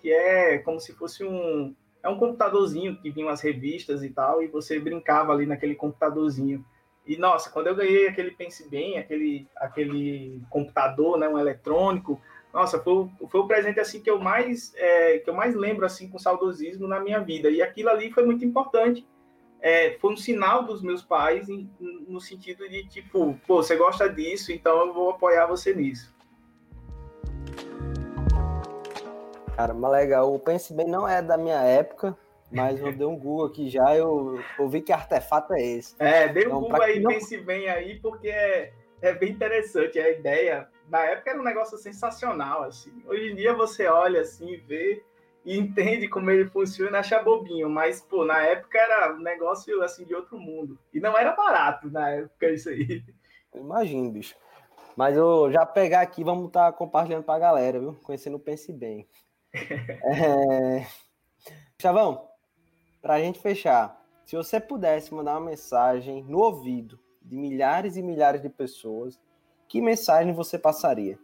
que 0.00 0.10
é 0.10 0.56
como 0.56 0.80
se 0.80 0.94
fosse 0.94 1.22
um, 1.22 1.76
é 2.02 2.08
um 2.08 2.16
computadorzinho 2.16 2.96
que 2.96 3.10
vinha 3.10 3.30
as 3.30 3.42
revistas 3.42 4.02
e 4.02 4.08
tal, 4.08 4.42
e 4.42 4.46
você 4.46 4.80
brincava 4.80 5.34
ali 5.34 5.44
naquele 5.44 5.74
computadorzinho. 5.74 6.64
E 7.06 7.18
nossa, 7.18 7.50
quando 7.50 7.66
eu 7.66 7.76
ganhei 7.76 8.08
aquele 8.08 8.30
Pense 8.30 8.66
Bem, 8.70 8.96
aquele, 8.96 9.46
aquele 9.54 10.40
computador, 10.48 11.18
né, 11.18 11.28
um 11.28 11.38
eletrônico, 11.38 12.18
nossa, 12.54 12.78
foi, 12.82 13.06
foi 13.28 13.40
o 13.42 13.46
presente 13.46 13.80
assim 13.80 14.00
que 14.00 14.08
eu 14.08 14.18
mais 14.18 14.72
é, 14.76 15.18
que 15.18 15.28
eu 15.28 15.34
mais 15.34 15.54
lembro 15.54 15.84
assim 15.84 16.08
com 16.08 16.18
saudosismo 16.18 16.88
na 16.88 16.98
minha 17.00 17.20
vida. 17.20 17.50
E 17.50 17.60
aquilo 17.60 17.90
ali 17.90 18.10
foi 18.10 18.24
muito 18.24 18.46
importante. 18.46 19.06
É, 19.60 19.96
foi 20.00 20.12
um 20.12 20.16
sinal 20.16 20.62
dos 20.62 20.82
meus 20.82 21.02
pais 21.02 21.48
em, 21.48 21.68
no 21.80 22.20
sentido 22.20 22.68
de 22.68 22.86
tipo, 22.88 23.38
pô, 23.46 23.62
você 23.62 23.76
gosta 23.76 24.08
disso, 24.08 24.52
então 24.52 24.86
eu 24.86 24.94
vou 24.94 25.10
apoiar 25.10 25.46
você 25.46 25.74
nisso. 25.74 26.14
Cara, 29.56 29.74
mas 29.74 29.90
legal. 29.90 30.32
O 30.32 30.38
Pense 30.38 30.72
Bem 30.72 30.86
não 30.86 31.08
é 31.08 31.20
da 31.20 31.36
minha 31.36 31.60
época, 31.60 32.16
mas 32.50 32.78
eu 32.80 32.92
dei 32.92 33.06
um 33.06 33.18
Google 33.18 33.46
aqui 33.46 33.68
já, 33.68 33.96
eu, 33.96 34.40
eu 34.56 34.68
vi 34.68 34.80
que 34.80 34.92
artefato 34.92 35.52
é 35.52 35.60
esse. 35.60 35.96
É, 35.98 36.28
dei 36.28 36.44
um 36.44 36.46
então, 36.46 36.60
Google 36.60 36.82
aí, 36.82 37.00
não... 37.00 37.10
Pense 37.10 37.36
Bem 37.38 37.68
aí, 37.68 37.98
porque 37.98 38.28
é, 38.28 38.72
é 39.02 39.12
bem 39.12 39.32
interessante 39.32 39.98
a 39.98 40.08
ideia. 40.10 40.68
Na 40.88 41.00
época 41.00 41.30
era 41.30 41.40
um 41.40 41.44
negócio 41.44 41.76
sensacional, 41.76 42.62
assim. 42.62 42.92
Hoje 43.06 43.32
em 43.32 43.34
dia 43.34 43.52
você 43.52 43.88
olha 43.88 44.20
assim, 44.20 44.56
vê 44.66 45.02
e 45.48 45.58
entende 45.58 46.06
como 46.08 46.30
ele 46.30 46.44
funciona, 46.50 46.98
acha 46.98 47.22
bobinho, 47.22 47.70
mas, 47.70 48.02
pô, 48.02 48.22
na 48.22 48.42
época 48.42 48.78
era 48.78 49.14
um 49.14 49.20
negócio, 49.20 49.82
assim, 49.82 50.04
de 50.04 50.14
outro 50.14 50.38
mundo. 50.38 50.78
E 50.92 51.00
não 51.00 51.16
era 51.16 51.34
barato 51.34 51.90
na 51.90 52.10
época 52.10 52.50
isso 52.50 52.68
aí. 52.68 53.02
Imagino, 53.54 54.10
bicho. 54.10 54.36
Mas 54.94 55.16
eu 55.16 55.50
já 55.50 55.64
pegar 55.64 56.02
aqui, 56.02 56.22
vamos 56.22 56.48
estar 56.48 56.70
tá 56.70 56.76
compartilhando 56.76 57.24
pra 57.24 57.38
galera, 57.38 57.80
viu? 57.80 57.94
Conhecendo 58.04 58.36
o 58.36 58.40
Pense 58.40 58.70
Bem 58.70 59.08
é... 59.54 60.86
Chavão, 61.80 62.28
para 63.00 63.14
a 63.14 63.20
gente 63.20 63.40
fechar, 63.40 63.98
se 64.26 64.36
você 64.36 64.60
pudesse 64.60 65.14
mandar 65.14 65.38
uma 65.38 65.48
mensagem 65.48 66.24
no 66.24 66.40
ouvido 66.40 67.00
de 67.22 67.38
milhares 67.38 67.96
e 67.96 68.02
milhares 68.02 68.42
de 68.42 68.50
pessoas, 68.50 69.18
que 69.66 69.80
mensagem 69.80 70.34
você 70.34 70.58
passaria? 70.58 71.18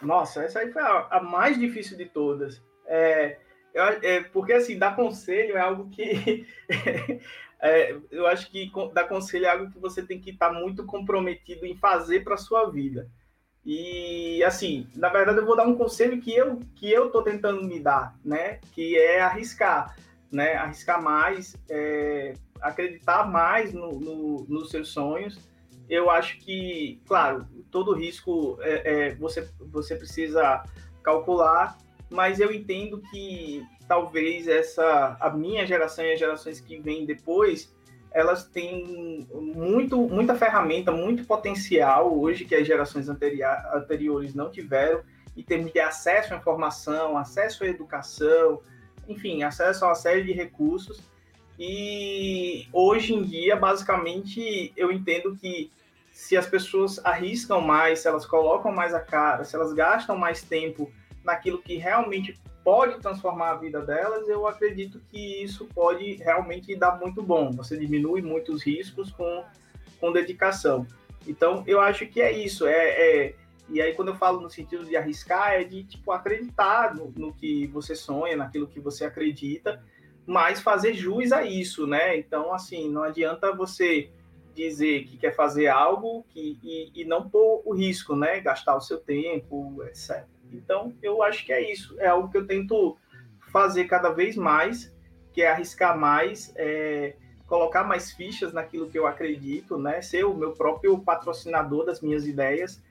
Nossa, 0.00 0.44
essa 0.44 0.60
aí 0.60 0.72
foi 0.72 0.82
a, 0.82 1.08
a 1.10 1.22
mais 1.22 1.58
difícil 1.58 1.96
de 1.96 2.06
todas. 2.06 2.62
É, 2.86 3.38
é, 3.74 4.20
porque, 4.20 4.52
assim, 4.52 4.78
dar 4.78 4.96
conselho 4.96 5.56
é 5.56 5.60
algo 5.60 5.88
que. 5.90 6.46
é, 7.60 7.96
eu 8.10 8.26
acho 8.26 8.50
que 8.50 8.70
dar 8.92 9.04
conselho 9.04 9.46
é 9.46 9.50
algo 9.50 9.70
que 9.70 9.78
você 9.78 10.02
tem 10.02 10.20
que 10.20 10.30
estar 10.30 10.52
muito 10.52 10.84
comprometido 10.84 11.66
em 11.66 11.76
fazer 11.76 12.24
para 12.24 12.36
sua 12.36 12.70
vida. 12.70 13.10
E 13.64 14.42
assim, 14.44 14.88
na 14.94 15.10
verdade 15.10 15.38
eu 15.38 15.44
vou 15.44 15.54
dar 15.54 15.66
um 15.66 15.74
conselho 15.74 16.22
que 16.22 16.34
eu 16.34 16.58
que 16.74 16.90
eu 16.90 17.10
tô 17.10 17.22
tentando 17.22 17.62
me 17.62 17.78
dar, 17.78 18.16
né? 18.24 18.60
Que 18.72 18.96
é 18.96 19.20
arriscar, 19.20 19.94
né? 20.32 20.54
Arriscar 20.54 21.02
mais, 21.02 21.54
é, 21.68 22.32
acreditar 22.62 23.30
mais 23.30 23.72
no, 23.74 24.00
no, 24.00 24.46
nos 24.48 24.70
seus 24.70 24.88
sonhos. 24.88 25.38
Eu 25.88 26.10
acho 26.10 26.38
que, 26.38 27.00
claro, 27.06 27.46
todo 27.70 27.94
risco 27.94 28.58
é, 28.60 29.08
é, 29.08 29.14
você 29.14 29.48
você 29.60 29.96
precisa 29.96 30.62
calcular, 31.02 31.78
mas 32.10 32.40
eu 32.40 32.52
entendo 32.52 33.00
que 33.10 33.64
talvez 33.86 34.46
essa 34.46 35.16
a 35.18 35.30
minha 35.30 35.66
geração 35.66 36.04
e 36.04 36.12
as 36.12 36.18
gerações 36.18 36.60
que 36.60 36.78
vêm 36.78 37.06
depois 37.06 37.74
elas 38.10 38.44
têm 38.44 39.26
muito, 39.32 39.98
muita 40.08 40.34
ferramenta, 40.34 40.90
muito 40.90 41.24
potencial 41.24 42.18
hoje 42.18 42.44
que 42.44 42.54
as 42.54 42.66
gerações 42.66 43.08
anteriores 43.08 44.34
não 44.34 44.50
tiveram, 44.50 45.02
em 45.36 45.42
termos 45.42 45.72
de 45.72 45.78
acesso 45.78 46.34
à 46.34 46.36
informação, 46.36 47.16
acesso 47.16 47.64
à 47.64 47.68
educação, 47.68 48.60
enfim, 49.06 49.42
acesso 49.42 49.84
a 49.84 49.88
uma 49.88 49.94
série 49.94 50.24
de 50.24 50.32
recursos. 50.32 51.00
E 51.58 52.66
hoje 52.72 53.14
em 53.14 53.22
dia, 53.22 53.56
basicamente, 53.56 54.72
eu 54.76 54.90
entendo 54.90 55.36
que 55.36 55.70
se 56.18 56.36
as 56.36 56.48
pessoas 56.48 56.98
arriscam 57.04 57.60
mais, 57.60 58.00
se 58.00 58.08
elas 58.08 58.26
colocam 58.26 58.72
mais 58.72 58.92
a 58.92 58.98
cara, 58.98 59.44
se 59.44 59.54
elas 59.54 59.72
gastam 59.72 60.18
mais 60.18 60.42
tempo 60.42 60.90
naquilo 61.22 61.62
que 61.62 61.76
realmente 61.76 62.36
pode 62.64 63.00
transformar 63.00 63.52
a 63.52 63.54
vida 63.54 63.80
delas, 63.82 64.28
eu 64.28 64.44
acredito 64.44 65.00
que 65.08 65.44
isso 65.44 65.66
pode 65.66 66.14
realmente 66.14 66.74
dar 66.74 66.98
muito 66.98 67.22
bom. 67.22 67.52
Você 67.52 67.76
diminui 67.78 68.20
muitos 68.20 68.64
riscos 68.64 69.12
com, 69.12 69.44
com 70.00 70.10
dedicação. 70.10 70.84
Então, 71.24 71.62
eu 71.68 71.80
acho 71.80 72.04
que 72.08 72.20
é 72.20 72.32
isso. 72.32 72.66
É, 72.66 72.88
é, 72.88 73.34
e 73.68 73.80
aí, 73.80 73.94
quando 73.94 74.08
eu 74.08 74.16
falo 74.16 74.40
no 74.40 74.50
sentido 74.50 74.84
de 74.84 74.96
arriscar, 74.96 75.52
é 75.52 75.62
de 75.62 75.84
tipo, 75.84 76.10
acreditar 76.10 76.96
no, 76.96 77.12
no 77.16 77.32
que 77.32 77.68
você 77.68 77.94
sonha, 77.94 78.36
naquilo 78.36 78.66
que 78.66 78.80
você 78.80 79.04
acredita, 79.04 79.80
mas 80.26 80.60
fazer 80.60 80.94
jus 80.94 81.30
a 81.30 81.44
isso, 81.44 81.86
né? 81.86 82.18
Então, 82.18 82.52
assim, 82.52 82.90
não 82.90 83.04
adianta 83.04 83.54
você 83.54 84.10
dizer 84.58 85.04
que 85.04 85.16
quer 85.16 85.34
fazer 85.34 85.68
algo 85.68 86.24
que, 86.30 86.58
e, 86.62 87.02
e 87.02 87.04
não 87.04 87.28
pôr 87.28 87.62
o 87.64 87.72
risco, 87.72 88.16
né? 88.16 88.40
Gastar 88.40 88.76
o 88.76 88.80
seu 88.80 88.98
tempo, 88.98 89.82
etc. 89.84 90.24
Então, 90.52 90.92
eu 91.02 91.22
acho 91.22 91.44
que 91.44 91.52
é 91.52 91.72
isso. 91.72 91.98
É 92.00 92.08
algo 92.08 92.28
que 92.28 92.36
eu 92.36 92.46
tento 92.46 92.96
fazer 93.52 93.84
cada 93.84 94.10
vez 94.10 94.36
mais, 94.36 94.94
que 95.32 95.42
é 95.42 95.50
arriscar 95.50 95.96
mais, 95.96 96.52
é, 96.56 97.14
colocar 97.46 97.84
mais 97.84 98.12
fichas 98.12 98.52
naquilo 98.52 98.88
que 98.88 98.98
eu 98.98 99.06
acredito, 99.06 99.78
né? 99.78 100.02
Ser 100.02 100.24
o 100.24 100.34
meu 100.34 100.52
próprio 100.52 100.98
patrocinador 100.98 101.84
das 101.84 102.00
minhas 102.00 102.26
ideias 102.26 102.82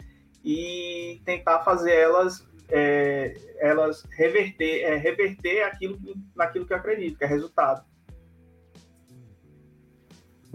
e 0.44 1.22
tentar 1.26 1.60
fazer 1.60 1.94
elas, 1.94 2.48
é, 2.70 3.36
elas 3.60 4.04
reverter, 4.12 4.84
é, 4.84 4.96
reverter 4.96 5.64
aquilo 5.64 6.00
naquilo 6.36 6.66
que 6.66 6.74
eu 6.74 6.78
acredito, 6.78 7.18
que 7.18 7.24
é 7.24 7.28
resultado. 7.28 7.86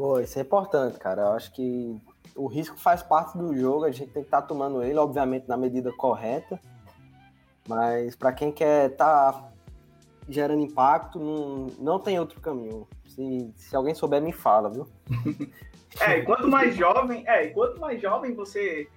Boa, 0.03 0.23
isso 0.23 0.37
é 0.39 0.43
importante, 0.43 0.99
cara. 0.99 1.23
Eu 1.23 1.33
acho 1.33 1.53
que 1.53 1.97
o 2.35 2.49
risco 2.49 2.77
faz 2.77 3.03
parte 3.03 3.39
do 3.39 3.55
jogo, 3.57 3.85
a 3.85 3.91
gente 3.93 4.11
tem 4.11 4.23
que 4.23 4.29
estar 4.29 4.43
tá 4.43 4.47
tomando 4.49 4.83
ele, 4.83 4.99
obviamente, 4.99 5.49
na 5.49 5.57
medida 5.57 5.93
correta 5.93 6.59
mas 7.69 8.17
para 8.17 8.33
quem 8.33 8.51
quer 8.51 8.91
estar 8.91 9.33
tá 9.33 9.53
gerando 10.29 10.63
impacto, 10.63 11.19
não, 11.19 11.67
não 11.79 11.99
tem 11.99 12.19
outro 12.19 12.41
caminho. 12.41 12.89
Se, 13.07 13.53
se 13.57 13.77
alguém 13.77 13.95
souber, 13.95 14.21
me 14.21 14.33
fala, 14.33 14.71
viu? 14.71 14.89
é, 16.01 16.19
e 16.19 16.25
quanto 16.25 16.49
mais 16.49 16.75
jovem, 16.75 17.25
é, 17.27 17.49
quanto 17.49 17.81
mais 17.81 18.01
jovem 18.01 18.35
você 18.35 18.89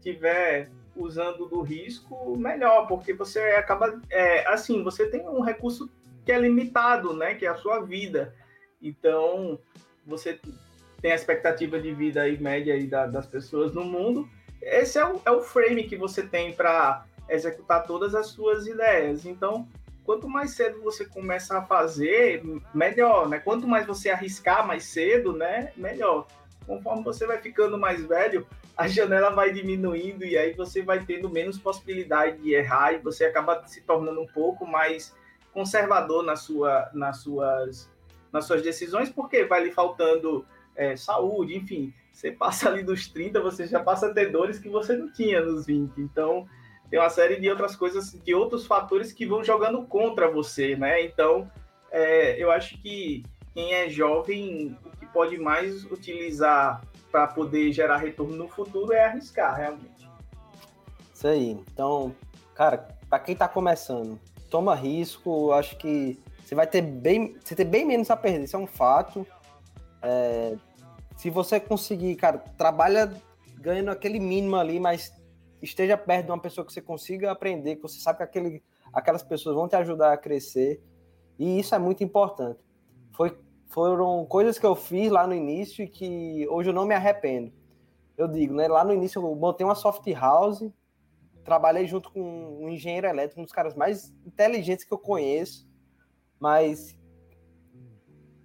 tiver 0.00 0.70
usando 0.94 1.46
do 1.46 1.60
risco, 1.60 2.36
melhor, 2.38 2.86
porque 2.86 3.12
você 3.12 3.40
acaba, 3.50 4.00
é, 4.08 4.46
assim, 4.46 4.82
você 4.82 5.06
tem 5.10 5.28
um 5.28 5.40
recurso 5.40 5.90
que 6.24 6.32
é 6.32 6.38
limitado, 6.38 7.14
né, 7.14 7.34
que 7.34 7.44
é 7.44 7.48
a 7.48 7.56
sua 7.56 7.80
vida. 7.80 8.34
Então, 8.80 9.58
você 10.06 10.38
tem 11.02 11.12
a 11.12 11.14
expectativa 11.14 11.78
de 11.80 11.92
vida 11.92 12.22
aí 12.22 12.38
média 12.38 12.74
aí 12.74 12.86
da, 12.86 13.06
das 13.06 13.26
pessoas 13.26 13.72
no 13.72 13.84
mundo. 13.84 14.28
Esse 14.62 14.98
é 14.98 15.06
o, 15.06 15.20
é 15.24 15.30
o 15.30 15.42
frame 15.42 15.84
que 15.84 15.96
você 15.96 16.22
tem 16.22 16.52
para 16.52 17.04
executar 17.28 17.86
todas 17.86 18.14
as 18.14 18.28
suas 18.28 18.66
ideias. 18.66 19.26
Então, 19.26 19.68
quanto 20.04 20.28
mais 20.28 20.52
cedo 20.52 20.80
você 20.82 21.04
começa 21.04 21.58
a 21.58 21.62
fazer, 21.62 22.42
melhor, 22.72 23.28
né? 23.28 23.38
Quanto 23.38 23.66
mais 23.66 23.86
você 23.86 24.10
arriscar 24.10 24.66
mais 24.66 24.84
cedo, 24.84 25.32
né? 25.32 25.72
Melhor. 25.76 26.26
Conforme 26.66 27.02
você 27.02 27.26
vai 27.26 27.38
ficando 27.38 27.78
mais 27.78 28.04
velho, 28.04 28.46
a 28.76 28.88
janela 28.88 29.30
vai 29.30 29.52
diminuindo 29.52 30.24
e 30.24 30.36
aí 30.36 30.52
você 30.52 30.82
vai 30.82 31.04
tendo 31.04 31.30
menos 31.30 31.58
possibilidade 31.58 32.38
de 32.38 32.54
errar 32.54 32.92
e 32.92 32.98
você 32.98 33.24
acaba 33.24 33.66
se 33.66 33.80
tornando 33.82 34.20
um 34.20 34.26
pouco 34.26 34.66
mais 34.66 35.14
conservador 35.52 36.22
na 36.22 36.36
sua, 36.36 36.90
nas, 36.92 37.18
suas, 37.18 37.88
nas 38.32 38.46
suas 38.46 38.62
decisões, 38.62 39.08
porque 39.08 39.44
vai 39.44 39.64
lhe 39.64 39.72
faltando 39.72 40.46
é, 40.74 40.96
saúde, 40.96 41.56
enfim. 41.56 41.92
Você 42.12 42.30
passa 42.32 42.68
ali 42.68 42.82
dos 42.82 43.08
30, 43.08 43.40
você 43.40 43.66
já 43.66 43.80
passa 43.80 44.06
a 44.06 44.14
ter 44.14 44.30
dores 44.30 44.58
que 44.58 44.68
você 44.68 44.96
não 44.96 45.12
tinha 45.12 45.40
nos 45.40 45.66
20. 45.66 46.00
Então, 46.00 46.46
tem 46.88 46.98
uma 46.98 47.10
série 47.10 47.36
de 47.36 47.50
outras 47.50 47.74
coisas, 47.74 48.12
de 48.12 48.34
outros 48.34 48.66
fatores 48.66 49.12
que 49.12 49.26
vão 49.26 49.42
jogando 49.42 49.84
contra 49.86 50.30
você, 50.30 50.76
né? 50.76 51.02
Então, 51.02 51.50
é, 51.90 52.42
eu 52.42 52.50
acho 52.50 52.80
que 52.80 53.24
quem 53.52 53.72
é 53.72 53.88
jovem, 53.88 54.76
o 54.84 54.96
que 54.96 55.06
pode 55.06 55.38
mais 55.38 55.84
utilizar 55.84 56.82
para 57.10 57.26
poder 57.26 57.72
gerar 57.72 57.96
retorno 57.96 58.36
no 58.36 58.48
futuro 58.48 58.92
é 58.92 59.04
arriscar, 59.04 59.56
realmente. 59.56 60.08
Isso 61.12 61.26
aí. 61.26 61.50
Então, 61.72 62.14
cara, 62.54 62.88
para 63.08 63.18
quem 63.18 63.34
tá 63.34 63.48
começando, 63.48 64.20
toma 64.50 64.74
risco. 64.74 65.52
Acho 65.52 65.76
que 65.76 66.18
você 66.46 66.54
vai 66.54 66.66
ter 66.66 66.80
bem, 66.80 67.36
você 67.42 67.56
ter 67.56 67.64
bem 67.64 67.84
menos 67.84 68.08
a 68.08 68.16
perder. 68.16 68.44
Isso 68.44 68.54
é 68.54 68.58
um 68.58 68.68
fato. 68.68 69.26
É, 70.00 70.56
se 71.16 71.28
você 71.28 71.58
conseguir, 71.58 72.14
cara, 72.14 72.38
trabalha 72.38 73.12
ganhando 73.58 73.90
aquele 73.90 74.20
mínimo 74.20 74.54
ali, 74.54 74.78
mas 74.78 75.12
esteja 75.60 75.96
perto 75.96 76.26
de 76.26 76.30
uma 76.30 76.38
pessoa 76.38 76.64
que 76.64 76.72
você 76.72 76.80
consiga 76.80 77.32
aprender, 77.32 77.74
que 77.74 77.82
você 77.82 77.98
sabe 77.98 78.18
que 78.18 78.22
aquele, 78.22 78.62
aquelas 78.92 79.24
pessoas 79.24 79.56
vão 79.56 79.66
te 79.66 79.74
ajudar 79.74 80.12
a 80.12 80.16
crescer. 80.16 80.80
E 81.36 81.58
isso 81.58 81.74
é 81.74 81.80
muito 81.80 82.04
importante. 82.04 82.64
Foi, 83.12 83.36
foram 83.66 84.24
coisas 84.26 84.56
que 84.56 84.64
eu 84.64 84.76
fiz 84.76 85.10
lá 85.10 85.26
no 85.26 85.34
início 85.34 85.84
e 85.84 85.88
que 85.88 86.46
hoje 86.48 86.70
eu 86.70 86.74
não 86.74 86.86
me 86.86 86.94
arrependo. 86.94 87.52
Eu 88.16 88.28
digo, 88.28 88.54
né? 88.54 88.68
Lá 88.68 88.84
no 88.84 88.94
início 88.94 89.20
eu 89.20 89.34
montei 89.34 89.66
uma 89.66 89.74
soft 89.74 90.06
house, 90.12 90.64
trabalhei 91.42 91.88
junto 91.88 92.12
com 92.12 92.20
um 92.20 92.68
engenheiro 92.68 93.08
elétrico, 93.08 93.40
um 93.40 93.44
dos 93.44 93.52
caras 93.52 93.74
mais 93.74 94.14
inteligentes 94.24 94.84
que 94.84 94.94
eu 94.94 94.98
conheço, 94.98 95.65
mas 96.40 96.96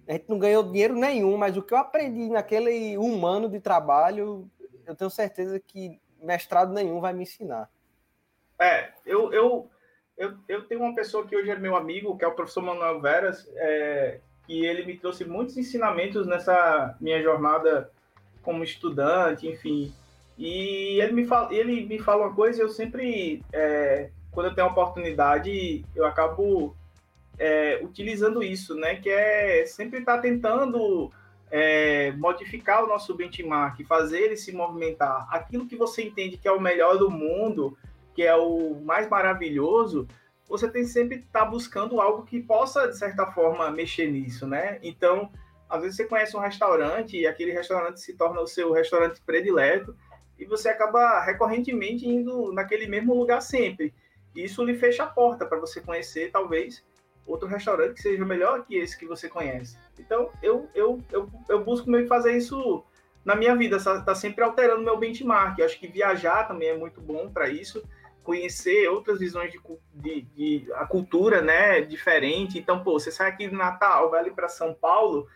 a 0.08 0.12
gente 0.12 0.28
não 0.28 0.38
ganhou 0.38 0.62
dinheiro 0.62 0.94
nenhum, 0.94 1.36
mas 1.36 1.56
o 1.56 1.62
que 1.62 1.72
eu 1.72 1.78
aprendi 1.78 2.28
naquele 2.28 2.98
um 2.98 3.24
ano 3.26 3.48
de 3.48 3.60
trabalho, 3.60 4.50
eu 4.86 4.94
tenho 4.94 5.10
certeza 5.10 5.60
que 5.60 6.00
mestrado 6.20 6.72
nenhum 6.72 7.00
vai 7.00 7.12
me 7.12 7.22
ensinar. 7.22 7.68
É, 8.58 8.92
eu, 9.04 9.32
eu, 9.32 9.70
eu, 10.16 10.34
eu 10.48 10.66
tenho 10.66 10.82
uma 10.82 10.94
pessoa 10.94 11.26
que 11.26 11.36
hoje 11.36 11.50
é 11.50 11.58
meu 11.58 11.76
amigo, 11.76 12.16
que 12.16 12.24
é 12.24 12.28
o 12.28 12.34
professor 12.34 12.62
Manuel 12.62 13.00
Veras, 13.00 13.48
é, 13.56 14.20
que 14.46 14.64
ele 14.64 14.84
me 14.84 14.98
trouxe 14.98 15.24
muitos 15.24 15.56
ensinamentos 15.56 16.26
nessa 16.26 16.96
minha 17.00 17.22
jornada 17.22 17.90
como 18.42 18.64
estudante, 18.64 19.48
enfim. 19.48 19.92
E 20.36 21.00
ele 21.00 21.12
me 21.12 21.26
fala, 21.26 21.54
ele 21.54 21.86
me 21.86 21.98
fala 21.98 22.26
uma 22.26 22.34
coisa, 22.34 22.62
eu 22.62 22.68
sempre, 22.68 23.42
é, 23.52 24.10
quando 24.30 24.46
eu 24.46 24.54
tenho 24.54 24.66
a 24.66 24.70
oportunidade, 24.70 25.84
eu 25.94 26.04
acabo 26.04 26.76
é, 27.38 27.80
utilizando 27.82 28.42
isso, 28.42 28.74
né? 28.74 28.96
Que 28.96 29.10
é 29.10 29.64
sempre 29.66 30.00
estar 30.00 30.16
tá 30.16 30.22
tentando 30.22 31.10
é, 31.50 32.12
modificar 32.12 32.82
o 32.82 32.86
nosso 32.86 33.14
benchmark, 33.14 33.84
fazer 33.84 34.20
ele 34.20 34.36
se 34.36 34.52
movimentar. 34.52 35.28
Aquilo 35.30 35.66
que 35.66 35.76
você 35.76 36.02
entende 36.02 36.38
que 36.38 36.48
é 36.48 36.52
o 36.52 36.60
melhor 36.60 36.96
do 36.98 37.10
mundo, 37.10 37.76
que 38.14 38.22
é 38.22 38.34
o 38.34 38.80
mais 38.82 39.08
maravilhoso, 39.08 40.06
você 40.48 40.68
tem 40.68 40.84
sempre 40.84 41.18
estar 41.18 41.40
tá 41.40 41.46
buscando 41.46 42.00
algo 42.00 42.24
que 42.24 42.40
possa, 42.40 42.88
de 42.88 42.96
certa 42.96 43.26
forma, 43.26 43.70
mexer 43.70 44.10
nisso, 44.10 44.46
né? 44.46 44.78
Então, 44.82 45.30
às 45.68 45.80
vezes 45.80 45.96
você 45.96 46.04
conhece 46.04 46.36
um 46.36 46.40
restaurante 46.40 47.18
e 47.18 47.26
aquele 47.26 47.52
restaurante 47.52 48.00
se 48.00 48.14
torna 48.14 48.40
o 48.40 48.46
seu 48.46 48.72
restaurante 48.72 49.20
predileto 49.22 49.96
e 50.38 50.44
você 50.44 50.68
acaba 50.68 51.20
recorrentemente 51.20 52.06
indo 52.06 52.52
naquele 52.52 52.86
mesmo 52.86 53.14
lugar 53.14 53.40
sempre. 53.40 53.94
Isso 54.34 54.64
lhe 54.64 54.74
fecha 54.74 55.04
a 55.04 55.06
porta 55.06 55.46
para 55.46 55.58
você 55.58 55.80
conhecer, 55.80 56.30
talvez, 56.30 56.84
outro 57.26 57.48
restaurante 57.48 57.94
que 57.94 58.02
seja 58.02 58.24
melhor 58.24 58.64
que 58.64 58.76
esse 58.76 58.98
que 58.98 59.06
você 59.06 59.28
conhece. 59.28 59.76
Então, 59.98 60.30
eu, 60.42 60.68
eu, 60.74 61.00
eu, 61.10 61.28
eu 61.48 61.64
busco 61.64 61.90
meio 61.90 62.06
fazer 62.06 62.36
isso 62.36 62.84
na 63.24 63.36
minha 63.36 63.54
vida, 63.56 63.76
está 63.76 64.14
sempre 64.14 64.42
alterando 64.42 64.82
meu 64.82 64.98
benchmark. 64.98 65.58
Eu 65.58 65.66
acho 65.66 65.78
que 65.78 65.86
viajar 65.86 66.48
também 66.48 66.68
é 66.68 66.76
muito 66.76 67.00
bom 67.00 67.30
para 67.30 67.48
isso, 67.48 67.82
conhecer 68.22 68.88
outras 68.88 69.20
visões 69.20 69.52
de, 69.52 69.60
de, 69.94 70.22
de, 70.22 70.72
a 70.74 70.86
cultura, 70.86 71.40
né, 71.40 71.80
diferente. 71.80 72.58
Então, 72.58 72.82
pô, 72.82 72.98
você 72.98 73.10
sai 73.10 73.30
aqui 73.30 73.48
de 73.48 73.54
Natal, 73.54 74.10
vai 74.10 74.20
ali 74.20 74.30
para 74.30 74.48
São 74.48 74.74
Paulo, 74.74 75.28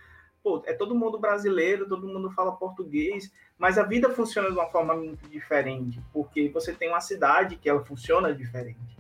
pô, 0.43 0.63
é 0.67 0.73
todo 0.73 0.95
mundo 0.95 1.19
brasileiro, 1.19 1.89
todo 1.89 2.07
mundo 2.07 2.31
fala 2.31 2.53
português, 2.53 3.33
mas 3.59 3.79
a 3.79 3.83
vida 3.83 4.11
funciona 4.11 4.49
de 4.49 4.55
uma 4.55 4.69
forma 4.69 4.95
muito 4.95 5.29
diferente, 5.29 6.01
porque 6.13 6.49
você 6.49 6.73
tem 6.73 6.89
uma 6.89 7.01
cidade 7.01 7.57
que 7.57 7.69
ela 7.69 7.85
funciona 7.85 8.33
diferente. 8.35 8.96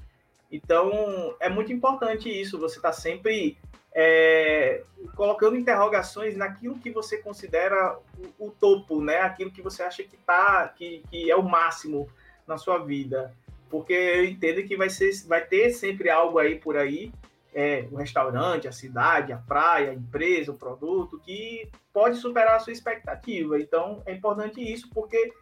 Então, 0.51 1.35
é 1.41 1.49
muito 1.49 1.73
importante 1.73 2.29
isso, 2.29 2.59
você 2.59 2.77
está 2.77 2.93
sempre 2.93 3.59
é, 3.99 4.83
colocando 5.15 5.57
interrogações 5.57 6.37
naquilo 6.37 6.79
que 6.79 6.91
você 6.91 7.17
considera 7.17 7.99
o, 8.39 8.47
o, 8.47 8.51
topo, 8.51 9.01
né? 9.01 9.21
Aquilo 9.21 9.51
que 9.51 9.63
você 9.63 9.83
acha 9.83 10.03
que 10.03 10.17
tá, 10.19 10.69
que, 10.69 11.03
que 11.11 11.31
é 11.31 11.35
o 11.37 11.43
máximo 11.43 12.07
na 12.47 12.59
sua 12.59 12.79
vida. 12.79 13.35
Porque 13.71 13.95
eu 13.95 14.25
entendo 14.27 14.63
que 14.65 14.77
vai, 14.77 14.91
ser, 14.91 15.11
vai 15.27 15.45
ter 15.45 15.71
sempre 15.71 16.11
algo 16.11 16.39
aí 16.39 16.57
por 16.59 16.77
aí, 16.77 17.11
é, 17.55 17.89
o 17.91 17.97
restaurante, 17.97 18.69
a 18.69 18.73
cidade, 18.73 19.33
a 19.33 19.39
praia, 19.39 19.91
a 19.91 19.95
empresa, 19.95 20.53
o 20.53 20.59
produto, 20.59 21.19
que 21.19 21.67
pode 21.91 22.19
superar 22.19 22.57
a 22.57 22.61
sua 22.61 22.75
expectativa. 22.75 23.59
Então, 23.59 24.03
é 24.05 24.13
importante 24.13 24.61
isso, 24.61 24.91
porque 24.93 25.33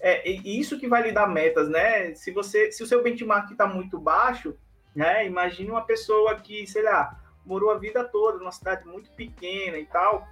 é, 0.00 0.28
isso 0.28 0.78
que 0.78 0.88
vai 0.88 1.02
lhe 1.02 1.12
dar 1.12 1.28
metas, 1.28 1.68
né? 1.68 2.14
Se 2.14 2.30
você, 2.30 2.72
se 2.72 2.82
o 2.82 2.86
seu 2.86 3.02
benchmark 3.02 3.50
está 3.50 3.66
muito 3.66 3.98
baixo, 3.98 4.56
né? 4.94 5.26
Imagine 5.26 5.70
uma 5.70 5.84
pessoa 5.84 6.34
que, 6.36 6.66
sei 6.66 6.82
lá, 6.82 7.20
morou 7.44 7.70
a 7.70 7.78
vida 7.78 8.04
toda 8.04 8.38
numa 8.38 8.52
cidade 8.52 8.86
muito 8.86 9.10
pequena 9.12 9.78
e 9.78 9.86
tal. 9.86 10.26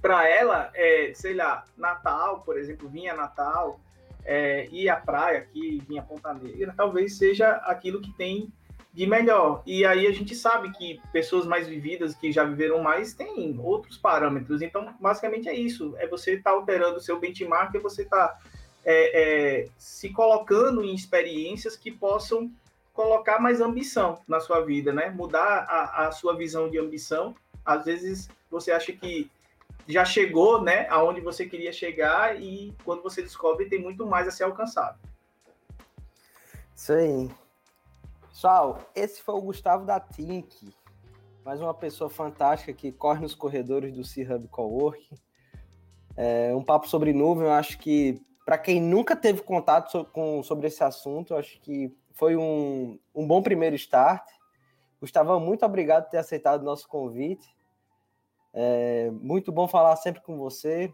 Para 0.00 0.28
ela, 0.28 0.70
é, 0.74 1.12
sei 1.14 1.34
lá, 1.34 1.64
Natal, 1.76 2.40
por 2.40 2.58
exemplo, 2.58 2.88
vinha 2.88 3.14
Natal, 3.14 3.80
é, 4.24 4.66
ir 4.70 4.88
à 4.88 4.96
praia 4.96 5.38
aqui, 5.38 5.82
vinha 5.88 6.02
Ponta 6.02 6.34
Negra, 6.34 6.74
talvez 6.76 7.16
seja 7.16 7.52
aquilo 7.64 8.00
que 8.00 8.12
tem 8.12 8.52
de 8.92 9.06
melhor. 9.06 9.62
E 9.64 9.86
aí 9.86 10.06
a 10.06 10.12
gente 10.12 10.34
sabe 10.34 10.70
que 10.72 11.00
pessoas 11.12 11.46
mais 11.46 11.66
vividas, 11.66 12.14
que 12.14 12.30
já 12.30 12.44
viveram 12.44 12.82
mais, 12.82 13.14
têm 13.14 13.58
outros 13.58 13.96
parâmetros. 13.96 14.60
Então, 14.60 14.94
basicamente 15.00 15.48
é 15.48 15.54
isso. 15.54 15.94
É 15.98 16.06
você 16.06 16.34
estar 16.34 16.50
tá 16.50 16.56
alterando 16.56 16.98
o 16.98 17.00
seu 17.00 17.18
benchmark, 17.18 17.74
é 17.74 17.78
você 17.78 18.02
estar 18.02 18.28
tá 18.28 18.38
é, 18.84 19.62
é, 19.62 19.68
se 19.78 20.10
colocando 20.10 20.84
em 20.84 20.94
experiências 20.94 21.76
que 21.76 21.90
possam 21.90 22.50
colocar 22.92 23.38
mais 23.38 23.60
ambição 23.60 24.18
na 24.28 24.40
sua 24.40 24.60
vida, 24.60 24.92
né? 24.92 25.10
Mudar 25.10 25.66
a, 25.68 26.06
a 26.06 26.12
sua 26.12 26.36
visão 26.36 26.68
de 26.68 26.78
ambição. 26.78 27.34
Às 27.64 27.84
vezes 27.84 28.28
você 28.50 28.70
acha 28.72 28.92
que 28.92 29.30
já 29.86 30.04
chegou, 30.04 30.62
né, 30.62 30.86
aonde 30.88 31.20
você 31.20 31.44
queria 31.46 31.72
chegar 31.72 32.40
e 32.40 32.72
quando 32.84 33.02
você 33.02 33.22
descobre 33.22 33.68
tem 33.68 33.80
muito 33.80 34.06
mais 34.06 34.28
a 34.28 34.30
ser 34.30 34.44
alcançado. 34.44 34.98
Isso 36.74 36.92
aí. 36.92 37.30
Pessoal, 38.28 38.78
esse 38.94 39.20
foi 39.22 39.34
o 39.34 39.42
Gustavo 39.42 39.84
da 39.84 40.00
Tink, 40.00 40.74
mais 41.44 41.60
uma 41.60 41.74
pessoa 41.74 42.08
fantástica 42.08 42.72
que 42.72 42.90
corre 42.90 43.20
nos 43.20 43.34
corredores 43.34 43.92
do 43.92 44.04
C-Hub 44.04 44.48
Coworking. 44.48 45.16
É, 46.16 46.54
um 46.54 46.62
papo 46.62 46.88
sobre 46.88 47.12
nuvem, 47.12 47.44
eu 47.44 47.52
acho 47.52 47.78
que 47.78 48.20
para 48.44 48.58
quem 48.58 48.80
nunca 48.80 49.14
teve 49.14 49.42
contato 49.42 49.90
so, 49.90 50.04
com, 50.06 50.42
sobre 50.42 50.66
esse 50.66 50.82
assunto, 50.82 51.34
acho 51.34 51.60
que 51.60 51.94
foi 52.12 52.36
um, 52.36 52.98
um 53.14 53.26
bom 53.26 53.42
primeiro 53.42 53.76
start. 53.76 54.26
Gustavo, 55.00 55.38
muito 55.40 55.64
obrigado 55.64 56.04
por 56.04 56.10
ter 56.10 56.18
aceitado 56.18 56.62
o 56.62 56.64
nosso 56.64 56.88
convite. 56.88 57.54
É 58.52 59.10
muito 59.10 59.50
bom 59.50 59.66
falar 59.66 59.96
sempre 59.96 60.22
com 60.22 60.36
você. 60.36 60.92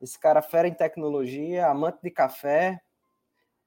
Esse 0.00 0.18
cara 0.18 0.42
fera 0.42 0.68
em 0.68 0.74
tecnologia, 0.74 1.66
amante 1.66 1.98
de 2.02 2.10
café 2.10 2.80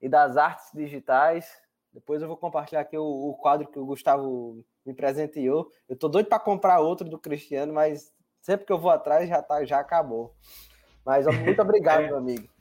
e 0.01 0.07
das 0.07 0.37
artes 0.37 0.71
digitais. 0.73 1.51
Depois 1.91 2.21
eu 2.21 2.27
vou 2.27 2.37
compartilhar 2.37 2.81
aqui 2.81 2.97
o, 2.97 3.03
o 3.03 3.33
quadro 3.35 3.67
que 3.67 3.79
o 3.79 3.85
Gustavo 3.85 4.63
me 4.85 4.93
presenteou. 4.93 5.69
Eu 5.89 5.97
tô 5.97 6.07
doido 6.07 6.29
para 6.29 6.39
comprar 6.39 6.79
outro 6.79 7.09
do 7.09 7.19
Cristiano, 7.19 7.73
mas 7.73 8.13
sempre 8.39 8.65
que 8.65 8.71
eu 8.71 8.79
vou 8.79 8.91
atrás 8.91 9.27
já 9.27 9.41
tá, 9.41 9.65
já 9.65 9.79
acabou. 9.79 10.33
Mas 11.05 11.25
muito 11.25 11.59
obrigado, 11.61 12.03
é. 12.03 12.07
meu 12.07 12.17
amigo. 12.17 12.56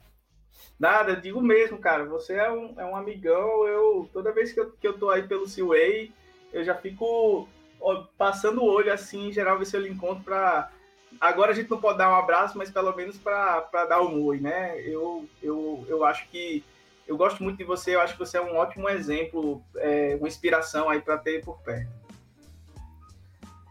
Nada, 0.79 1.15
digo 1.15 1.41
mesmo, 1.41 1.79
cara. 1.79 2.05
Você 2.05 2.33
é 2.33 2.51
um, 2.51 2.79
é 2.79 2.85
um 2.85 2.95
amigão. 2.95 3.67
Eu, 3.67 4.09
toda 4.13 4.31
vez 4.31 4.51
que 4.53 4.59
eu, 4.59 4.71
que 4.71 4.87
eu 4.87 4.97
tô 4.97 5.09
aí 5.09 5.27
pelo 5.27 5.47
Seaway, 5.47 6.11
eu 6.53 6.63
já 6.63 6.75
fico 6.75 7.47
ó, 7.79 8.03
passando 8.17 8.61
o 8.61 8.71
olho 8.71 8.93
assim, 8.93 9.29
em 9.29 9.31
geral, 9.31 9.57
ver 9.57 9.65
se 9.65 9.75
eu 9.75 9.81
lhe 9.81 9.89
encontro 9.89 10.23
pra. 10.23 10.71
Agora 11.19 11.51
a 11.51 11.55
gente 11.55 11.69
não 11.71 11.81
pode 11.81 11.97
dar 11.97 12.11
um 12.11 12.15
abraço, 12.15 12.57
mas 12.57 12.69
pelo 12.69 12.95
menos 12.95 13.17
para 13.17 13.85
dar 13.89 14.01
um 14.01 14.23
oi, 14.23 14.39
né? 14.39 14.79
Eu, 14.81 15.27
eu, 15.41 15.83
eu 15.87 16.05
acho 16.05 16.27
que. 16.29 16.63
Eu 17.07 17.15
gosto 17.15 17.41
muito 17.41 17.57
de 17.57 17.63
você, 17.63 17.95
eu 17.95 18.01
acho 18.01 18.13
que 18.13 18.19
você 18.19 18.37
é 18.37 18.41
um 18.41 18.57
ótimo 18.57 18.89
exemplo, 18.89 19.63
é, 19.77 20.17
uma 20.19 20.27
inspiração 20.27 20.89
aí 20.89 21.01
para 21.01 21.17
ter 21.17 21.43
por 21.43 21.57
perto. 21.59 21.89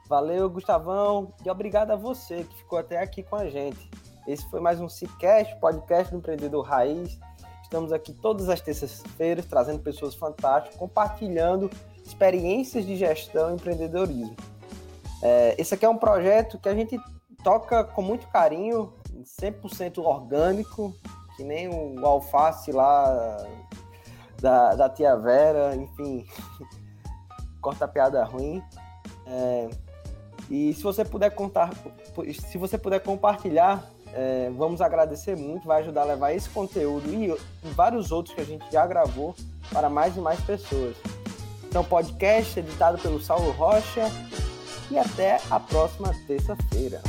Valeu, 0.09 0.49
Gustavão, 0.49 1.35
e 1.45 1.51
obrigado 1.51 1.91
a 1.91 1.97
você 1.97 2.45
que 2.45 2.57
ficou 2.57 2.79
até 2.79 2.99
aqui 2.99 3.23
com 3.23 3.37
a 3.37 3.47
gente. 3.51 3.91
Esse 4.27 4.45
foi 4.51 4.59
mais 4.59 4.81
um 4.81 4.89
Cicast, 4.89 5.55
podcast 5.61 6.11
do 6.11 6.19
Empreendedor 6.19 6.65
Raiz. 6.65 7.17
Estamos 7.63 7.93
aqui 7.93 8.13
todas 8.13 8.49
as 8.49 8.61
terças-feiras 8.61 9.47
trazendo 9.47 9.79
pessoas 9.79 10.17
fantásticas, 10.17 10.77
compartilhando 10.77 11.71
experiências 12.05 12.85
de 12.85 12.97
gestão 12.97 13.53
e 13.53 13.55
empreendedorismo. 13.55 14.35
É, 15.23 15.55
esse 15.57 15.75
aqui 15.75 15.85
é 15.85 15.89
um 15.89 15.97
projeto 15.97 16.59
que 16.59 16.69
a 16.69 16.75
gente 16.75 16.99
toca 17.45 17.85
com 17.85 18.03
muito 18.03 18.27
carinho, 18.27 18.93
100% 19.41 19.99
orgânico, 19.99 20.93
que 21.37 21.45
nem 21.45 21.69
o 21.69 22.05
alface 22.05 22.73
lá 22.73 23.47
da, 24.41 24.75
da 24.75 24.91
tia 24.91 25.15
Vera, 25.15 25.77
enfim, 25.77 26.27
corta 27.63 27.87
piada 27.87 28.25
ruim. 28.25 28.61
É, 29.25 29.71
e 30.51 30.75
se 30.75 30.83
você 30.83 31.05
puder 31.05 31.31
contar, 31.31 31.71
se 32.51 32.59
você 32.59 32.77
puder 32.77 32.99
compartilhar 32.99 33.95
é, 34.17 34.51
vamos 34.57 34.81
agradecer 34.81 35.37
muito, 35.37 35.67
vai 35.67 35.83
ajudar 35.83 36.03
a 36.03 36.07
levar 36.07 36.33
esse 36.33 36.49
conteúdo 36.49 37.13
e, 37.13 37.31
e 37.31 37.71
vários 37.73 38.11
outros 38.11 38.35
que 38.35 38.41
a 38.41 38.45
gente 38.45 38.65
já 38.73 38.87
gravou 38.87 39.35
para 39.71 39.91
mais 39.91 40.17
e 40.17 40.21
mais 40.21 40.41
pessoas. 40.41 40.97
Então, 41.69 41.85
podcast 41.85 42.59
editado 42.59 42.97
pelo 42.97 43.21
Saulo 43.21 43.51
Rocha 43.53 44.11
e 44.91 44.99
até 44.99 45.39
a 45.51 45.61
próxima 45.61 46.15
terça-feira. 46.27 47.03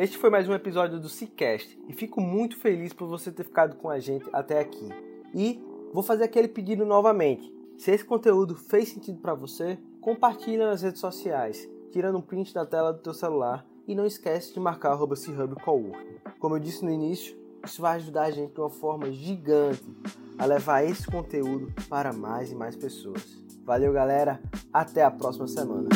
Este 0.00 0.16
foi 0.16 0.30
mais 0.30 0.48
um 0.48 0.54
episódio 0.54 0.98
do 0.98 1.10
Cicast 1.10 1.78
e 1.86 1.92
fico 1.92 2.22
muito 2.22 2.56
feliz 2.56 2.90
por 2.90 3.06
você 3.06 3.30
ter 3.30 3.44
ficado 3.44 3.76
com 3.76 3.90
a 3.90 3.98
gente 3.98 4.26
até 4.32 4.58
aqui. 4.58 4.88
E 5.34 5.62
vou 5.92 6.02
fazer 6.02 6.24
aquele 6.24 6.48
pedido 6.48 6.86
novamente. 6.86 7.54
Se 7.76 7.90
esse 7.90 8.02
conteúdo 8.02 8.54
fez 8.54 8.88
sentido 8.88 9.18
para 9.18 9.34
você, 9.34 9.78
compartilha 10.00 10.66
nas 10.66 10.80
redes 10.80 11.02
sociais, 11.02 11.68
tirando 11.92 12.16
um 12.16 12.22
print 12.22 12.54
da 12.54 12.64
tela 12.64 12.94
do 12.94 13.00
teu 13.00 13.12
celular 13.12 13.66
e 13.86 13.94
não 13.94 14.06
esquece 14.06 14.54
de 14.54 14.58
marcar 14.58 14.96
Coworking. 14.96 16.16
Como 16.38 16.56
eu 16.56 16.60
disse 16.60 16.82
no 16.82 16.90
início, 16.90 17.36
isso 17.62 17.82
vai 17.82 17.96
ajudar 17.96 18.22
a 18.22 18.30
gente 18.30 18.54
de 18.54 18.60
uma 18.60 18.70
forma 18.70 19.12
gigante 19.12 19.84
a 20.38 20.46
levar 20.46 20.82
esse 20.82 21.06
conteúdo 21.06 21.70
para 21.90 22.10
mais 22.10 22.50
e 22.50 22.54
mais 22.54 22.74
pessoas. 22.74 23.38
Valeu, 23.66 23.92
galera. 23.92 24.40
Até 24.72 25.04
a 25.04 25.10
próxima 25.10 25.46
semana. 25.46 25.90